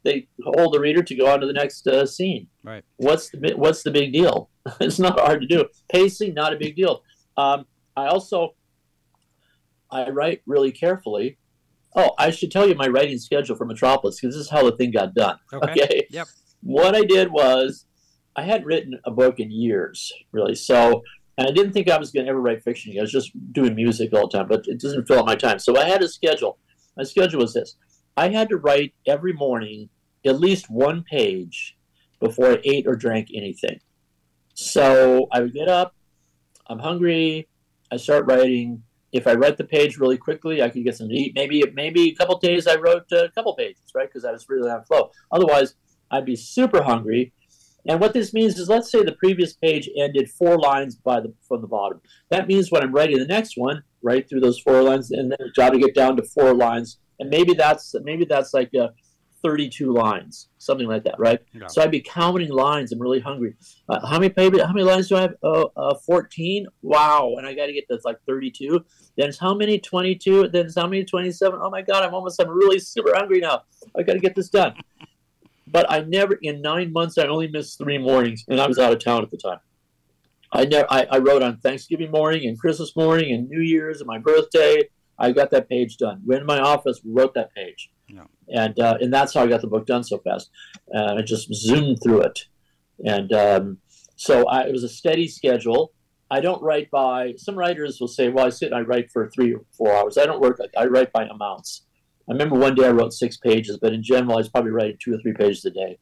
they 0.05 0.29
hold 0.43 0.75
the 0.75 0.81
reader 0.81 1.03
to 1.03 1.15
go 1.15 1.27
on 1.33 1.41
to 1.41 1.47
the 1.47 1.53
next 1.53 1.87
uh, 1.87 2.07
scene. 2.07 2.49
Right. 2.63 2.85
What's 2.97 3.31
the 3.31 3.55
what's 3.57 3.83
the 3.83 3.91
big 3.91 4.13
deal? 4.13 4.51
it's 4.81 4.99
not 4.99 5.19
hard 5.19 5.41
to 5.41 5.47
do. 5.47 5.67
Pacing, 5.91 6.35
not 6.35 6.53
a 6.53 6.57
big 6.57 6.77
deal. 6.77 7.03
Um, 7.37 7.67
I 7.97 8.07
also 8.07 8.55
I 9.91 10.09
write 10.09 10.43
really 10.47 10.73
carefully. 10.73 11.39
Oh, 11.95 12.13
I 12.19 12.31
should 12.31 12.51
tell 12.51 12.67
you 12.67 12.75
my 12.75 12.89
writing 12.89 13.19
schedule 13.19 13.55
for 13.55 13.67
Metropolis 13.67 14.19
because 14.19 14.35
this 14.35 14.47
is 14.47 14.51
how 14.51 14.65
the 14.65 14.77
thing 14.77 14.91
got 14.91 15.15
done. 15.15 15.39
Okay. 15.53 15.83
Okay. 15.83 16.07
Yep. 16.11 16.29
What 16.63 16.95
I 16.95 17.03
did 17.03 17.31
was 17.31 17.87
I 18.35 18.43
hadn't 18.43 18.67
written 18.67 18.99
a 19.05 19.11
book 19.11 19.41
in 19.41 19.51
years, 19.51 20.11
really. 20.33 20.55
So, 20.55 21.03
and 21.37 21.47
I 21.47 21.51
didn't 21.51 21.73
think 21.73 21.91
I 21.91 21.99
was 21.99 22.11
going 22.11 22.25
to 22.25 22.31
ever 22.31 22.41
write 22.41 22.63
fiction. 22.63 22.95
I 22.97 23.03
was 23.03 23.13
just 23.13 23.33
doing 23.53 23.75
music 23.75 24.13
all 24.15 24.29
the 24.29 24.39
time, 24.39 24.49
but 24.49 24.67
it 24.67 24.81
doesn't 24.81 25.07
fill 25.07 25.19
up 25.19 25.27
my 25.27 25.35
time. 25.35 25.59
So 25.59 25.79
I 25.79 25.87
had 25.87 26.03
a 26.03 26.09
schedule. 26.09 26.59
My 26.97 27.03
schedule 27.03 27.41
was 27.41 27.53
this: 27.53 27.77
I 28.17 28.29
had 28.29 28.49
to 28.51 28.57
write 28.57 28.95
every 29.07 29.33
morning 29.33 29.89
at 30.25 30.39
least 30.39 30.71
one 30.71 31.03
page 31.03 31.77
before 32.21 32.53
I 32.53 32.61
ate 32.65 32.87
or 32.87 32.95
drank 32.95 33.29
anything. 33.35 33.81
So 34.55 35.29
I 35.33 35.41
would 35.41 35.55
get 35.55 35.69
up. 35.69 35.95
I'm 36.67 36.79
hungry. 36.79 37.49
I 37.91 37.97
start 37.97 38.27
writing. 38.27 38.83
If 39.13 39.27
I 39.27 39.35
write 39.35 39.59
the 39.59 39.65
page 39.65 39.99
really 39.99 40.17
quickly, 40.17 40.63
I 40.63 40.71
could 40.71 40.85
get 40.85 40.97
some 40.97 41.09
to 41.09 41.15
eat. 41.15 41.33
Maybe 41.35 41.63
maybe 41.75 42.09
a 42.09 42.15
couple 42.15 42.39
days 42.39 42.67
I 42.67 42.77
wrote 42.77 43.11
a 43.13 43.31
couple 43.35 43.55
pages, 43.55 43.83
right? 43.95 44.09
Because 44.09 44.25
I 44.25 44.33
was 44.33 44.47
really 44.49 44.71
on 44.71 44.85
flow. 44.85 45.11
Otherwise, 45.31 45.75
I'd 46.11 46.25
be 46.25 46.37
super 46.37 46.83
hungry. 46.83 47.33
And 47.87 48.01
what 48.01 48.13
this 48.13 48.33
means 48.33 48.59
is, 48.59 48.69
let's 48.69 48.91
say 48.91 49.03
the 49.03 49.13
previous 49.13 49.55
page 49.55 49.91
ended 49.99 50.31
four 50.31 50.57
lines 50.59 50.95
by 50.95 51.21
the 51.21 51.35
from 51.47 51.61
the 51.61 51.67
bottom. 51.67 52.01
That 52.31 52.47
means 52.47 52.71
when 52.71 52.83
I'm 52.83 52.93
writing 52.93 53.19
the 53.19 53.27
next 53.27 53.57
one, 53.57 53.83
right 54.03 54.27
through 54.29 54.41
those 54.41 54.61
four 54.61 54.83
lines, 54.83 55.11
and 55.11 55.33
then 55.33 55.39
got 55.57 55.71
to 55.71 55.79
get 55.79 55.95
down 55.95 56.17
to 56.17 56.23
four 56.23 56.55
lines, 56.55 56.99
and 57.23 57.31
maybe 57.31 57.55
that's 57.55 57.95
maybe 58.03 58.25
that's 58.25 58.53
like 58.53 58.75
a 58.75 58.93
32 59.45 59.93
lines, 59.93 60.49
something 60.59 60.87
like 60.87 61.05
that, 61.05 61.17
right? 61.19 61.41
Yeah. 61.53 61.67
So 61.69 61.83
I'd 61.83 61.91
be 61.91 62.01
counting 62.01 62.51
lines. 62.51 62.93
I'm 62.93 63.01
really 63.01 63.21
hungry. 63.21 63.55
Uh, 63.89 64.05
how 64.07 64.19
many 64.19 64.29
pages? 64.29 64.61
How 64.63 64.73
many 64.73 64.85
lines 64.85 65.09
do 65.09 65.17
I 65.17 65.23
have? 65.23 65.35
Oh, 65.43 65.73
uh, 65.77 65.95
14. 65.95 66.67
Wow! 66.83 67.35
And 67.39 67.47
I 67.47 67.55
got 67.55 67.67
to 67.67 67.73
get 67.73 67.85
this 67.89 68.05
like 68.05 68.19
32. 68.27 68.85
Then 69.17 69.29
it's 69.29 69.39
how 69.39 69.55
many? 69.55 69.79
22. 69.79 70.49
Then 70.49 70.67
it's 70.67 70.77
how 70.77 70.87
many? 70.87 71.05
27. 71.05 71.59
Oh 71.63 71.71
my 71.71 71.83
God! 71.83 72.05
I'm 72.05 72.15
almost. 72.15 72.41
I'm 72.41 72.51
really 72.51 72.79
super 72.79 73.15
hungry 73.15 73.41
now. 73.41 73.63
I 73.97 74.03
got 74.03 74.15
to 74.15 74.21
get 74.21 74.35
this 74.35 74.49
done. 74.49 74.75
But 75.69 75.91
I 75.91 76.01
never, 76.01 76.35
in 76.43 76.61
nine 76.61 76.93
months, 76.93 77.17
I 77.19 77.27
only 77.27 77.49
missed 77.49 77.79
three 77.79 77.99
mornings, 77.99 78.45
and 78.49 78.61
I 78.61 78.67
was 78.67 78.79
out 78.79 78.93
of 78.93 79.03
town 79.03 79.23
at 79.23 79.31
the 79.31 79.39
time. 79.39 79.59
I 80.53 80.65
never. 80.67 80.87
I, 80.91 81.07
I 81.11 81.19
wrote 81.19 81.43
on 81.43 81.59
Thanksgiving 81.59 82.11
morning 82.11 82.47
and 82.49 82.59
Christmas 82.59 82.95
morning 82.97 83.33
and 83.33 83.49
New 83.49 83.63
Year's 83.63 84.01
and 84.01 84.09
my 84.09 84.19
birthday. 84.19 84.89
I 85.23 85.31
got 85.33 85.51
that 85.53 85.69
page 85.69 85.97
done. 85.97 86.21
Went 86.27 86.41
in 86.41 86.47
my 86.47 86.59
office, 86.59 87.01
wrote 87.05 87.33
that 87.35 87.55
page, 87.55 87.91
Yeah. 88.09 88.25
and 88.49 88.79
uh, 88.79 88.99
and 89.01 89.15
that's 89.15 89.33
how 89.35 89.43
I 89.45 89.47
got 89.47 89.61
the 89.61 89.69
book 89.69 89.87
done 89.87 90.03
so 90.03 90.19
fast. 90.19 90.51
Uh, 90.95 91.15
I 91.19 91.23
just 91.23 91.53
zoomed 91.55 91.99
through 92.03 92.23
it, 92.23 92.41
and 93.05 93.33
um, 93.33 93.79
so 94.17 94.47
I, 94.49 94.63
it 94.67 94.73
was 94.73 94.83
a 94.83 94.89
steady 94.89 95.29
schedule. 95.29 95.93
I 96.31 96.41
don't 96.41 96.61
write 96.63 96.91
by. 96.91 97.35
Some 97.37 97.57
writers 97.57 97.99
will 98.01 98.09
say, 98.09 98.29
"Well, 98.31 98.47
I 98.47 98.51
sit 98.51 98.67
and 98.73 98.75
I 98.75 98.81
write 98.81 99.11
for 99.13 99.31
three 99.31 99.55
or 99.55 99.61
four 99.79 99.95
hours." 99.95 100.19
I 100.19 100.27
don't 100.27 100.41
work. 100.41 100.59
I 100.77 100.87
write 100.87 101.13
by 101.13 101.25
amounts. 101.27 101.87
I 102.29 102.33
remember 102.33 102.57
one 102.59 102.75
day 102.75 102.87
I 102.87 102.91
wrote 102.91 103.13
six 103.13 103.37
pages, 103.37 103.79
but 103.81 103.93
in 103.93 104.03
general, 104.03 104.35
I 104.35 104.39
was 104.39 104.49
probably 104.49 104.71
writing 104.73 104.97
two 105.03 105.15
or 105.15 105.19
three 105.23 105.35
pages 105.35 105.65
a 105.65 105.71
day, 105.71 105.99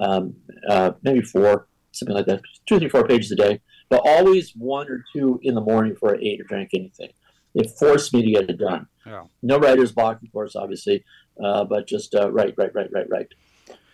um, 0.00 0.34
uh, 0.68 0.92
maybe 1.02 1.22
four, 1.22 1.66
something 1.92 2.14
like 2.14 2.26
that, 2.26 2.40
two, 2.66 2.78
three, 2.78 2.88
four 2.88 3.06
pages 3.06 3.30
a 3.32 3.36
day. 3.36 3.60
But 3.88 4.02
always 4.04 4.52
one 4.56 4.88
or 4.88 5.04
two 5.14 5.40
in 5.42 5.54
the 5.56 5.60
morning 5.60 5.92
before 5.94 6.14
I 6.16 6.20
ate 6.20 6.40
or 6.40 6.44
drank 6.44 6.70
anything. 6.74 7.10
It 7.54 7.70
forced 7.78 8.12
me 8.14 8.22
to 8.22 8.30
get 8.30 8.50
it 8.50 8.58
done. 8.58 8.86
Yeah. 9.06 9.24
No 9.42 9.58
writer's 9.58 9.92
block, 9.92 10.22
of 10.22 10.30
course, 10.32 10.54
obviously, 10.56 11.04
uh, 11.42 11.64
but 11.64 11.86
just 11.86 12.14
uh, 12.14 12.30
write, 12.30 12.54
write, 12.56 12.74
write, 12.74 12.92
write, 12.92 13.08
write. 13.10 13.28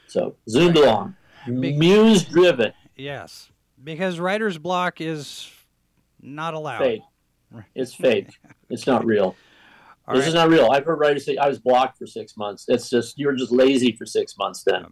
So 0.09 0.37
zoomed 0.49 0.77
along, 0.77 1.17
Big- 1.47 1.79
muse 1.79 2.25
driven, 2.25 2.73
Yes, 2.97 3.51
because 3.83 4.19
writer's 4.21 4.59
block 4.59 5.01
is 5.01 5.51
not 6.21 6.55
allowed. 6.55 6.79
fake. 6.79 7.03
It's 7.75 7.95
fake. 7.95 8.29
It's 8.69 8.87
not 8.87 9.05
real. 9.05 9.37
All 10.09 10.15
this 10.15 10.23
right. 10.23 10.29
is 10.29 10.35
not 10.35 10.49
real. 10.49 10.71
I've 10.73 10.85
heard 10.85 10.99
writers 10.99 11.25
say 11.25 11.37
I 11.37 11.49
was 11.49 11.59
blocked 11.61 11.99
for 11.99 12.07
six 12.07 12.37
months. 12.37 12.65
It's 12.69 12.91
just 12.91 13.17
you're 13.19 13.35
just 13.35 13.53
lazy 13.53 13.93
for 13.93 14.05
six 14.07 14.37
months. 14.37 14.65
Then, 14.65 14.87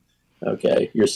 okay, 0.46 0.90
you're, 0.94 1.09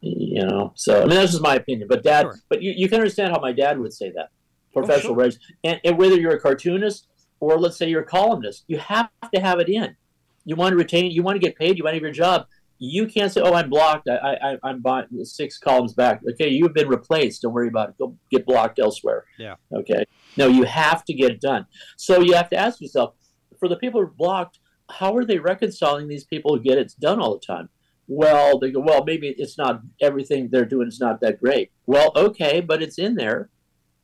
you 0.00 0.44
know. 0.44 0.72
So 0.74 0.96
I 0.98 1.00
mean 1.06 1.10
that's 1.10 1.30
just 1.32 1.42
my 1.42 1.54
opinion. 1.54 1.86
But 1.88 2.02
dad, 2.02 2.22
Sure. 2.22 2.36
but 2.48 2.62
you, 2.62 2.72
you 2.76 2.88
can 2.88 2.98
understand 2.98 3.32
how 3.32 3.40
my 3.40 3.52
dad 3.52 3.78
would 3.78 3.92
say 3.92 4.10
that. 4.10 4.30
Oh, 4.74 4.80
professional 4.80 5.14
sure. 5.14 5.16
writers, 5.16 5.38
and, 5.64 5.80
and 5.84 5.98
whether 5.98 6.14
you're 6.16 6.36
a 6.36 6.40
cartoonist 6.40 7.08
or 7.40 7.58
let's 7.58 7.76
say 7.76 7.88
you're 7.88 8.02
a 8.02 8.06
columnist, 8.06 8.64
you 8.68 8.78
have 8.78 9.10
to 9.34 9.40
have 9.40 9.58
it 9.58 9.68
in. 9.68 9.96
You 10.44 10.56
want 10.56 10.72
to 10.72 10.76
retain. 10.76 11.06
It, 11.06 11.12
you 11.12 11.22
want 11.22 11.36
to 11.36 11.40
get 11.40 11.56
paid. 11.56 11.76
You 11.76 11.84
want 11.84 11.92
to 11.92 11.96
have 11.96 12.02
your 12.02 12.12
job. 12.12 12.46
You 12.78 13.06
can't 13.06 13.30
say, 13.32 13.40
"Oh, 13.40 13.52
I'm 13.52 13.68
blocked. 13.68 14.08
I, 14.08 14.36
I, 14.42 14.58
I'm 14.62 14.80
buying 14.80 15.06
six 15.24 15.58
columns 15.58 15.92
back." 15.92 16.20
Okay, 16.32 16.48
you've 16.48 16.72
been 16.72 16.88
replaced. 16.88 17.42
Don't 17.42 17.52
worry 17.52 17.68
about 17.68 17.90
it. 17.90 17.98
Go 17.98 18.16
get 18.30 18.46
blocked 18.46 18.78
elsewhere. 18.78 19.24
Yeah. 19.38 19.56
Okay. 19.72 20.04
No, 20.36 20.46
you 20.46 20.64
have 20.64 21.04
to 21.04 21.14
get 21.14 21.30
it 21.32 21.40
done. 21.40 21.66
So 21.96 22.20
you 22.20 22.34
have 22.34 22.48
to 22.50 22.56
ask 22.56 22.80
yourself, 22.80 23.14
for 23.58 23.68
the 23.68 23.76
people 23.76 24.00
who 24.00 24.06
are 24.06 24.10
blocked, 24.10 24.60
how 24.90 25.16
are 25.16 25.24
they 25.24 25.38
reconciling 25.38 26.08
these 26.08 26.24
people 26.24 26.56
who 26.56 26.62
get 26.62 26.78
it 26.78 26.92
done 27.00 27.20
all 27.20 27.34
the 27.34 27.46
time? 27.46 27.68
Well, 28.08 28.58
they 28.58 28.72
go, 28.72 28.80
well, 28.80 29.04
maybe 29.04 29.34
it's 29.38 29.56
not 29.56 29.82
everything 30.00 30.48
they're 30.50 30.64
doing 30.64 30.88
is 30.88 30.98
not 30.98 31.20
that 31.20 31.40
great. 31.40 31.70
Well, 31.86 32.10
okay, 32.16 32.60
but 32.60 32.82
it's 32.82 32.98
in 32.98 33.14
there. 33.14 33.50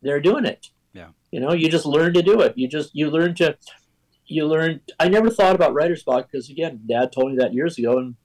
They're 0.02 0.20
doing 0.20 0.44
it. 0.44 0.68
Yeah. 0.92 1.08
You 1.30 1.40
know, 1.40 1.52
you 1.52 1.68
just 1.68 1.86
learn 1.86 2.14
to 2.14 2.22
do 2.22 2.40
it. 2.40 2.54
You 2.56 2.68
just 2.68 2.90
you 2.94 3.10
learn 3.10 3.34
to 3.36 3.56
you 4.26 4.46
learn. 4.46 4.80
I 4.98 5.08
never 5.08 5.30
thought 5.30 5.54
about 5.54 5.74
writer's 5.74 6.02
block 6.02 6.28
because 6.30 6.48
again, 6.50 6.80
Dad 6.88 7.12
told 7.12 7.32
me 7.32 7.38
that 7.38 7.54
years 7.54 7.78
ago, 7.78 7.98
and 7.98 8.16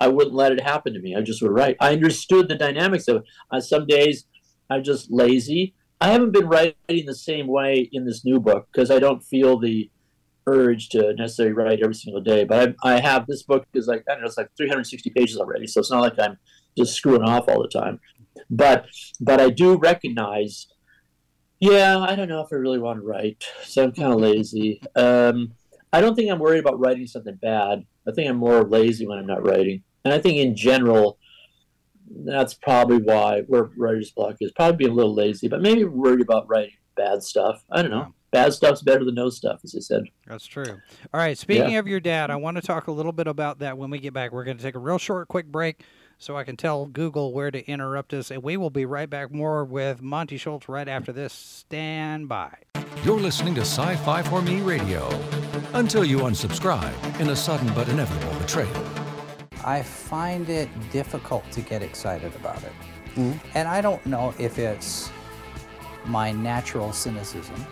I 0.00 0.08
wouldn't 0.08 0.34
let 0.34 0.52
it 0.52 0.60
happen 0.60 0.94
to 0.94 1.00
me. 1.00 1.14
I 1.14 1.20
just 1.20 1.42
would 1.42 1.52
write. 1.52 1.76
I 1.80 1.92
understood 1.92 2.48
the 2.48 2.56
dynamics 2.56 3.08
of 3.08 3.16
it. 3.16 3.22
Uh, 3.50 3.60
some 3.60 3.86
days 3.86 4.24
I'm 4.70 4.84
just 4.84 5.10
lazy. 5.10 5.74
I 6.00 6.08
haven't 6.08 6.32
been 6.32 6.48
writing 6.48 7.06
the 7.06 7.14
same 7.14 7.46
way 7.46 7.88
in 7.92 8.06
this 8.06 8.24
new 8.24 8.40
book 8.40 8.68
because 8.72 8.90
I 8.90 8.98
don't 8.98 9.22
feel 9.22 9.58
the 9.58 9.90
urge 10.46 10.88
to 10.90 11.12
necessarily 11.14 11.52
write 11.52 11.80
every 11.82 11.94
single 11.94 12.22
day. 12.22 12.44
But 12.44 12.74
I, 12.82 12.94
I 12.94 13.00
have 13.00 13.26
this 13.26 13.42
book 13.42 13.66
is 13.74 13.86
like 13.86 14.04
I 14.08 14.12
don't 14.12 14.22
know, 14.22 14.26
it's 14.26 14.38
like 14.38 14.50
360 14.56 15.10
pages 15.10 15.36
already, 15.36 15.66
so 15.66 15.80
it's 15.80 15.90
not 15.90 16.00
like 16.00 16.18
I'm 16.18 16.38
just 16.78 16.94
screwing 16.94 17.22
off 17.22 17.48
all 17.48 17.62
the 17.62 17.68
time. 17.68 18.00
But 18.48 18.86
but 19.20 19.40
I 19.40 19.50
do 19.50 19.76
recognize, 19.76 20.68
yeah, 21.60 21.98
I 21.98 22.16
don't 22.16 22.28
know 22.28 22.40
if 22.40 22.52
I 22.52 22.56
really 22.56 22.78
want 22.78 22.98
to 23.00 23.06
write, 23.06 23.44
so 23.64 23.84
I'm 23.84 23.92
kind 23.92 24.12
of 24.12 24.20
lazy. 24.20 24.82
Um, 24.96 25.52
I 25.92 26.00
don't 26.00 26.14
think 26.14 26.30
I'm 26.30 26.38
worried 26.38 26.60
about 26.60 26.80
writing 26.80 27.06
something 27.06 27.36
bad. 27.36 27.84
I 28.08 28.12
think 28.12 28.28
I'm 28.28 28.36
more 28.36 28.64
lazy 28.64 29.06
when 29.06 29.18
I'm 29.18 29.26
not 29.26 29.44
writing, 29.44 29.82
and 30.04 30.12
I 30.12 30.18
think 30.18 30.38
in 30.38 30.56
general. 30.56 31.18
That's 32.12 32.54
probably 32.54 32.96
why 32.96 33.42
where 33.42 33.70
writer's 33.76 34.10
block 34.10 34.34
is. 34.40 34.50
Probably 34.50 34.76
being 34.76 34.90
a 34.90 34.94
little 34.94 35.14
lazy, 35.14 35.46
but 35.46 35.62
maybe 35.62 35.84
worried 35.84 36.20
about 36.20 36.48
writing 36.48 36.72
bad 36.96 37.22
stuff. 37.22 37.64
I 37.70 37.82
don't 37.82 37.92
know. 37.92 37.98
Yeah. 37.98 38.08
Bad 38.32 38.52
stuff's 38.52 38.82
better 38.82 39.04
than 39.04 39.14
no 39.14 39.28
stuff, 39.30 39.60
as 39.62 39.76
I 39.76 39.80
said. 39.80 40.04
That's 40.26 40.46
true. 40.46 40.80
All 41.14 41.20
right. 41.20 41.38
Speaking 41.38 41.76
of 41.76 41.86
your 41.86 42.00
dad, 42.00 42.30
I 42.30 42.36
want 42.36 42.56
to 42.56 42.62
talk 42.62 42.88
a 42.88 42.92
little 42.92 43.12
bit 43.12 43.28
about 43.28 43.60
that 43.60 43.78
when 43.78 43.90
we 43.90 43.98
get 43.98 44.12
back. 44.12 44.32
We're 44.32 44.42
going 44.42 44.56
to 44.56 44.62
take 44.62 44.74
a 44.74 44.80
real 44.80 44.98
short, 44.98 45.28
quick 45.28 45.46
break 45.46 45.84
so 46.20 46.36
I 46.36 46.44
can 46.44 46.56
tell 46.56 46.84
Google 46.84 47.32
where 47.32 47.50
to 47.50 47.66
interrupt 47.66 48.12
us. 48.12 48.30
And 48.30 48.42
we 48.42 48.56
will 48.58 48.70
be 48.70 48.84
right 48.84 49.08
back 49.08 49.32
more 49.32 49.64
with 49.64 50.02
Monte 50.02 50.36
Schulz 50.36 50.68
right 50.68 50.86
after 50.86 51.12
this. 51.12 51.32
Stand 51.32 52.28
by. 52.28 52.54
You're 53.02 53.18
listening 53.18 53.54
to 53.54 53.62
Sci 53.62 53.96
Fi 53.96 54.22
for 54.22 54.42
Me 54.42 54.60
Radio. 54.60 55.08
Until 55.72 56.04
you 56.04 56.18
unsubscribe 56.18 57.20
in 57.20 57.30
a 57.30 57.36
sudden 57.36 57.72
but 57.74 57.88
inevitable 57.88 58.38
betrayal. 58.38 58.70
I 59.64 59.82
find 59.82 60.50
it 60.50 60.68
difficult 60.90 61.50
to 61.52 61.62
get 61.62 61.82
excited 61.82 62.36
about 62.36 62.62
it. 62.62 62.72
And 63.54 63.66
I 63.66 63.80
don't 63.80 64.04
know 64.04 64.34
if 64.38 64.58
it's 64.58 65.10
my 66.06 66.32
natural 66.32 66.92
cynicism 66.92 67.66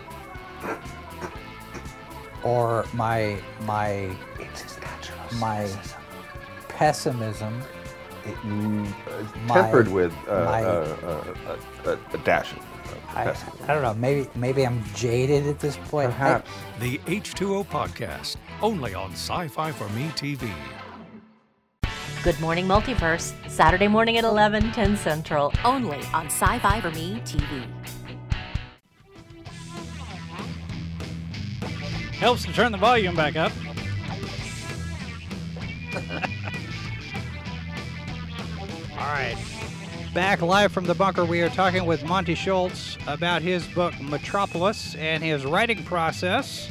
or 2.43 2.85
my 2.93 3.39
my 3.61 4.15
my 5.35 5.69
pessimism. 6.67 7.61
My- 8.43 9.55
tempered 9.55 9.87
with 9.89 10.13
uh, 10.27 10.45
my- 10.45 10.63
uh, 10.63 11.23
uh, 11.85 11.89
uh, 11.91 11.97
a 12.13 12.17
dash 12.19 12.51
of 12.53 12.59
I. 13.15 13.35
I 13.67 13.73
don't 13.73 13.81
know. 13.81 13.93
Maybe 13.95 14.29
maybe 14.35 14.65
I'm 14.65 14.83
jaded 14.95 15.47
at 15.47 15.59
this 15.59 15.77
point. 15.89 16.11
I- 16.19 16.41
The 16.79 16.97
H2O 16.99 17.65
Podcast, 17.67 18.35
only 18.61 18.93
on 18.93 19.11
Sci 19.13 19.47
Fi 19.47 19.71
for 19.71 19.89
Me 19.89 20.09
TV. 20.15 20.51
Good 22.23 22.39
Morning 22.41 22.67
Multiverse, 22.67 23.33
Saturday 23.49 23.87
morning 23.87 24.17
at 24.17 24.25
11, 24.25 24.71
10 24.73 24.97
Central, 24.97 25.53
only 25.63 25.99
on 26.13 26.25
Sci 26.27 26.59
Fi 26.59 26.81
for 26.81 26.91
Me 26.91 27.21
TV. 27.25 27.63
Helps 32.19 32.43
to 32.45 32.51
turn 32.53 32.71
the 32.73 32.77
volume 32.77 33.15
back 33.15 33.35
up. 33.37 33.51
All 38.99 39.05
right. 39.05 39.37
Back 40.13 40.41
live 40.41 40.73
from 40.73 40.83
the 40.83 40.93
bunker, 40.93 41.23
we 41.23 41.39
are 41.41 41.47
talking 41.47 41.85
with 41.85 42.03
Monte 42.03 42.35
Schulz 42.35 42.97
about 43.07 43.41
his 43.41 43.65
book 43.67 43.93
Metropolis 44.01 44.93
and 44.95 45.23
his 45.23 45.45
writing 45.45 45.85
process. 45.85 46.69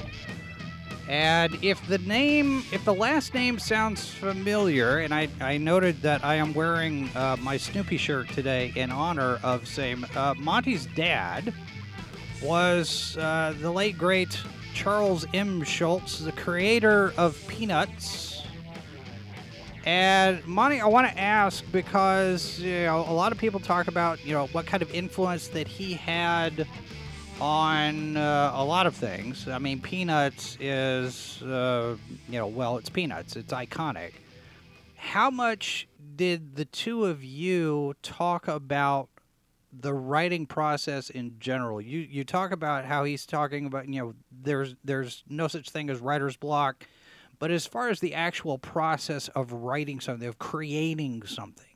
And 1.08 1.56
if 1.64 1.84
the 1.88 1.96
name, 1.96 2.64
if 2.70 2.84
the 2.84 2.92
last 2.92 3.32
name 3.32 3.58
sounds 3.58 4.10
familiar, 4.10 4.98
and 4.98 5.14
I, 5.14 5.28
I 5.40 5.56
noted 5.56 6.02
that 6.02 6.22
I 6.22 6.34
am 6.34 6.52
wearing 6.52 7.08
uh, 7.16 7.38
my 7.40 7.56
Snoopy 7.56 7.96
shirt 7.96 8.28
today 8.28 8.74
in 8.76 8.90
honor 8.90 9.40
of 9.42 9.66
same, 9.66 10.04
uh, 10.14 10.34
Monte's 10.36 10.84
dad 10.94 11.54
was 12.42 13.16
uh, 13.16 13.54
the 13.58 13.70
late 13.70 13.96
great 13.96 14.38
Charles 14.74 15.24
M. 15.32 15.62
Schulz, 15.62 16.22
the 16.22 16.32
creator 16.32 17.14
of 17.16 17.42
Peanuts. 17.48 18.37
And 19.88 20.46
Monte, 20.46 20.82
I 20.82 20.86
want 20.86 21.10
to 21.10 21.18
ask 21.18 21.64
because 21.72 22.60
you 22.60 22.82
know 22.82 23.06
a 23.08 23.14
lot 23.14 23.32
of 23.32 23.38
people 23.38 23.58
talk 23.58 23.88
about 23.88 24.22
you 24.22 24.34
know 24.34 24.46
what 24.48 24.66
kind 24.66 24.82
of 24.82 24.92
influence 24.92 25.48
that 25.48 25.66
he 25.66 25.94
had 25.94 26.68
on 27.40 28.18
uh, 28.18 28.52
a 28.54 28.62
lot 28.62 28.86
of 28.86 28.94
things. 28.94 29.48
I 29.48 29.58
mean, 29.58 29.80
Peanuts 29.80 30.58
is 30.60 31.40
uh, 31.42 31.96
you 32.28 32.38
know 32.38 32.48
well, 32.48 32.76
it's 32.76 32.90
Peanuts. 32.90 33.34
It's 33.34 33.50
iconic. 33.54 34.12
How 34.96 35.30
much 35.30 35.88
did 36.16 36.56
the 36.56 36.66
two 36.66 37.06
of 37.06 37.24
you 37.24 37.94
talk 38.02 38.46
about 38.46 39.08
the 39.72 39.94
writing 39.94 40.44
process 40.44 41.08
in 41.08 41.36
general. 41.38 41.80
You 41.80 42.00
you 42.00 42.24
talk 42.24 42.52
about 42.52 42.84
how 42.84 43.04
he's 43.04 43.24
talking 43.24 43.64
about 43.64 43.88
you 43.88 44.00
know 44.00 44.14
there's 44.30 44.76
there's 44.84 45.24
no 45.30 45.48
such 45.48 45.70
thing 45.70 45.88
as 45.88 46.00
writer's 46.00 46.36
block, 46.36 46.86
but 47.38 47.50
as 47.50 47.66
far 47.66 47.88
as 47.88 48.00
the 48.00 48.14
actual 48.14 48.58
process 48.58 49.28
of 49.28 49.52
writing 49.52 50.00
something, 50.00 50.28
of 50.28 50.38
creating 50.38 51.22
something, 51.24 51.66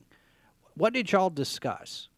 what 0.75 0.93
did 0.93 1.13
y'all 1.13 1.31
discuss? 1.31 2.09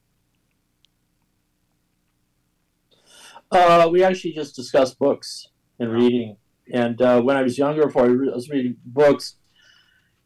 Uh, 3.50 3.88
we 3.90 4.02
actually 4.02 4.32
just 4.32 4.56
discussed 4.56 4.98
books 4.98 5.48
and 5.78 5.92
reading. 5.92 6.36
And 6.72 7.00
uh, 7.00 7.20
when 7.20 7.36
I 7.36 7.42
was 7.42 7.58
younger, 7.58 7.86
before 7.86 8.06
I 8.06 8.08
was 8.08 8.48
reading 8.48 8.76
books, 8.84 9.36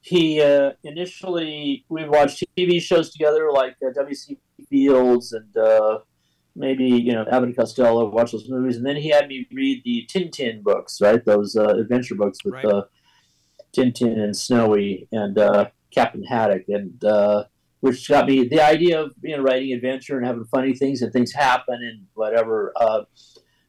he 0.00 0.40
uh, 0.40 0.72
initially 0.84 1.84
we 1.88 2.08
watched 2.08 2.44
TV 2.56 2.80
shows 2.80 3.10
together, 3.10 3.50
like 3.52 3.76
uh, 3.84 3.90
W.C. 3.94 4.38
Fields 4.70 5.32
and 5.32 5.56
uh, 5.56 5.98
maybe 6.54 6.84
you 6.84 7.12
know 7.12 7.24
Abbott 7.30 7.48
and 7.48 7.56
Costello. 7.56 8.08
Watch 8.08 8.32
those 8.32 8.48
movies, 8.48 8.76
and 8.76 8.86
then 8.86 8.96
he 8.96 9.08
had 9.08 9.28
me 9.28 9.46
read 9.52 9.82
the 9.84 10.08
Tintin 10.08 10.62
books, 10.62 11.00
right? 11.00 11.24
Those 11.24 11.56
uh, 11.56 11.68
adventure 11.76 12.14
books 12.14 12.38
with 12.44 12.54
Right. 12.54 12.64
Tintin 13.72 14.18
and 14.18 14.36
Snowy 14.36 15.08
and 15.12 15.38
uh, 15.38 15.68
Captain 15.90 16.24
Haddock, 16.24 16.64
and 16.68 17.02
uh, 17.04 17.44
which 17.80 18.08
got 18.08 18.26
me 18.26 18.46
the 18.46 18.60
idea 18.60 19.00
of 19.00 19.12
you 19.22 19.36
know 19.36 19.42
writing 19.42 19.72
adventure 19.72 20.16
and 20.16 20.26
having 20.26 20.44
funny 20.44 20.74
things 20.74 21.02
and 21.02 21.12
things 21.12 21.32
happen 21.32 21.76
and 21.82 22.06
whatever. 22.14 22.72
Uh, 22.76 23.02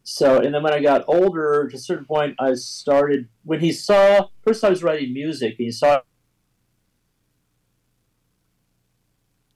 so, 0.03 0.39
and 0.39 0.53
then 0.53 0.63
when 0.63 0.73
I 0.73 0.81
got 0.81 1.03
older, 1.07 1.67
to 1.69 1.75
a 1.75 1.79
certain 1.79 2.05
point, 2.05 2.35
I 2.39 2.53
started 2.55 3.27
when 3.43 3.59
he 3.59 3.71
saw 3.71 4.27
first 4.43 4.63
I 4.63 4.69
was 4.69 4.83
writing 4.83 5.13
music 5.13 5.55
and 5.59 5.65
he 5.65 5.71
saw 5.71 6.01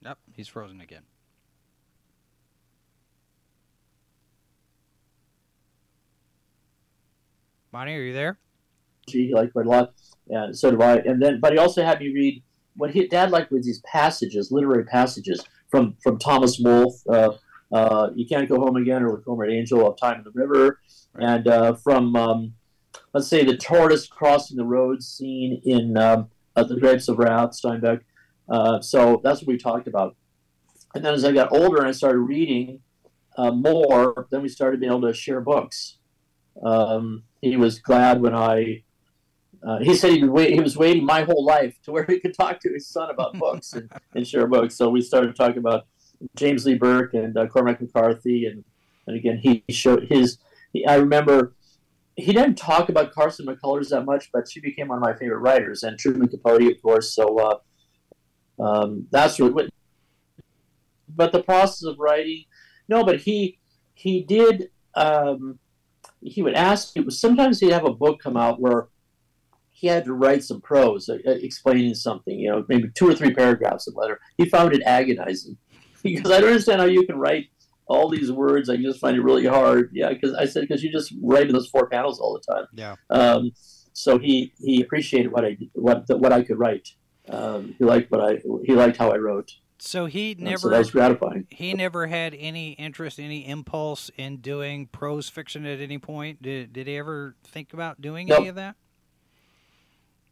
Yep, 0.03 0.17
he's 0.33 0.49
frozen 0.49 0.81
again. 0.81 1.03
Bonnie, 7.71 7.95
are 7.95 8.01
you 8.01 8.13
there? 8.13 8.37
he 9.07 9.33
like 9.33 9.51
a 9.55 9.59
lot, 9.59 9.93
and 10.29 10.57
so 10.57 10.71
do 10.71 10.81
I. 10.81 10.97
And 10.97 11.21
then, 11.21 11.39
but 11.39 11.53
he 11.53 11.59
also 11.59 11.83
had 11.83 11.99
me 11.99 12.09
read 12.13 12.43
what 12.75 12.91
he 12.91 13.07
dad 13.07 13.31
liked 13.31 13.51
was 13.51 13.65
these 13.65 13.81
passages, 13.81 14.51
literary 14.51 14.85
passages 14.85 15.43
from 15.69 15.95
from 16.01 16.17
Thomas 16.19 16.59
Wolfe. 16.59 17.01
Uh, 17.07 17.31
uh, 17.71 18.09
you 18.15 18.27
can't 18.27 18.47
go 18.47 18.59
home 18.59 18.75
again, 18.75 19.03
or 19.03 19.15
with 19.15 19.25
Homeward 19.25 19.51
Angel 19.51 19.87
of 19.87 19.97
Time 19.99 20.17
in 20.17 20.23
the 20.23 20.31
River, 20.31 20.79
and 21.15 21.47
uh, 21.47 21.73
from 21.75 22.15
um, 22.15 22.53
let's 23.13 23.27
say 23.27 23.43
the 23.43 23.57
tortoise 23.57 24.07
crossing 24.07 24.57
the 24.57 24.65
road 24.65 25.03
scene 25.03 25.61
in 25.65 25.97
um, 25.97 26.29
The 26.55 26.77
Grapes 26.79 27.07
of 27.07 27.17
Wrath, 27.17 27.51
Steinbeck. 27.51 28.01
Uh, 28.49 28.81
so 28.81 29.21
that's 29.23 29.41
what 29.41 29.47
we 29.47 29.57
talked 29.57 29.87
about. 29.87 30.15
And 30.95 31.03
then 31.03 31.13
as 31.13 31.25
I 31.25 31.31
got 31.31 31.51
older 31.51 31.77
and 31.77 31.87
I 31.87 31.91
started 31.91 32.19
reading 32.19 32.81
uh, 33.37 33.51
more, 33.51 34.27
then 34.29 34.41
we 34.41 34.49
started 34.49 34.79
being 34.79 34.91
able 34.91 35.07
to 35.07 35.13
share 35.13 35.41
books. 35.41 35.97
Um, 36.63 37.23
he 37.41 37.57
was 37.57 37.79
glad 37.79 38.21
when 38.21 38.35
I 38.35 38.83
uh, 39.65 39.79
he 39.79 39.95
said 39.95 40.11
he, 40.11 40.23
wait, 40.23 40.53
he 40.53 40.59
was 40.59 40.75
waiting 40.75 41.05
my 41.05 41.23
whole 41.23 41.45
life 41.45 41.75
to 41.83 41.91
where 41.91 42.05
he 42.05 42.19
could 42.19 42.33
talk 42.33 42.59
to 42.59 42.69
his 42.69 42.87
son 42.87 43.09
about 43.09 43.37
books 43.39 43.73
and, 43.73 43.89
and 44.15 44.27
share 44.27 44.47
books. 44.47 44.75
So 44.75 44.89
we 44.89 45.01
started 45.01 45.35
talking 45.35 45.59
about 45.59 45.85
James 46.35 46.65
Lee 46.65 46.75
Burke 46.75 47.13
and 47.13 47.37
uh, 47.37 47.47
Cormac 47.47 47.81
McCarthy, 47.81 48.45
and, 48.45 48.63
and 49.07 49.15
again 49.15 49.37
he 49.37 49.63
showed 49.69 50.07
his. 50.09 50.37
He, 50.73 50.85
I 50.85 50.95
remember 50.95 51.53
he 52.15 52.33
didn't 52.33 52.55
talk 52.55 52.89
about 52.89 53.13
Carson 53.13 53.45
McCullers 53.45 53.89
that 53.89 54.05
much, 54.05 54.29
but 54.31 54.49
she 54.49 54.59
became 54.59 54.89
one 54.89 54.97
of 54.97 55.03
my 55.03 55.13
favorite 55.13 55.39
writers, 55.39 55.83
and 55.83 55.97
Truman 55.97 56.27
Capote, 56.27 56.61
of 56.61 56.81
course. 56.81 57.13
So 57.13 57.37
uh, 57.39 58.63
um, 58.63 59.07
that's 59.11 59.39
what. 59.39 59.69
But 61.15 61.31
the 61.31 61.43
process 61.43 61.83
of 61.83 61.99
writing, 61.99 62.45
no, 62.87 63.03
but 63.03 63.21
he 63.21 63.59
he 63.93 64.23
did. 64.23 64.69
Um, 64.95 65.59
he 66.21 66.41
would 66.41 66.53
ask. 66.53 66.95
Sometimes 67.09 67.59
he'd 67.59 67.71
have 67.71 67.85
a 67.85 67.93
book 67.93 68.19
come 68.21 68.37
out 68.37 68.59
where 68.59 68.87
he 69.83 69.89
had 69.89 70.05
to 70.05 70.13
write 70.13 70.41
some 70.41 70.61
prose 70.61 71.09
uh, 71.09 71.17
uh, 71.27 71.31
explaining 71.31 71.93
something, 71.93 72.39
you 72.39 72.49
know, 72.49 72.63
maybe 72.69 72.89
two 72.95 73.05
or 73.05 73.13
three 73.13 73.33
paragraphs 73.33 73.85
of 73.85 73.97
letter. 73.97 74.17
He 74.37 74.47
found 74.47 74.73
it 74.73 74.81
agonizing 74.85 75.57
because 76.03 76.31
I 76.31 76.39
don't 76.39 76.51
understand 76.51 76.79
how 76.79 76.87
you 76.87 77.05
can 77.05 77.17
write 77.17 77.47
all 77.85 78.07
these 78.07 78.31
words. 78.31 78.69
I 78.69 78.77
just 78.77 79.01
find 79.01 79.17
it 79.17 79.21
really 79.21 79.45
hard. 79.45 79.89
Yeah, 79.91 80.07
because 80.07 80.33
I 80.35 80.45
said 80.45 80.61
because 80.61 80.83
you 80.83 80.89
just 80.89 81.13
write 81.21 81.47
in 81.47 81.51
those 81.53 81.67
four 81.67 81.89
panels 81.89 82.17
all 82.17 82.33
the 82.33 82.53
time. 82.53 82.65
Yeah. 82.73 82.95
Um, 83.09 83.51
so 83.91 84.17
he 84.17 84.53
he 84.57 84.81
appreciated 84.81 85.33
what 85.33 85.43
I 85.43 85.57
what 85.73 86.05
what 86.17 86.31
I 86.31 86.43
could 86.43 86.59
write. 86.59 86.87
Um, 87.27 87.75
he 87.77 87.83
liked 87.83 88.09
what 88.09 88.21
I 88.21 88.39
he 88.63 88.75
liked 88.75 88.95
how 88.95 89.11
I 89.11 89.17
wrote. 89.17 89.51
So 89.79 90.05
he 90.05 90.33
never 90.39 90.59
so 90.59 90.69
that 90.69 90.77
was 90.77 90.91
gratifying. 90.91 91.45
He 91.49 91.73
never 91.73 92.07
had 92.07 92.33
any 92.39 92.71
interest, 92.71 93.19
any 93.19 93.45
impulse 93.45 94.09
in 94.15 94.37
doing 94.37 94.87
prose 94.87 95.27
fiction 95.27 95.65
at 95.65 95.81
any 95.81 95.97
point. 95.97 96.41
Did 96.41 96.71
did 96.71 96.87
he 96.87 96.95
ever 96.95 97.35
think 97.43 97.73
about 97.73 97.99
doing 97.99 98.27
Nope. 98.27 98.39
any 98.39 98.47
of 98.47 98.55
that? 98.55 98.77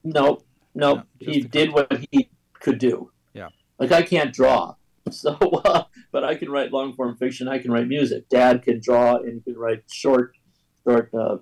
No, 0.03 0.43
no, 0.73 0.95
No, 0.95 1.03
he 1.19 1.41
did 1.41 1.73
what 1.73 1.91
he 2.11 2.29
could 2.59 2.79
do. 2.79 3.11
Yeah. 3.33 3.49
Like 3.79 3.91
I 3.91 4.01
can't 4.01 4.33
draw, 4.33 4.75
so 5.11 5.35
uh, 5.35 5.83
but 6.11 6.23
I 6.23 6.35
can 6.35 6.49
write 6.49 6.71
long 6.71 6.95
form 6.95 7.17
fiction. 7.17 7.47
I 7.47 7.59
can 7.59 7.71
write 7.71 7.87
music. 7.87 8.29
Dad 8.29 8.63
can 8.63 8.79
draw 8.81 9.17
and 9.17 9.41
he 9.45 9.51
can 9.51 9.59
write 9.59 9.83
short, 9.91 10.35
short 10.83 11.09
uh, 11.13 11.37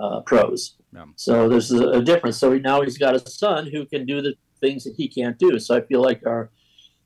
uh, 0.00 0.20
prose. 0.20 0.76
Yeah. 0.92 1.04
So 1.16 1.48
there's 1.48 1.70
a, 1.72 1.88
a 1.88 2.02
difference. 2.02 2.38
So 2.38 2.52
he, 2.52 2.60
now 2.60 2.82
he's 2.82 2.98
got 2.98 3.14
a 3.14 3.30
son 3.30 3.68
who 3.70 3.86
can 3.86 4.06
do 4.06 4.22
the 4.22 4.34
things 4.60 4.84
that 4.84 4.94
he 4.96 5.08
can't 5.08 5.38
do. 5.38 5.58
So 5.58 5.76
I 5.76 5.80
feel 5.82 6.02
like 6.02 6.22
our, 6.26 6.50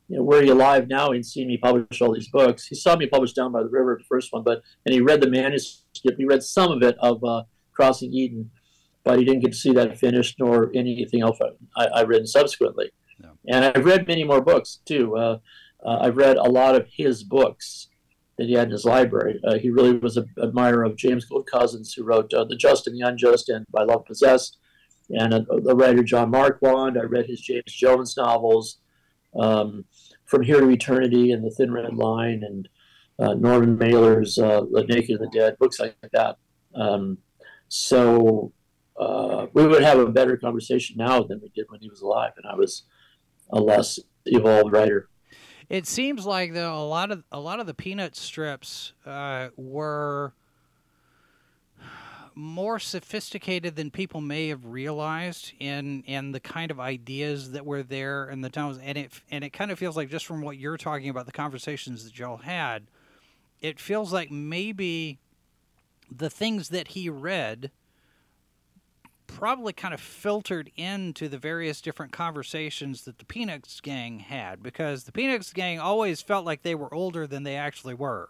you 0.08 0.16
know, 0.16 0.22
were 0.22 0.42
he 0.42 0.48
alive 0.48 0.88
now 0.88 1.10
and 1.10 1.24
seen 1.24 1.48
me 1.48 1.56
publish 1.56 2.00
all 2.00 2.12
these 2.12 2.28
books? 2.28 2.66
He 2.66 2.74
saw 2.74 2.96
me 2.96 3.06
publish 3.06 3.32
Down 3.32 3.52
by 3.52 3.62
the 3.62 3.68
River, 3.68 3.96
the 3.98 4.04
first 4.04 4.32
one, 4.32 4.42
but 4.42 4.62
and 4.86 4.94
he 4.94 5.00
read 5.00 5.20
the 5.20 5.30
manuscript. 5.30 6.18
He 6.18 6.24
read 6.24 6.42
some 6.42 6.70
of 6.70 6.82
it 6.82 6.96
of 6.98 7.22
uh, 7.24 7.44
Crossing 7.72 8.12
Eden, 8.12 8.50
but 9.04 9.18
he 9.18 9.24
didn't 9.24 9.40
get 9.40 9.52
to 9.52 9.58
see 9.58 9.72
that 9.72 9.98
finished 9.98 10.36
nor 10.38 10.70
anything 10.74 11.22
else 11.22 11.38
I, 11.76 11.88
I've 11.94 12.08
written 12.08 12.26
subsequently. 12.26 12.90
No. 13.18 13.30
And 13.48 13.64
I've 13.64 13.84
read 13.84 14.06
many 14.06 14.24
more 14.24 14.40
books 14.40 14.80
too. 14.84 15.16
Uh, 15.16 15.38
uh, 15.84 15.98
I've 16.00 16.16
read 16.16 16.36
a 16.36 16.50
lot 16.50 16.74
of 16.74 16.86
his 16.90 17.22
books 17.22 17.88
that 18.36 18.46
he 18.46 18.54
had 18.54 18.68
in 18.68 18.72
his 18.72 18.84
library. 18.84 19.40
Uh, 19.46 19.58
he 19.58 19.70
really 19.70 19.98
was 19.98 20.16
an 20.16 20.26
admirer 20.42 20.84
of 20.84 20.96
James 20.96 21.24
Gould 21.24 21.46
Cozzens, 21.46 21.94
who 21.94 22.04
wrote 22.04 22.32
uh, 22.32 22.44
The 22.44 22.56
Just 22.56 22.86
and 22.86 22.96
the 22.96 23.06
Unjust 23.06 23.48
and 23.48 23.66
By 23.70 23.82
Love 23.82 24.04
Possessed, 24.06 24.58
and 25.10 25.34
uh, 25.34 25.42
the 25.62 25.74
writer 25.74 26.02
John 26.02 26.30
Marquand. 26.30 26.98
I 26.98 27.02
read 27.02 27.26
his 27.26 27.40
James 27.40 27.72
Jones 27.72 28.16
novels, 28.16 28.78
um, 29.38 29.84
From 30.26 30.42
Here 30.42 30.60
to 30.60 30.70
Eternity 30.70 31.32
and 31.32 31.44
The 31.44 31.50
Thin 31.50 31.72
Red 31.72 31.94
Line, 31.94 32.42
and 32.42 32.68
uh, 33.18 33.34
Norman 33.34 33.76
Mailer's 33.76 34.38
uh, 34.38 34.62
The 34.72 34.84
Naked 34.84 35.20
and 35.20 35.30
the 35.30 35.38
Dead, 35.38 35.58
books 35.58 35.78
like 35.78 35.96
that. 36.12 36.36
Um, 36.74 37.18
so 37.68 38.52
uh, 39.00 39.46
we 39.54 39.66
would 39.66 39.82
have 39.82 39.98
a 39.98 40.06
better 40.06 40.36
conversation 40.36 40.96
now 40.98 41.22
than 41.22 41.40
we 41.40 41.48
did 41.54 41.64
when 41.70 41.80
he 41.80 41.88
was 41.88 42.02
alive, 42.02 42.32
and 42.36 42.44
I 42.46 42.54
was 42.54 42.82
a 43.50 43.58
less 43.58 43.98
evolved 44.26 44.72
writer. 44.72 45.08
It 45.70 45.86
seems 45.86 46.26
like 46.26 46.52
though 46.52 46.74
a 46.74 46.84
lot 46.84 47.10
of 47.10 47.24
a 47.32 47.40
lot 47.40 47.60
of 47.60 47.66
the 47.66 47.72
peanut 47.72 48.14
strips 48.14 48.92
uh, 49.06 49.48
were 49.56 50.34
more 52.34 52.78
sophisticated 52.78 53.74
than 53.74 53.90
people 53.90 54.20
may 54.20 54.48
have 54.48 54.66
realized 54.66 55.52
in 55.58 56.02
in 56.02 56.32
the 56.32 56.40
kind 56.40 56.70
of 56.70 56.78
ideas 56.78 57.52
that 57.52 57.64
were 57.64 57.82
there 57.82 58.28
in 58.28 58.40
the 58.40 58.50
times 58.50 58.78
and 58.82 58.96
it 58.96 59.12
and 59.30 59.44
it 59.44 59.52
kind 59.52 59.70
of 59.70 59.78
feels 59.78 59.96
like 59.96 60.08
just 60.08 60.26
from 60.26 60.40
what 60.40 60.56
you're 60.56 60.76
talking 60.76 61.08
about 61.08 61.26
the 61.26 61.32
conversations 61.32 62.04
that 62.04 62.18
y'all 62.18 62.38
had 62.38 62.86
it 63.60 63.80
feels 63.80 64.12
like 64.12 64.30
maybe 64.30 65.18
the 66.10 66.30
things 66.30 66.68
that 66.70 66.88
he 66.88 67.10
read 67.10 67.70
probably 69.34 69.72
kind 69.72 69.94
of 69.94 70.00
filtered 70.00 70.70
into 70.76 71.28
the 71.28 71.38
various 71.38 71.80
different 71.80 72.12
conversations 72.12 73.04
that 73.04 73.18
the 73.18 73.24
Peanuts 73.24 73.80
gang 73.80 74.18
had 74.18 74.62
because 74.62 75.04
the 75.04 75.12
Peanuts 75.12 75.52
gang 75.52 75.78
always 75.78 76.20
felt 76.20 76.44
like 76.44 76.62
they 76.62 76.74
were 76.74 76.92
older 76.92 77.26
than 77.26 77.44
they 77.44 77.56
actually 77.56 77.94
were. 77.94 78.28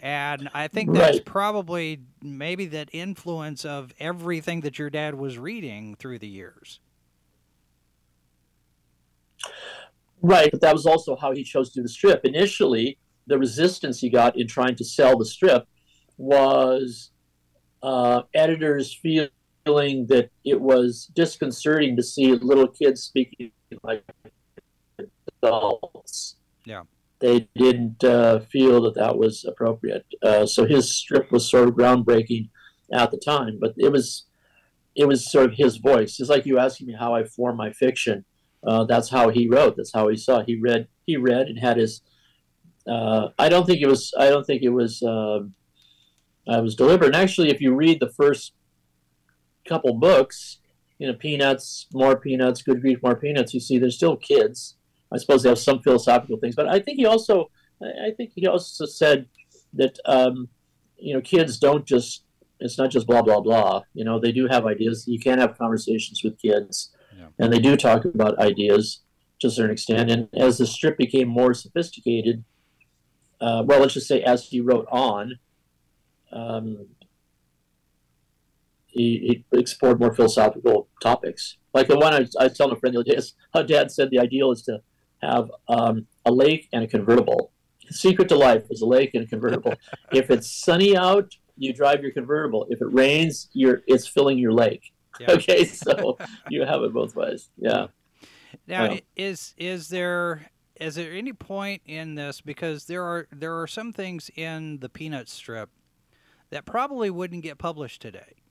And 0.00 0.48
I 0.54 0.68
think 0.68 0.92
that's 0.92 1.18
Right. 1.18 1.24
probably 1.24 2.00
maybe 2.22 2.66
that 2.66 2.90
influence 2.92 3.64
of 3.64 3.92
everything 4.00 4.60
that 4.62 4.78
your 4.78 4.88
dad 4.90 5.14
was 5.16 5.36
reading 5.38 5.96
through 5.96 6.20
the 6.20 6.28
years. 6.28 6.80
Right, 10.22 10.50
but 10.50 10.60
that 10.60 10.72
was 10.72 10.86
also 10.86 11.16
how 11.16 11.32
he 11.32 11.42
chose 11.42 11.70
to 11.70 11.80
do 11.80 11.82
the 11.82 11.88
strip. 11.88 12.24
Initially, 12.24 12.98
the 13.26 13.38
resistance 13.38 13.98
he 14.00 14.08
got 14.08 14.38
in 14.38 14.46
trying 14.46 14.76
to 14.76 14.84
sell 14.84 15.18
the 15.18 15.24
strip 15.24 15.66
was 16.16 17.10
uh, 17.82 18.22
editors 18.34 18.94
feeling 18.94 19.28
that 19.64 20.30
it 20.44 20.60
was 20.60 21.10
disconcerting 21.14 21.96
to 21.96 22.02
see 22.02 22.32
little 22.34 22.68
kids 22.68 23.02
speaking 23.02 23.52
like 23.82 24.04
adults. 25.42 26.36
Yeah. 26.64 26.82
They 27.20 27.48
didn't 27.54 28.02
uh, 28.02 28.40
feel 28.40 28.82
that 28.82 28.94
that 28.96 29.16
was 29.16 29.44
appropriate. 29.44 30.04
Uh, 30.22 30.44
so 30.46 30.66
his 30.66 30.94
strip 30.94 31.30
was 31.30 31.48
sort 31.48 31.68
of 31.68 31.74
groundbreaking 31.74 32.48
at 32.92 33.10
the 33.10 33.18
time, 33.18 33.58
but 33.60 33.74
it 33.76 33.92
was 33.92 34.26
it 34.94 35.06
was 35.06 35.30
sort 35.30 35.46
of 35.46 35.54
his 35.56 35.78
voice. 35.78 36.20
It's 36.20 36.28
like 36.28 36.44
you 36.44 36.58
asking 36.58 36.88
me 36.88 36.94
how 36.98 37.14
I 37.14 37.24
form 37.24 37.56
my 37.56 37.72
fiction 37.72 38.24
uh, 38.64 38.84
that's 38.84 39.08
how 39.08 39.28
he 39.28 39.48
wrote. 39.48 39.76
That's 39.76 39.92
how 39.92 40.08
he 40.08 40.16
saw. 40.16 40.42
He 40.42 40.56
read. 40.56 40.86
He 41.06 41.16
read 41.16 41.48
and 41.48 41.58
had 41.58 41.76
his. 41.76 42.02
Uh, 42.86 43.28
I 43.38 43.48
don't 43.48 43.66
think 43.66 43.80
it 43.80 43.88
was. 43.88 44.14
I 44.18 44.28
don't 44.28 44.44
think 44.44 44.62
it 44.62 44.70
was. 44.70 45.02
Uh, 45.02 45.40
I 46.48 46.60
was 46.60 46.74
deliberate. 46.74 47.14
And 47.14 47.16
actually, 47.16 47.50
if 47.50 47.60
you 47.60 47.74
read 47.74 48.00
the 48.00 48.10
first 48.10 48.52
couple 49.66 49.94
books, 49.94 50.58
you 50.98 51.06
know, 51.06 51.14
Peanuts, 51.14 51.86
more 51.92 52.16
Peanuts, 52.16 52.62
Good 52.62 52.80
Grief, 52.80 53.02
more 53.02 53.16
Peanuts, 53.16 53.54
you 53.54 53.60
see 53.60 53.78
they're 53.78 53.90
still 53.90 54.16
kids. 54.16 54.76
I 55.12 55.18
suppose 55.18 55.42
they 55.42 55.48
have 55.48 55.58
some 55.58 55.82
philosophical 55.82 56.38
things, 56.38 56.54
but 56.54 56.68
I 56.68 56.78
think 56.78 56.98
he 56.98 57.06
also. 57.06 57.50
I 57.82 58.08
I 58.08 58.10
think 58.16 58.32
he 58.34 58.46
also 58.46 58.86
said 58.86 59.26
that 59.74 59.98
um, 60.06 60.48
you 60.96 61.14
know 61.14 61.20
kids 61.20 61.58
don't 61.58 61.86
just. 61.86 62.24
It's 62.60 62.78
not 62.78 62.90
just 62.90 63.08
blah 63.08 63.22
blah 63.22 63.40
blah. 63.40 63.82
You 63.92 64.04
know, 64.04 64.20
they 64.20 64.30
do 64.30 64.46
have 64.46 64.66
ideas. 64.66 65.08
You 65.08 65.18
can 65.18 65.38
have 65.38 65.58
conversations 65.58 66.22
with 66.22 66.38
kids 66.38 66.92
and 67.38 67.52
they 67.52 67.58
do 67.58 67.76
talk 67.76 68.04
about 68.04 68.38
ideas 68.38 69.00
to 69.40 69.48
a 69.48 69.50
certain 69.50 69.72
extent. 69.72 70.10
And 70.10 70.28
as 70.34 70.58
the 70.58 70.66
strip 70.66 70.96
became 70.96 71.28
more 71.28 71.54
sophisticated, 71.54 72.44
uh, 73.40 73.62
well, 73.66 73.80
let's 73.80 73.94
just 73.94 74.06
say 74.06 74.22
as 74.22 74.46
he 74.46 74.60
wrote 74.60 74.86
on, 74.90 75.38
um, 76.32 76.86
he, 78.92 79.44
he 79.50 79.58
explored 79.58 79.98
more 79.98 80.14
philosophical 80.14 80.88
topics. 81.02 81.56
Like 81.74 81.88
the 81.88 81.98
one 81.98 82.12
I, 82.12 82.26
I 82.38 82.44
was 82.44 82.56
telling 82.56 82.76
a 82.76 82.78
friend 82.78 82.94
the 82.94 83.00
other 83.00 83.10
day 83.10 83.16
is 83.16 83.34
how 83.54 83.62
Dad 83.62 83.90
said 83.90 84.10
the 84.10 84.18
ideal 84.18 84.52
is 84.52 84.62
to 84.62 84.82
have 85.22 85.50
um, 85.68 86.06
a 86.26 86.32
lake 86.32 86.68
and 86.72 86.84
a 86.84 86.86
convertible. 86.86 87.52
The 87.88 87.94
secret 87.94 88.28
to 88.28 88.36
life 88.36 88.64
is 88.70 88.82
a 88.82 88.86
lake 88.86 89.10
and 89.14 89.24
a 89.24 89.26
convertible. 89.26 89.74
if 90.12 90.30
it's 90.30 90.50
sunny 90.50 90.96
out, 90.96 91.34
you 91.56 91.72
drive 91.72 92.02
your 92.02 92.12
convertible. 92.12 92.66
If 92.68 92.80
it 92.82 92.92
rains, 92.92 93.48
you're 93.52 93.82
it's 93.86 94.06
filling 94.06 94.38
your 94.38 94.52
lake. 94.52 94.92
Yeah. 95.20 95.26
Okay, 95.32 95.64
so 95.64 96.16
you 96.48 96.64
have 96.64 96.82
it 96.82 96.92
both 96.92 97.14
ways. 97.14 97.50
Yeah. 97.56 97.88
Now, 98.66 98.92
Yeah. 98.92 99.00
is 99.16 99.54
is 99.56 99.88
there 99.88 100.50
is 100.76 100.94
there 100.94 101.12
any 101.12 101.32
point 101.32 101.82
in 101.86 102.14
this 102.14 102.40
because 102.40 102.86
there 102.86 103.04
are 103.04 103.28
there 103.30 103.60
are 103.60 103.66
some 103.66 103.92
things 103.92 104.30
in 104.36 104.78
the 104.80 104.88
peanut 104.88 105.28
strip 105.28 105.70
that 106.50 106.66
probably 106.66 107.10
wouldn't 107.10 107.42
get 107.42 107.58
published 107.58 108.02
today. 108.02 108.41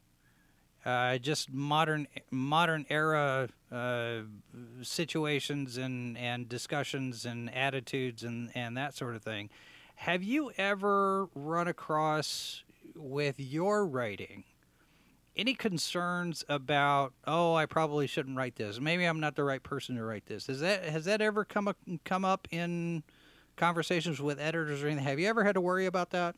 Uh, 0.84 1.18
just 1.20 1.54
modern 1.54 2.08
modern 2.32 2.86
era 2.90 3.48
uh, 3.72 4.18
situations 4.82 5.78
and, 5.78 6.18
and 6.18 6.50
discussions 6.50 7.26
and 7.26 7.54
attitudes 7.54 8.24
and, 8.24 8.50
and 8.56 8.76
that 8.76 8.96
sort 8.96 9.16
of 9.16 9.22
thing. 9.22 9.50
Have 9.96 10.24
you 10.24 10.52
ever 10.58 11.30
run 11.36 11.68
across 11.68 12.64
with 12.96 13.40
your 13.40 13.86
writing 13.86 14.44
any 15.36 15.54
concerns 15.54 16.44
about 16.50 17.14
oh 17.26 17.56
I 17.56 17.66
probably 17.66 18.08
shouldn't 18.08 18.38
write 18.38 18.56
this. 18.56 18.80
Maybe 18.80 19.06
I'm 19.06 19.20
not 19.20 19.36
the 19.36 19.44
right 19.44 19.62
person 19.62 19.96
to 19.96 20.04
write 20.04 20.26
this. 20.26 20.48
Has 20.48 20.60
that 20.60 20.84
has 20.84 21.06
that 21.06 21.22
ever 21.22 21.46
come 21.46 21.68
up 21.68 21.78
come 22.04 22.26
up 22.26 22.48
in 22.52 23.04
conversations 23.56 24.22
with 24.22 24.40
editors 24.40 24.84
or 24.84 24.88
anything? 24.88 25.06
Have 25.06 25.20
you 25.20 25.28
ever 25.28 25.44
had 25.44 25.54
to 25.54 25.62
worry 25.62 25.86
about 25.86 26.10
that 26.12 26.36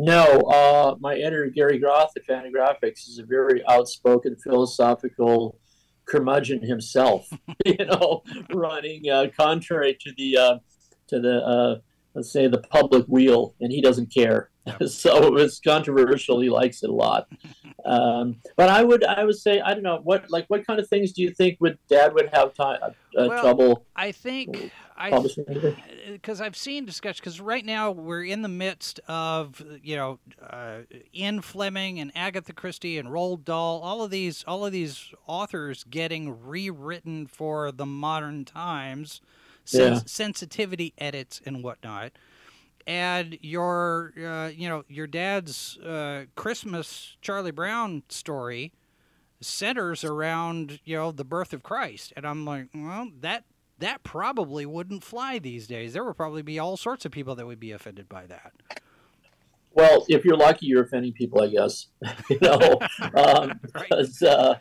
No, 0.00 0.42
uh, 0.42 0.94
my 1.00 1.16
editor 1.16 1.50
Gary 1.52 1.80
Groth 1.80 2.12
at 2.14 2.24
Fantagraphics 2.24 3.08
is 3.08 3.18
a 3.18 3.26
very 3.26 3.64
outspoken, 3.66 4.36
philosophical 4.36 5.58
curmudgeon 6.04 6.62
himself. 6.62 7.28
you 7.66 7.84
know, 7.84 8.22
running 8.54 9.10
uh, 9.10 9.26
contrary 9.36 9.98
to 10.00 10.12
the 10.16 10.38
uh, 10.38 10.58
to 11.08 11.18
the 11.18 11.44
uh, 11.44 11.78
let's 12.14 12.30
say 12.30 12.46
the 12.46 12.60
public 12.60 13.06
wheel, 13.06 13.56
and 13.60 13.72
he 13.72 13.80
doesn't 13.80 14.14
care. 14.14 14.50
so 14.86 15.24
it 15.24 15.32
was 15.32 15.58
controversial. 15.58 16.38
He 16.38 16.48
likes 16.48 16.84
it 16.84 16.90
a 16.90 16.94
lot. 16.94 17.26
Um, 17.84 18.36
but 18.56 18.68
I 18.68 18.84
would 18.84 19.02
I 19.02 19.24
would 19.24 19.36
say 19.36 19.60
I 19.60 19.74
don't 19.74 19.82
know 19.82 19.98
what 20.04 20.30
like 20.30 20.44
what 20.46 20.64
kind 20.64 20.78
of 20.78 20.88
things 20.88 21.12
do 21.12 21.22
you 21.22 21.30
think 21.30 21.58
would 21.60 21.76
Dad 21.88 22.14
would 22.14 22.30
have 22.32 22.54
time 22.54 22.78
uh, 22.84 22.92
Well, 23.16 23.42
trouble 23.42 23.86
I 23.96 24.12
think 24.12 24.70
I 24.98 25.26
because 26.12 26.40
I've 26.40 26.56
seen 26.56 26.84
discussion 26.84 27.20
because 27.22 27.40
right 27.40 27.64
now 27.64 27.90
we're 27.92 28.24
in 28.24 28.42
the 28.42 28.48
midst 28.48 29.00
of 29.08 29.62
you 29.82 29.96
know 29.96 30.18
uh, 30.42 30.78
Ian 31.14 31.40
Fleming 31.40 32.00
and 32.00 32.10
Agatha 32.14 32.52
Christie 32.52 32.98
and 32.98 33.08
Roald 33.08 33.44
Dahl, 33.44 33.80
all 33.82 34.02
of 34.02 34.10
these 34.10 34.44
all 34.46 34.66
of 34.66 34.72
these 34.72 35.10
authors 35.26 35.84
getting 35.88 36.44
rewritten 36.46 37.26
for 37.26 37.70
the 37.72 37.86
modern 37.86 38.44
times, 38.44 39.20
sens- 39.64 40.00
Yeah. 40.00 40.02
sensitivity 40.06 40.94
edits 40.98 41.40
and 41.46 41.62
whatnot. 41.62 42.12
And 42.86 43.38
your, 43.42 44.14
uh, 44.18 44.48
you 44.48 44.66
know, 44.66 44.82
your 44.88 45.06
dad's 45.06 45.76
uh, 45.78 46.24
Christmas 46.36 47.16
Charlie 47.20 47.50
Brown 47.50 48.02
story 48.08 48.72
centers 49.42 50.04
around, 50.04 50.80
you 50.84 50.96
know, 50.96 51.12
the 51.12 51.24
birth 51.24 51.52
of 51.52 51.62
Christ, 51.62 52.12
and 52.16 52.26
I'm 52.26 52.44
like, 52.46 52.68
well, 52.74 53.08
that 53.20 53.44
that 53.78 54.02
probably 54.02 54.66
wouldn't 54.66 55.04
fly 55.04 55.38
these 55.38 55.66
days. 55.66 55.92
There 55.92 56.04
would 56.04 56.16
probably 56.16 56.42
be 56.42 56.58
all 56.58 56.76
sorts 56.76 57.04
of 57.04 57.12
people 57.12 57.34
that 57.36 57.46
would 57.46 57.60
be 57.60 57.72
offended 57.72 58.08
by 58.08 58.26
that. 58.26 58.52
Well, 59.72 60.04
if 60.08 60.24
you're 60.24 60.36
lucky, 60.36 60.66
you're 60.66 60.82
offending 60.82 61.12
people, 61.12 61.40
I 61.42 61.48
guess. 61.48 61.86
you 62.30 62.38
know, 62.42 62.58
um, 63.14 63.60
Right. 63.74 63.88
because 63.88 64.22
uh, 64.22 64.56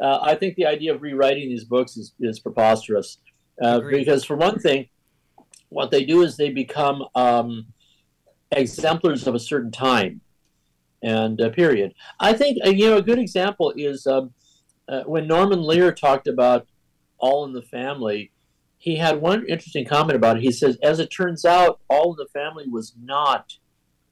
uh, 0.00 0.18
I 0.22 0.34
think 0.34 0.56
the 0.56 0.66
idea 0.66 0.94
of 0.94 1.02
rewriting 1.02 1.48
these 1.48 1.64
books 1.64 1.96
is, 1.96 2.14
is 2.20 2.40
preposterous. 2.40 3.18
Uh, 3.62 3.80
because 3.80 4.24
for 4.24 4.36
one 4.36 4.58
thing, 4.58 4.88
what 5.68 5.90
they 5.90 6.04
do 6.04 6.22
is 6.22 6.36
they 6.36 6.50
become 6.50 7.04
um, 7.14 7.66
exemplars 8.50 9.26
of 9.26 9.34
a 9.34 9.40
certain 9.40 9.70
time 9.70 10.20
and 11.02 11.40
uh, 11.40 11.50
period. 11.50 11.94
I 12.20 12.32
think 12.32 12.58
uh, 12.64 12.70
you 12.70 12.90
know 12.90 12.96
a 12.98 13.02
good 13.02 13.18
example 13.18 13.72
is 13.76 14.06
um, 14.06 14.32
uh, 14.88 15.02
when 15.02 15.26
Norman 15.26 15.62
Lear 15.62 15.92
talked 15.92 16.26
about 16.26 16.66
All 17.18 17.44
in 17.44 17.52
the 17.52 17.62
Family. 17.62 18.30
He 18.86 18.94
had 18.94 19.20
one 19.20 19.44
interesting 19.48 19.84
comment 19.84 20.14
about 20.14 20.36
it. 20.36 20.44
He 20.44 20.52
says, 20.52 20.78
"As 20.80 21.00
it 21.00 21.08
turns 21.08 21.44
out, 21.44 21.80
All 21.90 22.12
in 22.12 22.18
the 22.18 22.28
Family 22.32 22.68
was 22.68 22.94
not 22.96 23.54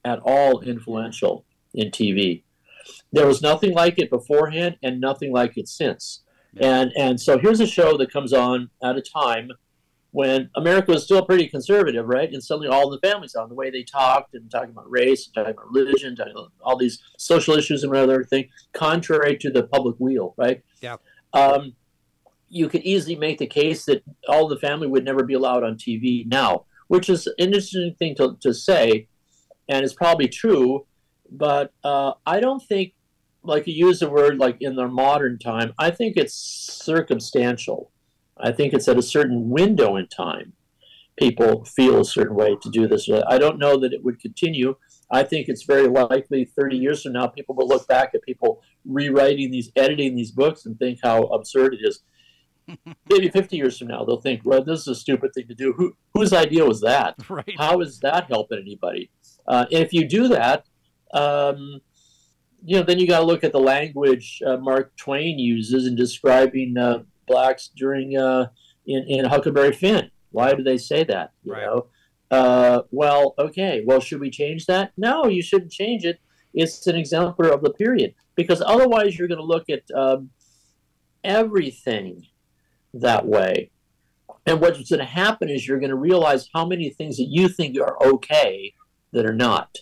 at 0.04 0.18
all 0.24 0.60
influential 0.62 1.44
in 1.72 1.92
TV. 1.92 2.42
There 3.12 3.24
was 3.28 3.40
nothing 3.40 3.72
like 3.72 4.00
it 4.00 4.10
beforehand 4.10 4.78
and 4.82 5.00
nothing 5.00 5.32
like 5.32 5.56
it 5.56 5.68
since. 5.68 6.24
And 6.56 6.90
and 6.98 7.20
so 7.20 7.38
here's 7.38 7.60
a 7.60 7.68
show 7.68 7.96
that 7.98 8.12
comes 8.12 8.32
on 8.32 8.70
at 8.82 8.96
a 8.96 9.00
time 9.00 9.52
when 10.10 10.50
America 10.56 10.90
was 10.90 11.04
still 11.04 11.24
pretty 11.24 11.46
conservative, 11.46 12.08
right? 12.08 12.32
And 12.32 12.42
suddenly 12.42 12.66
all 12.66 12.90
the 12.90 12.98
families 12.98 13.36
on 13.36 13.48
the 13.48 13.54
way 13.54 13.70
they 13.70 13.84
talked 13.84 14.34
and 14.34 14.50
talking 14.50 14.70
about 14.70 14.90
race, 14.90 15.26
and 15.26 15.34
talking 15.36 15.52
about 15.52 15.72
religion, 15.72 16.16
talking 16.16 16.32
about 16.32 16.50
all 16.60 16.76
these 16.76 17.00
social 17.16 17.54
issues 17.54 17.84
and 17.84 17.94
other 17.94 18.24
thing, 18.24 18.48
contrary 18.72 19.36
to 19.38 19.50
the 19.50 19.62
public 19.62 19.94
wheel, 20.00 20.34
right? 20.36 20.62
Yeah. 20.80 20.96
Um, 21.32 21.76
you 22.54 22.68
could 22.68 22.82
easily 22.82 23.16
make 23.16 23.38
the 23.38 23.46
case 23.46 23.84
that 23.86 24.04
all 24.28 24.46
the 24.46 24.58
family 24.58 24.86
would 24.86 25.04
never 25.04 25.24
be 25.24 25.34
allowed 25.34 25.64
on 25.64 25.74
TV 25.74 26.24
now, 26.26 26.66
which 26.86 27.08
is 27.08 27.26
an 27.26 27.34
interesting 27.38 27.94
thing 27.98 28.14
to, 28.14 28.36
to 28.40 28.54
say, 28.54 29.08
and 29.68 29.84
it's 29.84 29.94
probably 29.94 30.28
true. 30.28 30.86
But 31.30 31.72
uh, 31.82 32.12
I 32.24 32.38
don't 32.38 32.60
think, 32.60 32.92
like 33.42 33.66
you 33.66 33.74
use 33.74 33.98
the 33.98 34.08
word 34.08 34.38
like 34.38 34.58
in 34.60 34.76
the 34.76 34.86
modern 34.86 35.38
time, 35.38 35.74
I 35.78 35.90
think 35.90 36.16
it's 36.16 36.34
circumstantial. 36.34 37.90
I 38.38 38.52
think 38.52 38.72
it's 38.72 38.88
at 38.88 38.98
a 38.98 39.02
certain 39.02 39.50
window 39.50 39.96
in 39.96 40.06
time 40.06 40.52
people 41.16 41.64
feel 41.64 42.00
a 42.00 42.04
certain 42.04 42.36
way 42.36 42.56
to 42.60 42.70
do 42.70 42.86
this. 42.86 43.08
I 43.28 43.38
don't 43.38 43.58
know 43.58 43.78
that 43.78 43.92
it 43.92 44.04
would 44.04 44.20
continue. 44.20 44.76
I 45.10 45.22
think 45.22 45.48
it's 45.48 45.62
very 45.62 45.86
likely 45.86 46.44
30 46.44 46.76
years 46.76 47.02
from 47.02 47.12
now, 47.12 47.26
people 47.26 47.54
will 47.54 47.68
look 47.68 47.86
back 47.86 48.14
at 48.14 48.22
people 48.22 48.62
rewriting 48.84 49.50
these, 49.50 49.70
editing 49.76 50.16
these 50.16 50.32
books 50.32 50.66
and 50.66 50.78
think 50.78 50.98
how 51.02 51.24
absurd 51.24 51.74
it 51.74 51.80
is. 51.82 52.00
Maybe 53.10 53.28
50 53.28 53.56
years 53.56 53.78
from 53.78 53.88
now, 53.88 54.04
they'll 54.04 54.20
think, 54.20 54.40
well, 54.44 54.62
this 54.64 54.80
is 54.80 54.88
a 54.88 54.94
stupid 54.94 55.32
thing 55.34 55.46
to 55.48 55.54
do. 55.54 55.72
Who, 55.74 55.94
whose 56.14 56.32
idea 56.32 56.64
was 56.64 56.80
that? 56.80 57.14
Right. 57.28 57.54
How 57.58 57.80
is 57.80 58.00
that 58.00 58.26
helping 58.28 58.58
anybody? 58.58 59.10
Uh, 59.46 59.66
if 59.70 59.92
you 59.92 60.06
do 60.08 60.28
that, 60.28 60.66
um, 61.12 61.80
you 62.64 62.76
know, 62.78 62.82
then 62.82 62.98
you 62.98 63.06
got 63.06 63.20
to 63.20 63.26
look 63.26 63.44
at 63.44 63.52
the 63.52 63.60
language 63.60 64.42
uh, 64.46 64.56
Mark 64.56 64.96
Twain 64.96 65.38
uses 65.38 65.86
in 65.86 65.94
describing 65.96 66.78
uh, 66.78 67.02
blacks 67.26 67.68
during 67.76 68.16
uh, 68.16 68.46
in, 68.86 69.04
in 69.08 69.24
Huckleberry 69.26 69.72
Finn. 69.72 70.10
Why 70.30 70.54
do 70.54 70.62
they 70.62 70.78
say 70.78 71.04
that? 71.04 71.32
You 71.44 71.52
Right. 71.52 71.62
know, 71.66 71.86
uh, 72.30 72.82
well, 72.90 73.34
okay. 73.38 73.82
Well, 73.86 74.00
should 74.00 74.20
we 74.20 74.30
change 74.30 74.64
that? 74.66 74.92
No, 74.96 75.26
you 75.26 75.42
shouldn't 75.42 75.72
change 75.72 76.04
it. 76.04 76.18
It's 76.54 76.86
an 76.86 76.96
exemplar 76.96 77.50
of 77.50 77.62
the 77.62 77.70
period 77.70 78.14
because 78.34 78.62
otherwise 78.64 79.18
you're 79.18 79.28
going 79.28 79.38
to 79.40 79.44
look 79.44 79.68
at 79.68 79.82
um, 79.94 80.30
everything 81.22 82.26
that 83.00 83.26
way. 83.26 83.70
And 84.46 84.60
what's 84.60 84.88
going 84.88 85.00
to 85.00 85.06
happen 85.06 85.48
is 85.48 85.66
you're 85.66 85.78
going 85.78 85.90
to 85.90 85.96
realize 85.96 86.48
how 86.54 86.66
many 86.66 86.90
things 86.90 87.16
that 87.16 87.28
you 87.28 87.48
think 87.48 87.78
are 87.78 87.96
okay 88.04 88.74
that 89.12 89.24
are 89.24 89.34
not. 89.34 89.78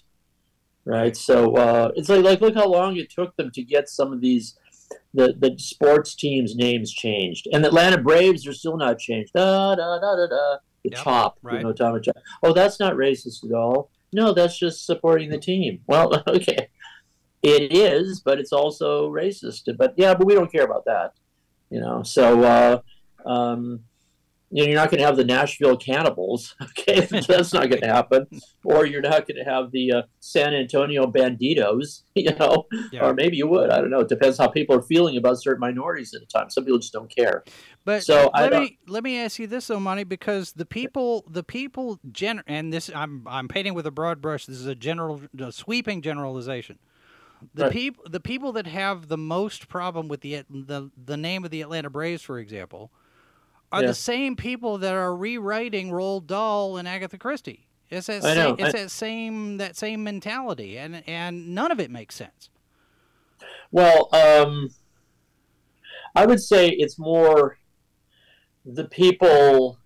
Right. 0.85 1.17
So 1.17 1.57
uh, 1.57 1.93
it's 1.97 2.09
like, 2.09 2.25
like 2.25 2.41
look 2.41 2.55
how 2.55 2.69
long 2.69 2.97
it 2.97 3.11
took 3.11 3.37
them 3.37 3.51
to 3.53 3.63
get 3.63 3.89
some 3.89 4.13
of 4.13 4.21
these 4.21 4.57
the, 5.15 5.35
the 5.39 5.57
sports 5.59 6.15
teams' 6.15 6.55
names 6.55 6.93
changed. 6.93 7.49
And 7.53 7.63
the 7.63 7.69
Atlanta 7.69 7.99
Braves 7.99 8.47
are 8.47 8.53
still 8.53 8.77
not 8.77 8.99
changed. 8.99 9.33
Da 9.33 9.75
da 9.75 9.99
da 9.99 10.17
da 10.17 10.27
da. 10.27 10.57
The 10.85 10.91
Yep, 10.91 11.05
chop, 11.05 11.39
right. 11.43 11.59
you 11.59 11.63
know, 11.63 11.73
Tom 11.73 11.95
and 11.95 12.05
Chop. 12.05 12.17
Oh, 12.43 12.53
that's 12.53 12.81
not 12.81 12.95
racist 12.95 13.45
at 13.45 13.53
all. 13.53 13.91
No, 14.13 14.33
that's 14.33 14.59
just 14.59 14.85
supporting 14.85 15.31
the 15.31 15.39
team. 15.39 15.81
Well, 15.87 16.23
okay. 16.29 16.69
It 17.43 17.73
is, 17.73 18.21
but 18.21 18.41
it's 18.41 18.53
also 18.53 19.09
racist. 19.09 19.77
But 19.77 19.95
yeah, 19.97 20.15
but 20.15 20.27
we 20.27 20.35
don't 20.35 20.51
care 20.51 20.65
about 20.65 20.85
that. 20.87 21.13
You 21.71 21.81
know, 21.81 22.03
so 22.03 22.43
uh, 22.43 22.81
um, 23.27 23.81
you 24.55 24.62
know, 24.62 24.68
you're 24.68 24.77
not 24.79 24.91
going 24.91 25.01
to 25.01 25.07
have 25.07 25.16
the 25.16 25.25
Nashville 25.25 25.77
Cannibals. 25.79 26.55
Okay, 26.79 27.01
that's 27.27 27.53
not 27.55 27.68
going 27.70 27.81
to 27.81 27.87
happen. 27.87 28.27
Or 28.64 28.85
you're 28.85 29.01
not 29.01 29.27
going 29.27 29.43
to 29.43 29.51
have 29.51 29.70
the 29.73 29.93
uh, 29.93 30.03
San 30.20 30.53
Antonio 30.55 31.07
Banditos. 31.07 32.03
You 32.14 32.35
know, 32.39 32.66
Yeah. 32.93 33.07
or 33.07 33.14
maybe 33.14 33.37
you 33.39 33.47
would. 33.47 33.70
I 33.70 33.81
don't 33.81 33.89
know. 33.91 34.01
It 34.01 34.09
depends 34.09 34.37
how 34.39 34.49
people 34.49 34.77
are 34.77 34.83
feeling 34.83 35.16
about 35.16 35.41
certain 35.41 35.61
minorities 35.61 36.12
at 36.14 36.20
the 36.20 36.27
time. 36.27 36.51
Some 36.51 36.64
people 36.64 36.79
just 36.79 36.93
don't 36.93 37.09
care. 37.14 37.45
But 37.87 38.05
So, 38.05 38.31
let 38.35 38.53
me 38.53 38.79
let 38.87 39.03
me 39.03 39.18
ask 39.18 39.39
you 39.39 39.47
this, 39.47 39.68
Omani, 39.68 40.07
because 40.07 40.53
the 40.53 40.66
people 40.66 41.25
the 41.31 41.43
people 41.43 41.99
gen 42.11 42.43
and 42.47 42.73
this 42.73 42.91
I'm 42.95 43.27
I'm 43.27 43.49
painting 43.49 43.73
with 43.75 43.87
a 43.87 43.91
broad 43.91 44.20
brush. 44.20 44.45
This 44.47 44.59
is 44.59 44.66
a 44.66 44.75
general 44.75 45.23
a 45.41 45.51
sweeping 45.51 46.03
generalization. 46.03 46.79
The 47.55 47.64
Right. 47.64 47.73
people 47.73 48.05
the 48.09 48.20
people 48.20 48.53
that 48.53 48.66
have 48.66 49.09
the 49.09 49.18
most 49.18 49.68
problem 49.68 50.09
with 50.09 50.20
the 50.20 50.45
the 50.51 50.91
the 51.03 51.16
name 51.16 51.45
of 51.45 51.51
the 51.51 51.62
Atlanta 51.62 51.89
Braves, 51.91 52.23
for 52.23 52.39
example, 52.39 52.93
are 53.73 53.81
Yeah. 53.81 53.89
the 53.89 53.95
same 53.95 54.37
people 54.37 54.79
that 54.79 54.95
are 54.95 55.16
rewriting 55.16 55.91
Roald 55.91 56.27
Dahl 56.27 56.77
and 56.77 56.87
Agatha 56.87 57.18
Christie. 57.18 57.66
It's 57.91 58.07
that 58.07 58.25
I 58.25 58.35
know. 58.35 58.57
same, 58.57 58.66
it's 58.66 58.75
I- 58.75 58.79
that 58.83 58.91
same 58.91 59.57
that 59.59 59.77
same 59.77 60.05
mentality, 60.05 60.79
and 60.79 61.03
and 61.09 61.55
none 61.55 61.73
of 61.73 61.81
it 61.81 61.91
makes 61.91 62.14
sense. 62.14 62.49
Well, 63.70 64.09
um, 64.12 64.70
I 66.14 66.27
would 66.27 66.41
say 66.41 66.68
it's 66.68 66.99
more 66.99 67.59
the 68.64 68.85
people, 68.85 69.79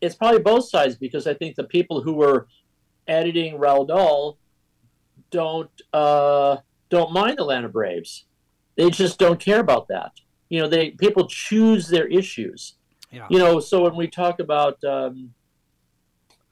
it's 0.00 0.14
probably 0.14 0.42
both 0.42 0.68
sides 0.68 0.96
because 0.96 1.26
I 1.26 1.34
think 1.34 1.56
the 1.56 1.64
people 1.64 2.02
who 2.02 2.12
were 2.12 2.46
editing 3.08 3.54
Roald 3.58 3.88
Dahl 3.88 4.38
don't 5.30 5.70
uh, 5.92 6.58
don't 6.90 7.12
mind 7.12 7.38
the 7.38 7.42
Atlanta 7.42 7.68
Braves. 7.68 8.26
They 8.76 8.90
just 8.90 9.18
don't 9.18 9.38
care 9.40 9.60
about 9.60 9.88
that. 9.88 10.12
You 10.48 10.60
know, 10.60 10.68
they 10.68 10.90
people 10.90 11.26
choose 11.28 11.88
their 11.88 12.06
issues. 12.06 12.74
Yeah. 13.14 13.26
You 13.30 13.38
know, 13.38 13.60
so 13.60 13.82
when 13.82 13.96
we 13.96 14.08
talk 14.08 14.40
about 14.40 14.82
um, 14.84 15.32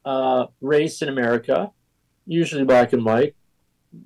uh, 0.04 0.46
race 0.60 1.02
in 1.02 1.08
America, 1.08 1.70
usually 2.26 2.64
black 2.64 2.92
and 2.92 3.04
white, 3.04 3.34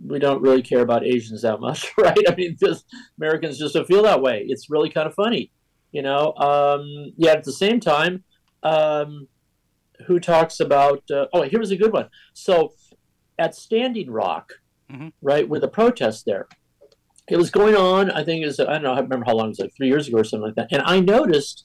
we 0.05 0.19
don't 0.19 0.43
really 0.43 0.63
care 0.63 0.81
about 0.81 1.05
Asians 1.05 1.43
that 1.43 1.61
much, 1.61 1.93
right? 1.99 2.19
I 2.29 2.35
mean, 2.35 2.57
just 2.63 2.87
Americans 3.19 3.59
just 3.59 3.75
don't 3.75 3.87
feel 3.87 4.03
that 4.03 4.21
way. 4.23 4.45
It's 4.49 4.69
really 4.71 4.91
kind 4.91 5.07
of 5.07 5.15
funny, 5.15 5.53
you 5.93 6.03
know. 6.03 6.35
Um, 6.35 7.13
yet 7.17 7.39
at 7.39 7.45
the 7.45 7.53
same 7.53 7.79
time, 7.81 8.25
um, 8.63 9.29
who 10.07 10.19
talks 10.19 10.61
about? 10.61 11.03
Uh, 11.11 11.27
oh, 11.33 11.43
here 11.43 11.61
was 11.61 11.71
a 11.71 11.77
good 11.77 11.93
one. 11.93 12.09
So 12.35 12.73
at 13.39 13.55
Standing 13.55 14.11
Rock, 14.11 14.55
Mhm. 14.91 15.13
right, 15.23 15.49
with 15.49 15.63
the 15.63 15.69
protest 15.69 16.25
there, 16.27 16.49
it 17.29 17.37
was 17.37 17.51
going 17.51 17.75
on. 17.75 18.11
I 18.11 18.23
think 18.25 18.43
it 18.43 18.47
was 18.47 18.61
I 18.61 18.65
don't 18.65 18.83
know. 18.83 18.93
I 18.93 19.01
remember 19.01 19.25
how 19.27 19.35
long 19.35 19.47
it 19.47 19.51
was, 19.51 19.59
like 19.61 19.75
three 19.77 19.89
years 19.89 20.07
ago 20.09 20.19
or 20.19 20.25
something 20.25 20.47
like 20.47 20.55
that. 20.57 20.69
And 20.71 20.83
I 20.85 21.01
noticed 21.01 21.65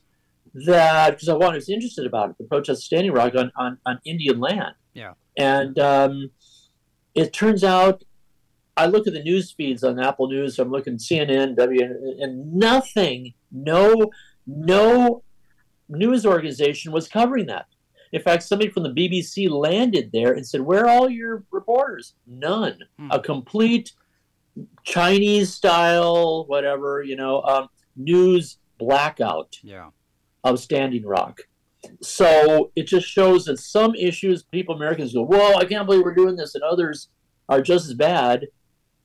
that 0.53 1.11
because 1.11 1.29
I 1.29 1.33
was 1.33 1.69
interested 1.69 2.05
about 2.05 2.31
it, 2.31 2.37
the 2.37 2.43
protest 2.45 2.81
at 2.81 2.83
Standing 2.83 3.13
Rock 3.13 3.35
on 3.35 3.51
on, 3.55 3.77
on 3.85 3.99
Indian 4.05 4.39
land. 4.39 4.75
Yeah. 4.93 5.13
And 5.37 5.79
um, 5.79 6.31
it 7.15 7.33
turns 7.33 7.63
out 7.63 8.03
I 8.77 8.85
look 8.85 9.07
at 9.07 9.13
the 9.13 9.23
news 9.23 9.51
feeds 9.51 9.83
on 9.83 9.99
Apple 9.99 10.29
News. 10.29 10.57
I'm 10.59 10.71
looking 10.71 10.97
CNN, 10.97 11.55
W, 11.55 11.81
and 12.19 12.53
nothing, 12.53 13.33
no, 13.51 14.11
no 14.47 15.23
news 15.89 16.25
organization 16.25 16.91
was 16.91 17.07
covering 17.07 17.47
that. 17.47 17.67
In 18.13 18.21
fact, 18.21 18.43
somebody 18.43 18.69
from 18.69 18.83
the 18.83 18.89
BBC 18.89 19.49
landed 19.49 20.11
there 20.11 20.33
and 20.33 20.45
said, 20.45 20.61
"Where 20.61 20.85
are 20.85 20.89
all 20.89 21.09
your 21.09 21.43
reporters?" 21.51 22.15
None. 22.27 22.77
Hmm. 22.97 23.11
A 23.11 23.19
complete 23.19 23.93
Chinese 24.83 25.53
style, 25.53 26.45
whatever 26.47 27.03
you 27.03 27.15
know, 27.15 27.41
um, 27.43 27.69
news 27.95 28.57
blackout 28.77 29.57
Yeah. 29.63 29.89
Of 30.43 30.59
Standing 30.59 31.05
Rock. 31.05 31.41
So 32.01 32.71
it 32.75 32.83
just 32.83 33.07
shows 33.07 33.45
that 33.45 33.59
some 33.59 33.95
issues, 33.95 34.43
people 34.43 34.75
Americans 34.75 35.13
go, 35.13 35.23
"Whoa, 35.23 35.55
I 35.55 35.65
can't 35.65 35.85
believe 35.85 36.03
we're 36.03 36.13
doing 36.13 36.35
this," 36.35 36.55
and 36.55 36.63
others 36.63 37.09
are 37.49 37.61
just 37.61 37.87
as 37.87 37.93
bad. 37.93 38.47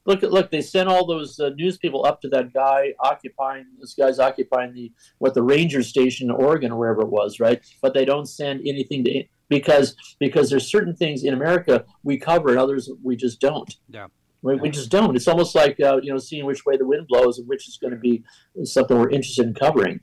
Look 0.04 0.22
at 0.22 0.30
look, 0.30 0.50
they 0.50 0.60
sent 0.60 0.88
all 0.88 1.06
those 1.06 1.40
uh, 1.40 1.50
news 1.50 1.78
people 1.78 2.04
up 2.04 2.20
to 2.22 2.28
that 2.28 2.52
guy 2.52 2.92
occupying 3.00 3.64
this 3.80 3.94
guy's 3.94 4.18
occupying 4.18 4.72
the 4.74 4.92
what 5.18 5.34
the 5.34 5.42
ranger 5.42 5.82
station 5.82 6.30
in 6.30 6.36
Oregon 6.36 6.72
or 6.72 6.78
wherever 6.78 7.02
it 7.02 7.08
was, 7.08 7.40
right? 7.40 7.60
But 7.82 7.94
they 7.94 8.04
don't 8.04 8.26
send 8.26 8.60
anything 8.66 9.04
to 9.04 9.24
because 9.48 9.96
because 10.18 10.50
there's 10.50 10.70
certain 10.70 10.94
things 10.94 11.24
in 11.24 11.34
America 11.34 11.84
we 12.02 12.18
cover 12.18 12.50
and 12.50 12.58
others 12.58 12.90
we 13.02 13.16
just 13.16 13.40
don't. 13.40 13.74
Yeah. 13.88 14.06
We, 14.42 14.54
we 14.56 14.70
just 14.70 14.90
don't. 14.90 15.16
It's 15.16 15.26
almost 15.26 15.56
like 15.56 15.80
uh, 15.80 15.98
you 16.02 16.12
know 16.12 16.18
seeing 16.18 16.44
which 16.44 16.64
way 16.64 16.76
the 16.76 16.86
wind 16.86 17.08
blows 17.08 17.38
and 17.38 17.48
which 17.48 17.68
is 17.68 17.78
going 17.78 17.92
to 17.92 17.98
be 17.98 18.22
something 18.64 18.96
we're 18.96 19.10
interested 19.10 19.46
in 19.46 19.54
covering. 19.54 20.00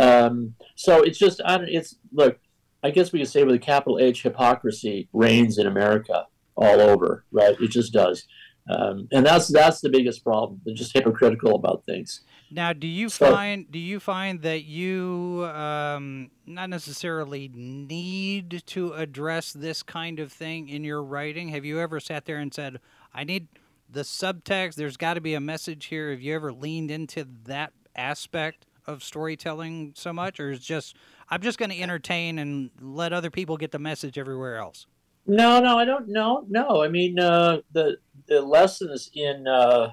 Um, 0.00 0.54
so 0.76 1.02
it's 1.02 1.18
just, 1.18 1.40
I 1.44 1.58
don't, 1.58 1.68
it's 1.68 1.96
look. 2.12 2.38
I 2.82 2.90
guess 2.90 3.12
we 3.12 3.18
could 3.18 3.28
say 3.28 3.44
with 3.44 3.54
a 3.54 3.58
capital 3.58 3.98
H, 3.98 4.22
hypocrisy 4.22 5.08
reigns 5.12 5.58
in 5.58 5.66
America 5.66 6.26
all 6.56 6.80
over, 6.80 7.26
right? 7.30 7.54
It 7.60 7.68
just 7.70 7.92
does, 7.92 8.24
um, 8.70 9.06
and 9.12 9.24
that's 9.26 9.48
that's 9.48 9.80
the 9.82 9.90
biggest 9.90 10.24
problem. 10.24 10.62
They're 10.64 10.74
just 10.74 10.94
hypocritical 10.94 11.54
about 11.56 11.84
things. 11.84 12.22
Now, 12.50 12.72
do 12.72 12.86
you 12.86 13.10
So- 13.10 13.30
find 13.30 13.70
do 13.70 13.78
you 13.78 14.00
find 14.00 14.40
that 14.42 14.64
you 14.64 15.44
um, 15.54 16.30
not 16.46 16.70
necessarily 16.70 17.50
need 17.54 18.62
to 18.66 18.94
address 18.94 19.52
this 19.52 19.82
kind 19.82 20.18
of 20.18 20.32
thing 20.32 20.68
in 20.68 20.82
your 20.82 21.02
writing? 21.02 21.50
Have 21.50 21.66
you 21.66 21.78
ever 21.80 22.00
sat 22.00 22.24
there 22.24 22.38
and 22.38 22.52
said, 22.54 22.80
"I 23.12 23.24
need 23.24 23.48
the 23.90 24.02
subtext. 24.02 24.76
There's 24.76 24.96
got 24.96 25.14
to 25.14 25.20
be 25.20 25.34
a 25.34 25.40
message 25.40 25.86
here." 25.86 26.10
Have 26.12 26.22
you 26.22 26.34
ever 26.34 26.50
leaned 26.50 26.90
into 26.90 27.26
that 27.44 27.72
aspect 27.94 28.64
of 28.90 29.02
storytelling 29.02 29.92
so 29.96 30.12
much, 30.12 30.40
or 30.40 30.50
is 30.50 30.60
just 30.60 30.96
I'm 31.28 31.40
just 31.40 31.58
going 31.58 31.70
to 31.70 31.80
entertain 31.80 32.38
and 32.38 32.70
let 32.80 33.12
other 33.12 33.30
people 33.30 33.56
get 33.56 33.70
the 33.70 33.78
message 33.78 34.18
everywhere 34.18 34.56
else? 34.56 34.86
No, 35.26 35.60
no, 35.60 35.78
I 35.78 35.84
don't. 35.84 36.08
No, 36.08 36.44
no. 36.48 36.82
I 36.82 36.88
mean, 36.88 37.18
uh, 37.18 37.58
the 37.72 37.98
the 38.26 38.42
lessons 38.42 39.10
in 39.14 39.46
uh, 39.46 39.90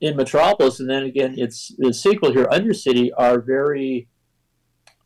in 0.00 0.16
Metropolis, 0.16 0.80
and 0.80 0.88
then 0.88 1.04
again, 1.04 1.34
its 1.38 1.74
the 1.78 1.92
sequel 1.92 2.32
here, 2.32 2.46
Undercity, 2.46 3.10
are 3.16 3.40
very, 3.40 4.08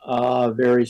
uh, 0.05 0.51
very 0.51 0.87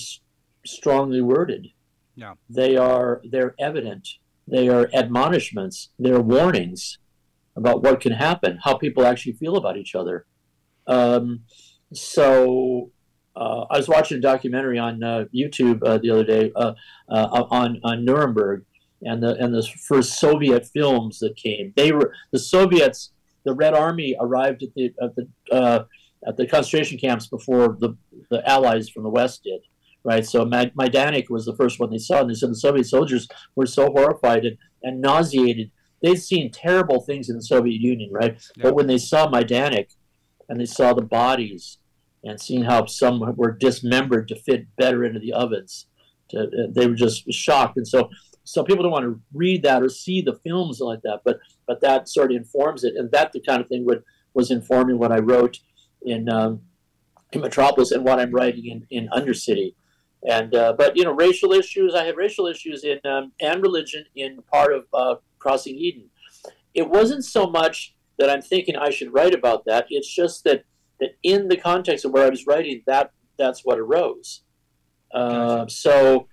strongly 0.64 1.20
worded. 1.20 1.68
Yeah. 2.14 2.34
They 2.49 2.76
are 2.76 3.22
they're 3.30 3.55
evident. 3.59 4.09
They 4.47 4.68
are 4.68 4.88
admonishments. 4.93 5.90
They're 5.99 6.20
warnings 6.20 6.99
about 7.57 7.82
what 7.82 8.01
can 8.01 8.12
happen, 8.12 8.59
how 8.62 8.76
people 8.76 9.05
actually 9.05 9.34
feel 9.34 9.57
about 9.57 9.76
each 9.76 9.95
other. 9.95 10.26
Um, 10.86 11.43
so 11.93 12.90
uh, 13.34 13.64
I 13.70 13.78
was 13.78 13.88
watching 13.88 14.18
a 14.18 14.20
documentary 14.20 14.78
on 14.78 15.03
uh, 15.03 15.24
YouTube 15.34 15.82
uh, 15.84 15.99
the 15.99 16.11
other 16.11 16.24
day 16.24 16.53
uh, 16.57 16.74
uh, 17.09 17.47
on 17.51 17.80
on 17.82 18.05
Nuremberg 18.05 18.64
and 19.03 19.22
the 19.22 19.36
and 19.36 19.55
the 19.55 19.66
first 19.86 20.18
Soviet 20.18 20.66
films 20.66 21.18
that 21.20 21.36
came. 21.36 21.72
They 21.76 21.93
were 21.93 22.14
the 22.30 22.38
Soviets. 22.38 23.11
The 23.45 23.55
Red 23.55 23.74
Army 23.74 24.14
arrived 24.20 24.62
at 24.62 24.74
the 24.74 24.93
at 25.03 25.16
the 25.16 25.28
uh, 25.51 25.84
at 26.26 26.36
the 26.36 26.47
concentration 26.47 26.99
camps 26.99 27.26
before 27.26 27.76
the 27.80 27.97
the 28.30 28.49
Allies 28.49 28.88
from 28.88 29.03
the 29.03 29.11
West 29.11 29.45
did. 29.45 29.61
Right, 30.05 30.26
so 30.26 30.45
Majdanek 30.45 31.30
was 31.30 31.45
the 31.45 31.55
first 31.55 31.78
one 31.78 31.90
they 31.90 31.99
saw, 31.99 32.22
and 32.22 32.28
they 32.28 32.34
said 32.34 32.51
the 32.51 32.57
Soviet 32.57 32.86
soldiers 32.86 33.28
were 33.55 33.66
so 33.66 33.86
horrified 33.86 34.45
and, 34.45 34.59
and 34.82 35.01
nauseated. 35.01 35.70
They'd 36.03 36.16
seen 36.16 36.51
terrible 36.51 37.01
things 37.03 37.30
in 37.30 37.36
the 37.36 37.43
Soviet 37.43 37.80
Union, 37.80 38.11
right? 38.12 38.36
But 38.61 38.74
when 38.74 38.88
they 38.88 38.99
saw 38.99 39.30
Majdanek 39.30 39.95
and 40.49 40.59
they 40.59 40.64
saw 40.64 40.93
the 40.93 41.03
bodies 41.03 41.78
and 42.25 42.41
seeing 42.41 42.62
how 42.62 42.87
some 42.87 43.20
were 43.37 43.53
dismembered 43.53 44.29
to 44.29 44.37
fit 44.37 44.66
better 44.77 45.05
into 45.05 45.18
the 45.18 45.33
ovens. 45.33 45.87
To, 46.31 46.68
they 46.70 46.87
were 46.87 46.95
just 46.95 47.31
shocked, 47.33 47.77
and 47.77 47.87
so 47.87 48.11
so 48.45 48.64
people 48.64 48.83
don't 48.83 48.93
want 48.93 49.05
to 49.05 49.20
read 49.33 49.62
that 49.62 49.83
or 49.83 49.89
see 49.89 50.20
the 50.20 50.35
films 50.35 50.81
like 50.81 51.03
that, 51.03 51.20
but 51.25 51.39
but 51.66 51.81
that 51.81 52.09
sort 52.09 52.33
of 52.33 52.37
informs 52.37 52.85
it, 52.85 52.95
and 52.97 53.11
that 53.12 53.33
the 53.33 53.41
kind 53.41 53.61
of 53.61 53.68
thing 53.68 53.85
would 53.87 54.03
was 54.35 54.51
informing 54.51 54.99
what 54.99 55.12
I 55.12 55.18
wrote 55.18 55.59
in 56.03 56.29
um, 56.29 56.62
in 57.33 57.41
Metropolis 57.41 57.91
and 57.91 58.05
what 58.05 58.18
I'm 58.18 58.33
writing 58.33 58.66
in 58.66 58.87
in 58.91 59.09
Undercity. 59.09 59.75
And 60.29 60.55
uh, 60.55 60.75
but 60.77 60.97
you 60.97 61.05
know 61.05 61.12
racial 61.12 61.53
issues. 61.53 61.95
I 61.95 62.05
had 62.05 62.16
racial 62.16 62.47
issues 62.47 62.85
in 62.85 62.99
um, 63.05 63.33
and 63.41 63.62
religion 63.62 64.05
in 64.14 64.43
part 64.51 64.73
of 64.73 64.85
uh, 64.95 65.16
Crossing 65.39 65.77
Eden. 65.77 66.09
It 66.75 66.89
wasn't 66.89 67.25
so 67.25 67.49
much 67.49 67.95
that 68.18 68.31
I'm 68.31 68.43
thinking 68.43 68.77
I 68.77 68.91
should 68.91 69.12
write 69.12 69.35
about 69.35 69.64
that. 69.66 69.87
It's 69.91 70.12
just 70.12 70.45
that 70.45 70.64
that 71.03 71.11
in 71.22 71.48
the 71.48 71.57
context 71.57 72.05
of 72.07 72.12
where 72.12 72.24
I 72.26 72.30
was 72.30 72.46
writing, 72.46 72.82
that 72.86 73.11
that's 73.38 73.61
what 73.66 73.78
arose. 73.78 74.42
Uh, 75.12 75.57
Gotcha. 75.57 75.74
so 75.74 76.28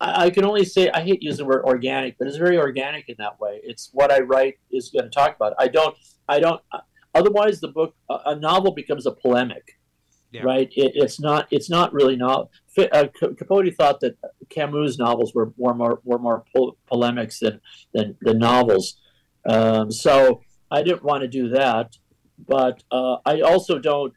I, 0.00 0.24
I 0.24 0.30
can 0.30 0.44
only 0.44 0.64
say 0.64 0.90
I 0.90 1.00
hate 1.02 1.22
using 1.22 1.44
the 1.44 1.48
word 1.52 1.64
organic, 1.64 2.18
but 2.18 2.26
it's 2.28 2.36
very 2.46 2.58
organic 2.58 3.08
in 3.08 3.16
that 3.18 3.38
way. 3.40 3.60
It's 3.62 3.90
what 3.92 4.10
I 4.10 4.20
write 4.20 4.54
is 4.72 4.90
going 4.90 5.04
to 5.04 5.10
talk 5.10 5.36
about. 5.36 5.52
I 5.58 5.68
don't. 5.68 5.94
I 6.28 6.40
don't. 6.40 6.60
uh, 6.72 6.80
Otherwise, 7.14 7.60
the 7.60 7.68
book, 7.68 7.94
a, 8.10 8.16
a 8.26 8.36
novel 8.36 8.72
becomes 8.72 9.06
a 9.06 9.10
polemic, 9.12 9.64
Yeah. 10.32 10.42
right? 10.42 10.68
It, 10.76 10.92
it's 10.96 11.18
not. 11.20 11.46
It's 11.50 11.70
not 11.70 11.92
really 11.94 12.16
not. 12.16 12.48
Uh, 12.78 13.06
Capote 13.38 13.72
thought 13.78 14.00
that 14.00 14.14
Camus' 14.50 14.98
novels 14.98 15.32
were 15.34 15.52
more 15.56 15.74
more 15.74 16.00
were 16.04 16.18
more 16.18 16.44
pol- 16.54 16.76
polemics 16.86 17.38
than 17.40 17.60
than, 17.94 18.16
than 18.20 18.38
novels. 18.38 18.98
Um, 19.48 19.90
so 19.90 20.40
I 20.70 20.82
didn't 20.82 21.04
want 21.04 21.22
to 21.22 21.28
do 21.28 21.48
that, 21.50 21.96
but 22.38 22.82
uh, 22.90 23.16
I 23.24 23.40
also 23.40 23.78
don't 23.78 24.14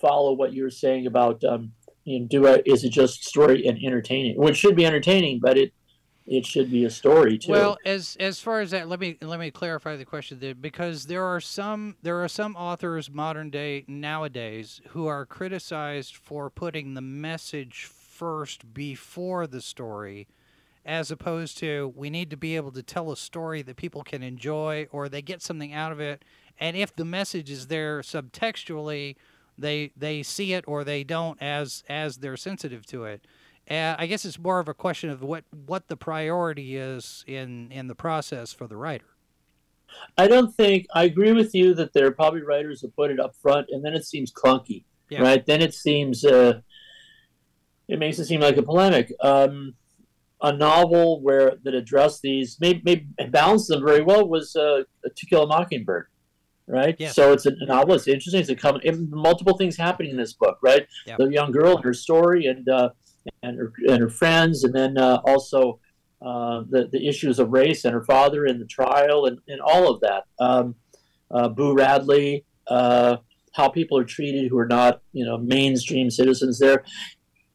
follow 0.00 0.32
what 0.32 0.52
you're 0.52 0.70
saying 0.70 1.06
about 1.06 1.42
um, 1.44 1.72
you 2.04 2.20
know, 2.20 2.26
do 2.26 2.46
I, 2.48 2.62
is 2.66 2.84
it 2.84 2.90
just 2.90 3.24
story 3.24 3.66
and 3.66 3.78
entertaining? 3.78 4.36
Which 4.36 4.56
should 4.56 4.76
be 4.76 4.86
entertaining, 4.86 5.40
but 5.40 5.56
it 5.56 5.72
it 6.26 6.46
should 6.46 6.70
be 6.70 6.84
a 6.84 6.90
story 6.90 7.38
too. 7.38 7.52
Well, 7.52 7.76
as 7.84 8.16
as 8.20 8.40
far 8.40 8.60
as 8.60 8.70
that, 8.70 8.88
let 8.88 9.00
me 9.00 9.18
let 9.20 9.40
me 9.40 9.50
clarify 9.50 9.96
the 9.96 10.04
question 10.04 10.38
there 10.38 10.54
because 10.54 11.06
there 11.06 11.24
are 11.24 11.40
some 11.40 11.96
there 12.02 12.22
are 12.22 12.28
some 12.28 12.56
authors 12.56 13.10
modern 13.10 13.50
day 13.50 13.84
nowadays 13.88 14.80
who 14.88 15.06
are 15.06 15.26
criticized 15.26 16.16
for 16.16 16.50
putting 16.50 16.94
the 16.94 17.00
message 17.00 17.84
first 17.84 18.72
before 18.72 19.46
the 19.46 19.60
story 19.60 20.28
as 20.84 21.10
opposed 21.10 21.58
to 21.58 21.92
we 21.96 22.10
need 22.10 22.30
to 22.30 22.36
be 22.36 22.56
able 22.56 22.72
to 22.72 22.82
tell 22.82 23.10
a 23.10 23.16
story 23.16 23.62
that 23.62 23.76
people 23.76 24.02
can 24.02 24.22
enjoy 24.22 24.86
or 24.90 25.08
they 25.08 25.22
get 25.22 25.40
something 25.40 25.72
out 25.72 25.92
of 25.92 26.00
it 26.00 26.24
and 26.62 26.76
if 26.76 26.94
the 26.94 27.04
message 27.04 27.50
is 27.50 27.66
there 27.66 28.00
subtextually 28.00 29.16
they 29.58 29.92
they 29.96 30.22
see 30.22 30.52
it 30.54 30.64
or 30.66 30.84
they 30.84 31.02
don't 31.04 31.36
as 31.42 31.82
as 31.88 32.18
they're 32.18 32.36
sensitive 32.36 32.86
to 32.86 33.04
it 33.04 33.26
uh, 33.70 33.94
I 33.98 34.06
guess 34.06 34.24
it's 34.24 34.38
more 34.38 34.58
of 34.58 34.68
a 34.68 34.74
question 34.74 35.08
of 35.10 35.22
what 35.22 35.44
what 35.66 35.88
the 35.88 35.96
priority 35.96 36.76
is 36.76 37.24
in 37.26 37.70
in 37.70 37.86
the 37.86 37.94
process 37.94 38.52
for 38.52 38.66
the 38.66 38.76
writer. 38.76 39.04
I 40.18 40.26
don't 40.26 40.52
think 40.52 40.86
I 40.92 41.04
agree 41.04 41.32
with 41.32 41.54
you 41.54 41.72
that 41.74 41.92
there 41.92 42.06
are 42.06 42.10
probably 42.10 42.42
writers 42.42 42.80
who 42.80 42.88
put 42.88 43.12
it 43.12 43.20
up 43.20 43.36
front, 43.36 43.68
and 43.70 43.84
then 43.84 43.94
it 43.94 44.04
seems 44.04 44.32
clunky, 44.32 44.82
Yeah. 45.10 45.22
right? 45.22 45.46
Then 45.46 45.62
it 45.62 45.74
seems 45.74 46.24
uh, 46.24 46.60
it 47.86 47.98
makes 48.00 48.18
it 48.18 48.24
seem 48.24 48.40
like 48.40 48.56
a 48.56 48.62
polemic. 48.64 49.12
Um, 49.20 49.74
a 50.40 50.52
novel 50.52 51.20
where 51.22 51.52
that 51.62 51.72
addressed 51.72 52.20
these, 52.22 52.56
maybe, 52.60 52.82
maybe 52.84 53.06
balanced 53.30 53.68
them 53.68 53.84
very 53.84 54.02
well, 54.02 54.26
was 54.28 54.56
uh, 54.56 54.82
To 55.04 55.26
Kill 55.26 55.44
a 55.44 55.46
Mockingbird, 55.46 56.08
right? 56.66 56.96
Yes. 56.98 57.14
So 57.14 57.32
it's 57.32 57.46
a 57.46 57.52
novel. 57.66 57.94
It's 57.94 58.08
interesting. 58.08 58.40
It's 58.40 58.50
a 58.50 58.56
com- 58.56 58.80
multiple 59.10 59.56
things 59.56 59.76
happening 59.76 60.12
in 60.12 60.16
this 60.16 60.32
book, 60.32 60.58
right? 60.62 60.86
Yep. 61.06 61.18
The 61.18 61.26
young 61.28 61.52
girl 61.52 61.76
and 61.76 61.84
her 61.84 61.94
story, 61.94 62.46
and 62.46 62.68
uh, 62.68 62.90
and 63.42 63.58
her 63.58 63.72
and 63.88 64.00
her 64.00 64.10
friends, 64.10 64.64
and 64.64 64.74
then 64.74 64.98
uh, 64.98 65.20
also 65.24 65.80
uh, 66.24 66.62
the 66.68 66.88
the 66.92 67.06
issues 67.06 67.38
of 67.38 67.50
race 67.50 67.84
and 67.84 67.92
her 67.92 68.04
father 68.04 68.46
and 68.46 68.60
the 68.60 68.66
trial 68.66 69.26
and, 69.26 69.38
and 69.48 69.60
all 69.60 69.90
of 69.90 70.00
that. 70.00 70.24
Um, 70.38 70.74
uh, 71.30 71.48
Boo 71.48 71.74
Radley, 71.74 72.44
uh, 72.68 73.16
how 73.54 73.68
people 73.68 73.98
are 73.98 74.04
treated 74.04 74.50
who 74.50 74.58
are 74.58 74.66
not 74.66 75.02
you 75.12 75.24
know 75.24 75.38
mainstream 75.38 76.10
citizens 76.10 76.58
there. 76.58 76.84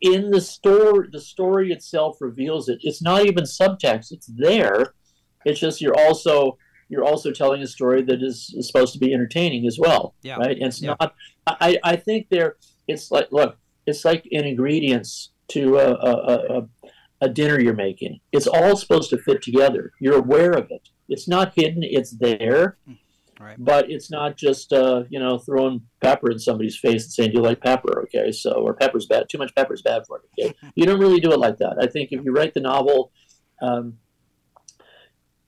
In 0.01 0.29
the 0.29 0.41
story, 0.41 1.09
the 1.11 1.21
story 1.21 1.71
itself 1.71 2.17
reveals 2.21 2.69
it. 2.69 2.79
It's 2.81 3.01
not 3.01 3.25
even 3.25 3.45
subtext; 3.45 4.11
it's 4.11 4.27
there. 4.27 4.93
It's 5.45 5.59
just 5.59 5.81
you're 5.81 5.97
also 5.97 6.57
you're 6.89 7.03
also 7.05 7.31
telling 7.31 7.61
a 7.61 7.67
story 7.67 8.01
that 8.03 8.21
is, 8.23 8.53
is 8.57 8.67
supposed 8.67 8.93
to 8.93 8.99
be 8.99 9.13
entertaining 9.13 9.65
as 9.67 9.77
well, 9.79 10.15
Yeah. 10.23 10.37
right? 10.37 10.55
And 10.57 10.67
it's 10.67 10.81
Yeah. 10.81 10.95
not. 10.99 11.13
I 11.47 11.77
I 11.83 11.95
think 11.95 12.27
there. 12.29 12.55
It's 12.87 13.11
like 13.11 13.27
look, 13.31 13.57
it's 13.85 14.05
like 14.05 14.25
an 14.31 14.45
ingredients 14.45 15.31
to 15.49 15.77
a, 15.77 15.93
a, 15.93 16.57
a, 16.57 16.67
a 17.21 17.29
dinner 17.29 17.59
you're 17.59 17.73
making. 17.73 18.19
It's 18.31 18.47
all 18.47 18.75
supposed 18.77 19.09
to 19.11 19.17
fit 19.17 19.41
together. 19.41 19.91
You're 19.99 20.17
aware 20.17 20.51
of 20.51 20.67
it. 20.71 20.89
It's 21.09 21.27
not 21.27 21.53
hidden. 21.55 21.83
It's 21.83 22.11
there, 22.11 22.77
Right. 23.39 23.55
but 23.59 23.89
it's 23.91 24.09
not 24.09 24.35
just 24.37 24.71
uh, 24.73 25.03
you 25.09 25.19
know 25.19 25.37
throwing 25.37 25.81
pepper 26.01 26.31
in 26.31 26.39
somebody's 26.39 26.77
face 26.77 27.03
and 27.05 27.11
saying, 27.13 27.31
"Do 27.31 27.37
you 27.37 27.43
like 27.43 27.61
pepper?" 27.61 28.01
Okay, 28.03 28.31
so 28.31 28.51
or 28.53 28.73
pepper's 28.73 29.05
bad. 29.05 29.27
Too 29.29 29.37
much 29.37 29.53
pepper's 29.55 29.81
bad 29.81 30.03
for 30.07 30.21
you. 30.37 30.45
Okay, 30.47 30.55
you 30.75 30.85
don't 30.85 30.99
really 30.99 31.19
do 31.19 31.31
it 31.31 31.39
like 31.39 31.57
that. 31.57 31.77
I 31.81 31.87
think 31.87 32.11
if 32.11 32.23
you 32.25 32.31
write 32.31 32.53
the 32.53 32.61
novel, 32.61 33.11
um, 33.61 33.97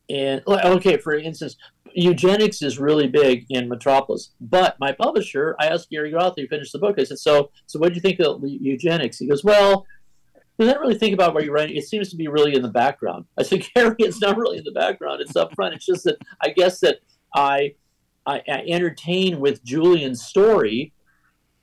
and 0.10 0.42
okay, 0.48 0.98
for 0.98 1.14
instance, 1.14 1.56
eugenics 1.94 2.62
is 2.62 2.80
really 2.80 3.08
big 3.08 3.46
in 3.50 3.70
Metropolis. 3.70 4.32
But 4.42 4.76
my 4.80 4.92
publisher, 4.92 5.56
I 5.60 5.68
asked 5.68 5.90
Gary 5.90 6.12
Groth 6.12 6.36
to 6.36 6.48
finish 6.48 6.72
the 6.72 6.80
book. 6.80 6.96
I 6.98 7.04
said, 7.04 7.20
"So, 7.20 7.52
so 7.68 7.80
what 7.80 7.90
do 7.90 7.96
you 7.96 8.02
think 8.02 8.20
of 8.20 8.42
eugenics?" 8.44 9.18
He 9.18 9.28
goes, 9.28 9.44
"Well." 9.44 9.86
I 10.62 10.66
didn't 10.66 10.82
really 10.82 10.98
think 10.98 11.14
about 11.14 11.34
where 11.34 11.42
you're 11.42 11.54
writing. 11.54 11.78
It 11.78 11.88
seems 11.88 12.10
to 12.10 12.18
be 12.18 12.28
really 12.28 12.54
in 12.54 12.62
the 12.62 12.68
background. 12.68 13.24
I 13.38 13.44
said, 13.44 13.64
Gary, 13.74 13.96
it's 14.00 14.20
not 14.20 14.36
really 14.36 14.58
in 14.58 14.66
the 14.66 14.74
background. 14.74 15.22
It's 15.22 15.38
up 15.38 15.56
front. 15.56 15.74
It's 15.74 15.86
just 15.86 16.04
that 16.04 16.18
I 16.42 16.50
guess 16.50 16.82
that 16.82 16.98
I, 17.34 17.76
I, 18.26 18.42
I 18.46 18.66
entertain 18.68 19.40
with 19.40 19.64
Julian's 19.64 20.26
story 20.26 20.92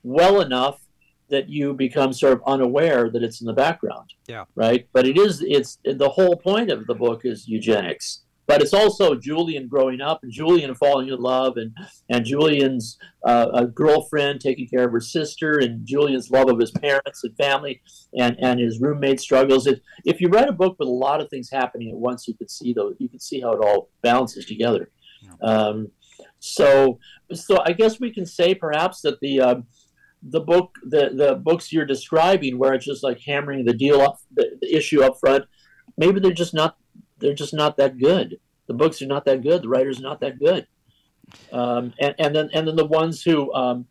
well 0.01 0.41
enough 0.41 0.81
that 1.29 1.49
you 1.49 1.73
become 1.73 2.13
sort 2.13 2.33
of 2.33 2.41
unaware 2.47 3.09
that 3.09 3.21
it's 3.21 3.41
in 3.41 3.47
the 3.47 3.53
background. 3.53 4.13
Yeah. 4.27 4.45
Right. 4.55 4.87
But 4.93 5.05
it 5.05 5.17
is. 5.17 5.43
It's 5.45 5.77
the 5.83 6.09
whole 6.09 6.35
point 6.35 6.71
of 6.71 6.87
the 6.87 6.95
book 6.95 7.21
is 7.23 7.47
eugenics. 7.47 8.23
But 8.47 8.61
it's 8.61 8.73
also 8.73 9.13
Julian 9.13 9.67
growing 9.67 9.99
up 9.99 10.23
and 10.23 10.31
Julian 10.31 10.73
falling 10.73 11.09
in 11.09 11.19
love 11.19 11.57
and 11.57 11.75
and 12.09 12.25
Julian's 12.25 12.97
uh, 13.25 13.47
a 13.53 13.67
girlfriend 13.67 14.39
taking 14.39 14.67
care 14.67 14.85
of 14.85 14.91
her 14.93 15.01
sister 15.01 15.59
and 15.59 15.85
Julian's 15.85 16.31
love 16.31 16.49
of 16.49 16.59
his 16.59 16.71
parents 16.71 17.23
and 17.23 17.35
family 17.35 17.81
and 18.17 18.37
and 18.39 18.59
his 18.59 18.79
roommate 18.79 19.19
struggles. 19.19 19.67
It, 19.67 19.81
if 20.05 20.21
you 20.21 20.29
write 20.29 20.47
a 20.47 20.53
book 20.53 20.77
with 20.79 20.87
a 20.87 20.91
lot 20.91 21.21
of 21.21 21.29
things 21.29 21.49
happening 21.51 21.89
at 21.89 21.97
once, 21.97 22.27
you 22.27 22.35
could 22.35 22.49
see 22.49 22.73
those. 22.73 22.95
You 22.99 23.09
can 23.09 23.19
see 23.19 23.41
how 23.41 23.51
it 23.51 23.59
all 23.59 23.89
balances 24.01 24.45
together. 24.45 24.91
Um, 25.41 25.91
so 26.39 26.99
so 27.33 27.61
I 27.65 27.73
guess 27.73 27.99
we 27.99 28.13
can 28.13 28.25
say 28.25 28.55
perhaps 28.55 29.01
that 29.01 29.19
the 29.19 29.41
um, 29.41 29.67
the 30.23 30.39
book 30.39 30.75
the 30.83 31.11
the 31.13 31.35
books 31.35 31.71
you're 31.71 31.85
describing 31.85 32.57
where 32.57 32.73
it's 32.73 32.85
just 32.85 33.03
like 33.03 33.19
hammering 33.19 33.65
the 33.65 33.73
deal 33.73 34.01
up 34.01 34.19
the, 34.33 34.57
the 34.61 34.75
issue 34.75 35.03
up 35.03 35.19
front 35.19 35.45
maybe 35.97 36.19
they're 36.19 36.31
just 36.31 36.53
not 36.53 36.77
they're 37.19 37.33
just 37.33 37.53
not 37.53 37.77
that 37.77 37.97
good. 37.97 38.39
The 38.67 38.73
books 38.73 39.01
are 39.01 39.07
not 39.07 39.25
that 39.25 39.41
good. 39.41 39.63
The 39.63 39.69
writers 39.69 39.99
are 39.99 40.03
not 40.03 40.19
that 40.21 40.39
good. 40.39 40.67
Um, 41.51 41.93
and, 41.99 42.15
and 42.19 42.35
then 42.35 42.49
and 42.53 42.67
then 42.67 42.75
the 42.75 42.85
ones 42.85 43.21
who 43.21 43.53
um, 43.53 43.85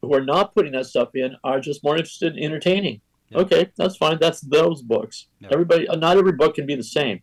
who 0.00 0.12
are 0.14 0.24
not 0.24 0.54
putting 0.54 0.72
that 0.72 0.86
stuff 0.86 1.14
in 1.14 1.36
are 1.42 1.60
just 1.60 1.82
more 1.82 1.96
interested 1.96 2.36
in 2.36 2.44
entertaining. 2.44 3.00
Yeah. 3.30 3.38
okay 3.38 3.70
that's 3.76 3.96
fine. 3.96 4.18
That's 4.20 4.40
those 4.40 4.82
books. 4.82 5.28
Yeah. 5.40 5.48
everybody 5.52 5.86
not 5.96 6.16
every 6.18 6.32
book 6.32 6.56
can 6.56 6.66
be 6.66 6.74
the 6.74 6.82
same. 6.82 7.22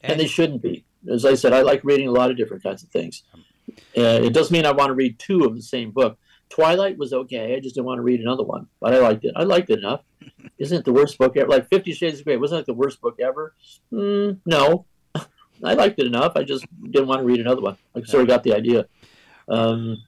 And, 0.00 0.18
they 0.18 0.26
shouldn't 0.26 0.62
be. 0.62 0.84
As 1.10 1.24
i 1.24 1.34
said 1.34 1.52
i 1.52 1.60
like 1.60 1.82
reading 1.84 2.08
a 2.08 2.12
lot 2.12 2.30
of 2.30 2.36
different 2.36 2.62
kinds 2.62 2.82
of 2.82 2.88
things. 2.88 3.24
Uh, 3.96 4.20
it 4.22 4.32
doesn't 4.32 4.52
mean 4.52 4.64
i 4.64 4.72
want 4.72 4.88
to 4.88 4.94
read 4.94 5.18
two 5.18 5.44
of 5.44 5.54
the 5.54 5.62
same 5.62 5.90
book 5.90 6.18
twilight 6.48 6.98
was 6.98 7.12
okay. 7.12 7.54
I 7.54 7.60
just 7.60 7.74
didn't 7.74 7.86
want 7.86 7.98
to 7.98 8.02
read 8.02 8.20
another 8.20 8.44
one 8.44 8.68
but 8.80 8.94
i 8.94 8.98
liked 8.98 9.24
it. 9.24 9.32
I 9.36 9.44
liked 9.44 9.70
it 9.70 9.78
enough. 9.78 10.02
Isn't 10.58 10.78
it 10.78 10.84
the 10.84 10.92
worst 10.92 11.18
book 11.18 11.36
ever? 11.36 11.48
Like 11.48 11.68
50 11.68 11.92
shades 11.92 12.18
of 12.18 12.24
gray 12.24 12.36
wasn't 12.36 12.60
it 12.60 12.66
the 12.66 12.74
worst 12.74 13.00
book 13.00 13.18
ever? 13.20 13.54
Mm, 13.92 14.38
no. 14.46 14.86
I 15.14 15.74
liked 15.74 15.98
it 15.98 16.06
enough. 16.06 16.32
I 16.36 16.44
just 16.44 16.66
didn't 16.90 17.08
want 17.08 17.20
to 17.20 17.24
read 17.24 17.40
another 17.40 17.60
one. 17.60 17.76
I 17.94 18.02
sort 18.02 18.22
of 18.22 18.28
got 18.28 18.42
the 18.42 18.54
idea. 18.54 18.86
Um, 19.48 19.98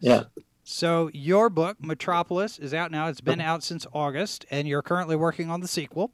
yeah. 0.00 0.24
So 0.64 1.10
your 1.12 1.48
book, 1.48 1.76
Metropolis, 1.80 2.58
is 2.58 2.74
out 2.74 2.90
now. 2.90 3.06
It's 3.08 3.20
been 3.20 3.40
out 3.40 3.62
since 3.62 3.86
August, 3.92 4.46
and 4.50 4.66
you're 4.66 4.82
currently 4.82 5.14
working 5.14 5.48
on 5.50 5.60
the 5.60 5.68
sequel. 5.68 6.10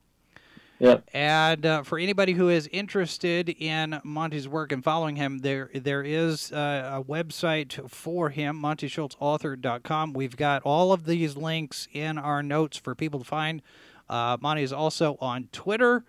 Yeah 0.82 0.98
And 1.14 1.64
uh, 1.64 1.82
for 1.84 1.98
anybody 1.98 2.32
who 2.32 2.48
is 2.48 2.68
interested 2.72 3.48
in 3.48 4.00
Monte's 4.04 4.48
work 4.48 4.72
and 4.72 4.82
following 4.82 5.16
him, 5.16 5.38
there 5.38 5.70
there 5.74 6.02
is 6.02 6.52
uh, 6.52 7.00
a 7.00 7.04
website 7.04 7.88
for 7.88 8.30
him, 8.30 8.60
MonteSchulzAuthor.com. 8.60 10.12
We've 10.12 10.36
got 10.36 10.62
all 10.62 10.92
of 10.92 11.04
these 11.04 11.36
links 11.36 11.88
in 11.92 12.18
our 12.18 12.42
notes 12.42 12.76
for 12.76 12.94
people 12.94 13.20
to 13.20 13.24
find. 13.26 13.62
Uh, 14.08 14.36
Monte 14.40 14.62
is 14.62 14.72
also 14.72 15.16
on 15.20 15.48
Twitter, 15.52 16.04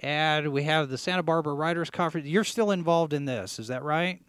and 0.00 0.48
we 0.52 0.62
have 0.64 0.88
the 0.88 0.98
Santa 0.98 1.22
Barbara 1.22 1.54
Writers 1.54 1.90
Conference. 1.90 2.26
You're 2.26 2.44
still 2.44 2.70
involved 2.70 3.12
in 3.12 3.26
this, 3.26 3.58
is 3.58 3.68
that 3.68 3.82
right? 3.82 4.20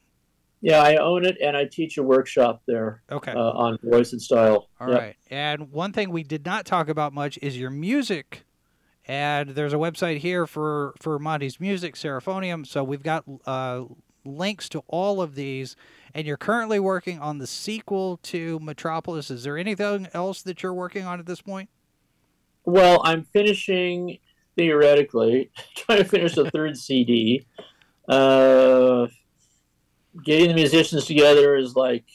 yeah 0.61 0.81
i 0.81 0.95
own 0.95 1.25
it 1.25 1.37
and 1.41 1.55
i 1.57 1.65
teach 1.65 1.97
a 1.97 2.01
workshop 2.03 2.61
there 2.65 3.03
Okay. 3.11 3.33
uh, 3.33 3.37
on 3.37 3.77
voice 3.83 4.13
and 4.13 4.21
style 4.21 4.69
All 4.79 4.89
Yep. 4.89 4.99
right. 5.01 5.15
And 5.29 5.69
one 5.71 5.91
thing 5.91 6.11
we 6.11 6.23
did 6.23 6.45
not 6.45 6.65
talk 6.65 6.87
about 6.87 7.11
much 7.13 7.37
is 7.41 7.57
your 7.59 7.69
music. 7.69 8.44
And 9.07 9.49
there's 9.49 9.73
a 9.73 9.77
website 9.77 10.17
here 10.17 10.47
for 10.47 10.93
for 10.99 11.19
Monte's 11.19 11.59
music, 11.59 11.95
Seraphonium. 11.95 12.65
So 12.65 12.83
we've 12.83 13.03
got 13.03 13.23
uh, 13.45 13.83
links 14.25 14.67
to 14.69 14.83
all 14.87 15.21
of 15.21 15.35
these. 15.35 15.75
And 16.13 16.25
you're 16.25 16.37
currently 16.37 16.79
working 16.79 17.19
on 17.19 17.37
the 17.37 17.47
sequel 17.47 18.17
to 18.23 18.59
Metropolis. 18.59 19.29
Is 19.29 19.43
there 19.43 19.57
anything 19.57 20.07
else 20.13 20.41
that 20.43 20.63
you're 20.63 20.73
working 20.73 21.05
on 21.05 21.19
at 21.19 21.25
this 21.25 21.41
point? 21.41 21.69
Well, 22.63 23.01
I'm 23.03 23.23
finishing 23.25 24.17
theoretically 24.55 25.51
trying 25.75 25.99
to 25.99 26.05
finish 26.05 26.35
the 26.35 26.49
third 26.51 26.77
CD. 26.77 27.45
Uh, 28.07 29.07
getting 30.23 30.49
the 30.49 30.53
musicians 30.53 31.05
together 31.05 31.55
is 31.57 31.75
like, 31.75 32.05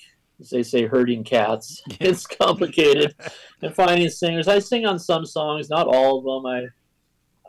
as 0.41 0.51
they 0.51 0.63
say, 0.63 0.87
herding 0.87 1.25
cats. 1.25 1.83
It's 2.01 2.27
complicated, 2.27 3.15
and 3.63 3.75
finding 3.75 4.09
singers. 4.09 4.49
I 4.49 4.59
sing 4.59 4.87
on 4.87 4.99
some 4.99 5.27
songs, 5.27 5.69
not 5.69 5.87
all 5.87 6.19
of 6.19 6.25
them. 6.45 6.71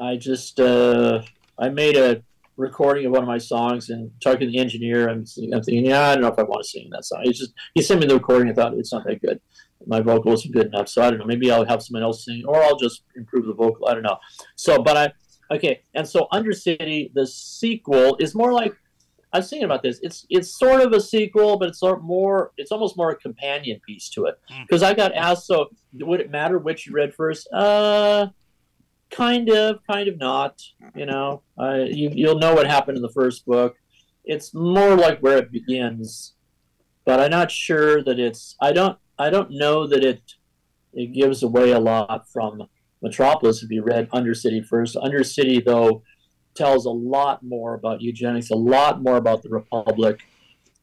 I, 0.01 0.15
just 0.17 0.59
uh, 0.59 1.21
I 1.59 1.69
made 1.69 1.95
a 1.95 2.23
recording 2.57 3.05
of 3.05 3.11
one 3.11 3.21
of 3.21 3.27
my 3.27 3.37
songs 3.37 3.89
and 3.89 4.11
talking 4.21 4.41
to 4.41 4.47
the 4.47 4.59
engineer. 4.59 5.09
I'm, 5.09 5.25
I'm 5.53 5.63
thinking, 5.63 5.85
yeah, 5.85 6.09
I 6.09 6.13
don't 6.13 6.21
know 6.21 6.29
if 6.29 6.39
I 6.39 6.43
want 6.43 6.63
to 6.63 6.69
sing 6.69 6.89
that 6.91 7.05
song. 7.05 7.21
He 7.23 7.31
just 7.31 7.53
he 7.73 7.81
sent 7.81 8.01
me 8.01 8.07
the 8.07 8.15
recording. 8.15 8.49
I 8.49 8.53
thought 8.53 8.73
it's 8.73 8.91
not 8.91 9.05
that 9.05 9.21
good 9.21 9.39
my 9.87 10.01
vocal 10.01 10.33
isn't 10.33 10.53
good 10.53 10.67
enough. 10.67 10.87
So 10.87 11.01
I 11.01 11.09
don't 11.09 11.19
know. 11.19 11.25
Maybe 11.25 11.51
I'll 11.51 11.65
have 11.65 11.81
someone 11.81 12.03
else 12.03 12.25
sing, 12.25 12.43
or 12.45 12.61
I'll 12.61 12.77
just 12.77 13.03
improve 13.15 13.45
the 13.45 13.53
vocal. 13.53 13.87
I 13.87 13.93
don't 13.93 14.03
know. 14.03 14.17
So, 14.55 14.81
but 14.81 14.97
I 14.97 15.55
okay. 15.55 15.81
And 15.93 16.07
so 16.07 16.27
Undercity, 16.33 17.13
the 17.13 17.27
sequel, 17.27 18.17
is 18.19 18.35
more 18.35 18.53
like 18.53 18.75
I 19.33 19.39
was 19.39 19.49
thinking 19.49 19.65
about 19.65 19.83
this. 19.83 19.99
It's 20.01 20.25
it's 20.29 20.57
sort 20.57 20.81
of 20.81 20.93
a 20.93 21.01
sequel, 21.01 21.57
but 21.57 21.69
it's 21.69 21.81
more. 21.81 22.51
It's 22.57 22.71
almost 22.71 22.97
more 22.97 23.11
a 23.11 23.15
companion 23.15 23.79
piece 23.85 24.09
to 24.09 24.25
it. 24.25 24.39
Mm. 24.51 24.67
Because 24.67 24.83
I 24.83 24.93
got 24.93 25.13
asked, 25.13 25.47
so 25.47 25.69
would 25.93 26.19
it 26.19 26.31
matter 26.31 26.57
which 26.57 26.87
you 26.87 26.93
read 26.93 27.13
first? 27.13 27.47
Uh, 27.53 28.27
kind 29.11 29.49
of, 29.49 29.79
kind 29.89 30.07
of 30.07 30.17
not. 30.17 30.61
You 30.95 31.05
know, 31.05 31.43
uh, 31.59 31.85
you 31.87 32.11
you'll 32.13 32.39
know 32.39 32.53
what 32.53 32.67
happened 32.67 32.97
in 32.97 33.03
the 33.03 33.09
first 33.09 33.45
book. 33.45 33.75
It's 34.23 34.53
more 34.53 34.95
like 34.95 35.19
where 35.19 35.37
it 35.37 35.51
begins, 35.51 36.33
but 37.05 37.19
I'm 37.19 37.31
not 37.31 37.51
sure 37.51 38.03
that 38.03 38.19
it's. 38.19 38.55
I 38.61 38.71
don't. 38.71 38.97
I 39.19 39.29
don't 39.29 39.51
know 39.51 39.87
that 39.87 40.03
it 40.03 40.21
it 40.93 41.13
gives 41.13 41.43
away 41.43 41.71
a 41.71 41.79
lot 41.79 42.27
from 42.31 42.63
Metropolis 43.01 43.63
if 43.63 43.69
you 43.69 43.83
read 43.83 44.09
Undercity 44.11 44.65
first. 44.65 44.95
Undercity, 44.95 45.63
though, 45.63 46.03
tells 46.55 46.85
a 46.85 46.91
lot 46.91 47.43
more 47.43 47.73
about 47.73 48.01
eugenics, 48.01 48.49
a 48.49 48.55
lot 48.55 49.01
more 49.01 49.17
about 49.17 49.41
the 49.41 49.49
Republic 49.49 50.21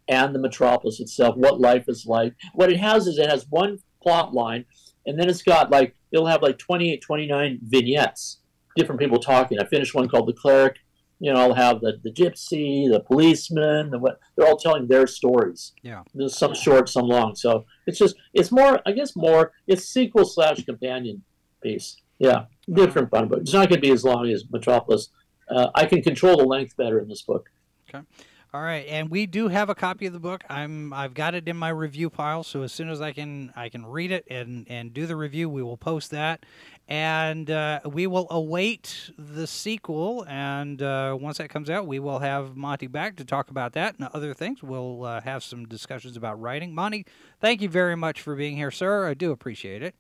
and 0.08 0.34
the 0.34 0.38
Metropolis 0.38 1.00
itself, 1.00 1.36
what 1.36 1.60
life 1.60 1.84
is 1.88 2.06
like. 2.06 2.34
What 2.54 2.72
it 2.72 2.78
has 2.78 3.06
is 3.06 3.18
it 3.18 3.28
has 3.28 3.46
one 3.50 3.78
plot 4.02 4.32
line, 4.32 4.64
and 5.06 5.18
then 5.18 5.28
it's 5.28 5.42
got 5.42 5.70
like, 5.70 5.94
it'll 6.12 6.26
have 6.26 6.42
like 6.42 6.58
28, 6.58 7.00
29 7.00 7.58
vignettes, 7.62 8.38
different 8.76 9.00
people 9.00 9.18
talking. 9.18 9.58
I 9.58 9.64
finished 9.66 9.94
one 9.94 10.08
called 10.08 10.28
The 10.28 10.32
Cleric. 10.32 10.76
You 11.20 11.32
know, 11.32 11.40
I'll 11.40 11.54
have 11.54 11.80
the, 11.80 11.98
the 12.04 12.12
gypsy, 12.12 12.88
the 12.88 13.00
policeman, 13.00 13.90
the 13.90 13.98
what 13.98 14.20
they're 14.36 14.46
all 14.46 14.56
telling 14.56 14.86
their 14.86 15.08
stories. 15.08 15.72
Yeah. 15.82 16.02
There's 16.14 16.38
some 16.38 16.54
short, 16.54 16.88
some 16.88 17.06
long. 17.06 17.34
So 17.34 17.64
it's 17.86 17.98
just 17.98 18.14
it's 18.34 18.52
more 18.52 18.80
I 18.86 18.92
guess 18.92 19.16
more 19.16 19.52
it's 19.66 19.84
sequel 19.84 20.24
slash 20.24 20.64
companion 20.64 21.24
piece. 21.60 21.96
Yeah, 22.20 22.44
different 22.72 23.10
fun 23.10 23.28
book. 23.28 23.40
It's 23.40 23.52
not 23.52 23.68
going 23.68 23.80
to 23.80 23.86
be 23.86 23.90
as 23.90 24.04
long 24.04 24.28
as 24.28 24.44
Metropolis. 24.50 25.10
Uh, 25.50 25.70
I 25.74 25.86
can 25.86 26.02
control 26.02 26.36
the 26.36 26.44
length 26.44 26.76
better 26.76 27.00
in 27.00 27.08
this 27.08 27.22
book. 27.22 27.48
Okay. 27.88 28.04
All 28.54 28.62
right, 28.62 28.86
and 28.88 29.10
we 29.10 29.26
do 29.26 29.48
have 29.48 29.68
a 29.68 29.74
copy 29.74 30.06
of 30.06 30.14
the 30.14 30.18
book. 30.18 30.42
I'm 30.48 30.90
I've 30.94 31.12
got 31.12 31.34
it 31.34 31.46
in 31.46 31.56
my 31.58 31.68
review 31.68 32.08
pile, 32.08 32.42
so 32.42 32.62
as 32.62 32.72
soon 32.72 32.88
as 32.88 33.02
I 33.02 33.12
can 33.12 33.52
I 33.54 33.68
can 33.68 33.84
read 33.84 34.10
it 34.10 34.24
and 34.30 34.66
and 34.70 34.94
do 34.94 35.04
the 35.04 35.16
review, 35.16 35.50
we 35.50 35.62
will 35.62 35.76
post 35.76 36.12
that, 36.12 36.46
and 36.88 37.50
uh, 37.50 37.80
we 37.84 38.06
will 38.06 38.26
await 38.30 39.10
the 39.18 39.46
sequel. 39.46 40.24
And 40.26 40.80
uh, 40.80 41.18
once 41.20 41.36
that 41.36 41.50
comes 41.50 41.68
out, 41.68 41.86
we 41.86 41.98
will 41.98 42.20
have 42.20 42.56
Monte 42.56 42.86
back 42.86 43.16
to 43.16 43.24
talk 43.26 43.50
about 43.50 43.74
that 43.74 43.98
and 43.98 44.08
other 44.14 44.32
things. 44.32 44.62
We'll 44.62 45.04
uh, 45.04 45.20
have 45.20 45.44
some 45.44 45.66
discussions 45.66 46.16
about 46.16 46.40
writing. 46.40 46.74
Monte, 46.74 47.04
thank 47.42 47.60
you 47.60 47.68
very 47.68 47.96
much 47.96 48.22
for 48.22 48.34
being 48.34 48.56
here, 48.56 48.70
sir. 48.70 49.06
I 49.06 49.12
do 49.12 49.30
appreciate 49.30 49.82
it. 49.82 49.94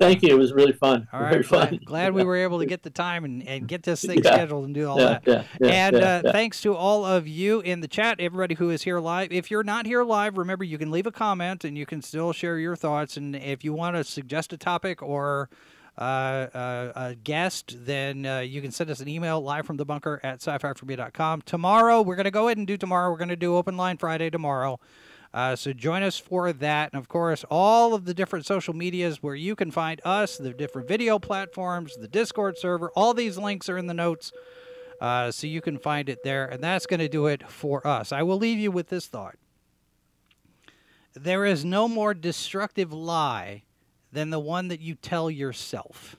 Thank 0.00 0.22
you. 0.22 0.30
It 0.30 0.38
was 0.38 0.52
really 0.52 0.72
fun. 0.72 1.06
All 1.12 1.20
Very 1.20 1.36
right, 1.36 1.46
fun. 1.46 1.68
glad, 1.68 1.84
glad 1.84 2.14
we 2.14 2.24
were 2.30 2.36
able 2.36 2.58
to 2.58 2.66
get 2.66 2.82
the 2.82 2.90
time 2.90 3.24
and, 3.24 3.46
and 3.46 3.68
get 3.68 3.82
this 3.82 4.00
thing 4.02 4.20
Yeah. 4.24 4.32
scheduled 4.32 4.64
and 4.64 4.74
do 4.74 4.88
all 4.88 4.98
Yeah, 4.98 5.04
that. 5.06 5.22
yeah, 5.26 5.42
yeah, 5.60 5.86
and 5.86 5.96
uh, 5.96 6.32
thanks 6.32 6.60
to 6.62 6.74
all 6.74 7.04
of 7.04 7.28
you 7.28 7.60
in 7.60 7.80
the 7.80 7.88
chat, 7.88 8.18
everybody 8.18 8.54
who 8.54 8.70
is 8.70 8.82
here 8.82 8.98
live. 8.98 9.30
If 9.30 9.50
you're 9.50 9.62
not 9.62 9.86
here 9.86 10.02
live, 10.02 10.38
remember 10.38 10.64
you 10.64 10.78
can 10.78 10.90
leave 10.90 11.06
a 11.06 11.12
comment 11.12 11.64
and 11.64 11.76
you 11.76 11.84
can 11.86 12.00
still 12.02 12.32
share 12.32 12.58
your 12.58 12.76
thoughts. 12.76 13.16
And 13.18 13.36
if 13.36 13.62
you 13.62 13.74
want 13.74 13.94
to 13.96 14.02
suggest 14.04 14.52
a 14.54 14.56
topic 14.56 15.02
or 15.02 15.50
uh, 15.98 16.00
uh, 16.54 16.92
a 16.96 17.14
guest, 17.14 17.76
then 17.84 18.24
uh, 18.24 18.38
you 18.38 18.62
can 18.62 18.70
send 18.70 18.88
us 18.90 19.00
an 19.00 19.08
email 19.08 19.38
live 19.42 19.66
from 19.66 19.76
the 19.76 19.84
bunker 19.84 20.18
at 20.22 20.36
sci-fi4me.com. 20.42 21.42
Tomorrow, 21.42 22.00
we're 22.00 22.16
going 22.16 22.24
to 22.24 22.30
go 22.30 22.46
ahead 22.48 22.56
and 22.56 22.66
do 22.66 22.78
tomorrow. 22.78 23.10
We're 23.10 23.18
going 23.18 23.28
to 23.28 23.36
do 23.36 23.54
Open 23.54 23.76
Line 23.76 23.98
Friday 23.98 24.30
tomorrow. 24.30 24.80
Uh, 25.32 25.54
so 25.54 25.72
join 25.72 26.02
us 26.02 26.18
for 26.18 26.52
that. 26.52 26.92
And 26.92 27.00
of 27.00 27.08
course, 27.08 27.44
all 27.50 27.94
of 27.94 28.04
the 28.04 28.14
different 28.14 28.46
social 28.46 28.74
medias 28.74 29.22
where 29.22 29.34
you 29.34 29.54
can 29.54 29.70
find 29.70 30.00
us, 30.04 30.36
the 30.36 30.52
different 30.52 30.88
video 30.88 31.18
platforms, 31.18 31.96
the 31.96 32.08
Discord 32.08 32.58
server, 32.58 32.90
all 32.96 33.14
these 33.14 33.38
links 33.38 33.68
are 33.68 33.78
in 33.78 33.86
the 33.86 33.94
notes. 33.94 34.32
Uh, 35.00 35.30
so 35.30 35.46
you 35.46 35.60
can 35.60 35.78
find 35.78 36.08
it 36.08 36.18
there. 36.24 36.46
And 36.46 36.62
that's 36.62 36.86
going 36.86 37.00
to 37.00 37.08
do 37.08 37.26
it 37.26 37.48
for 37.48 37.86
us. 37.86 38.12
I 38.12 38.22
will 38.22 38.36
leave 38.36 38.58
you 38.58 38.70
with 38.70 38.88
this 38.88 39.06
thought 39.06 39.36
there 41.14 41.44
is 41.44 41.64
no 41.64 41.88
more 41.88 42.14
destructive 42.14 42.92
lie 42.92 43.64
than 44.12 44.30
the 44.30 44.40
one 44.40 44.68
that 44.68 44.80
you 44.80 44.94
tell 44.94 45.30
yourself. 45.30 46.16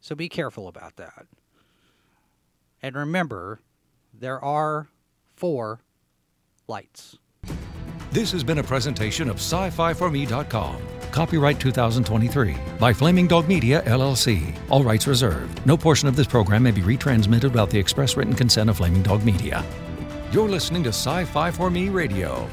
So 0.00 0.14
be 0.14 0.28
careful 0.28 0.68
about 0.68 0.96
that. 0.96 1.26
And 2.82 2.94
remember, 2.94 3.60
there 4.12 4.42
are 4.42 4.88
four 5.34 5.80
lights. 6.66 7.18
This 8.10 8.32
has 8.32 8.42
been 8.42 8.56
a 8.56 8.62
presentation 8.62 9.28
of 9.28 9.36
sci-fi4me.com. 9.36 10.78
Copyright 11.10 11.60
2023 11.60 12.56
by 12.78 12.90
Flaming 12.90 13.26
Dog 13.26 13.46
Media 13.46 13.82
LLC. 13.82 14.56
All 14.70 14.82
rights 14.82 15.06
reserved. 15.06 15.64
No 15.66 15.76
portion 15.76 16.08
of 16.08 16.16
this 16.16 16.26
program 16.26 16.62
may 16.62 16.70
be 16.70 16.80
retransmitted 16.80 17.50
without 17.50 17.68
the 17.68 17.78
express 17.78 18.16
written 18.16 18.32
consent 18.34 18.70
of 18.70 18.78
Flaming 18.78 19.02
Dog 19.02 19.24
Media. 19.24 19.62
You're 20.32 20.48
listening 20.48 20.82
to 20.84 20.88
Sci-Fi 20.88 21.50
for 21.50 21.70
Me 21.70 21.90
Radio. 21.90 22.48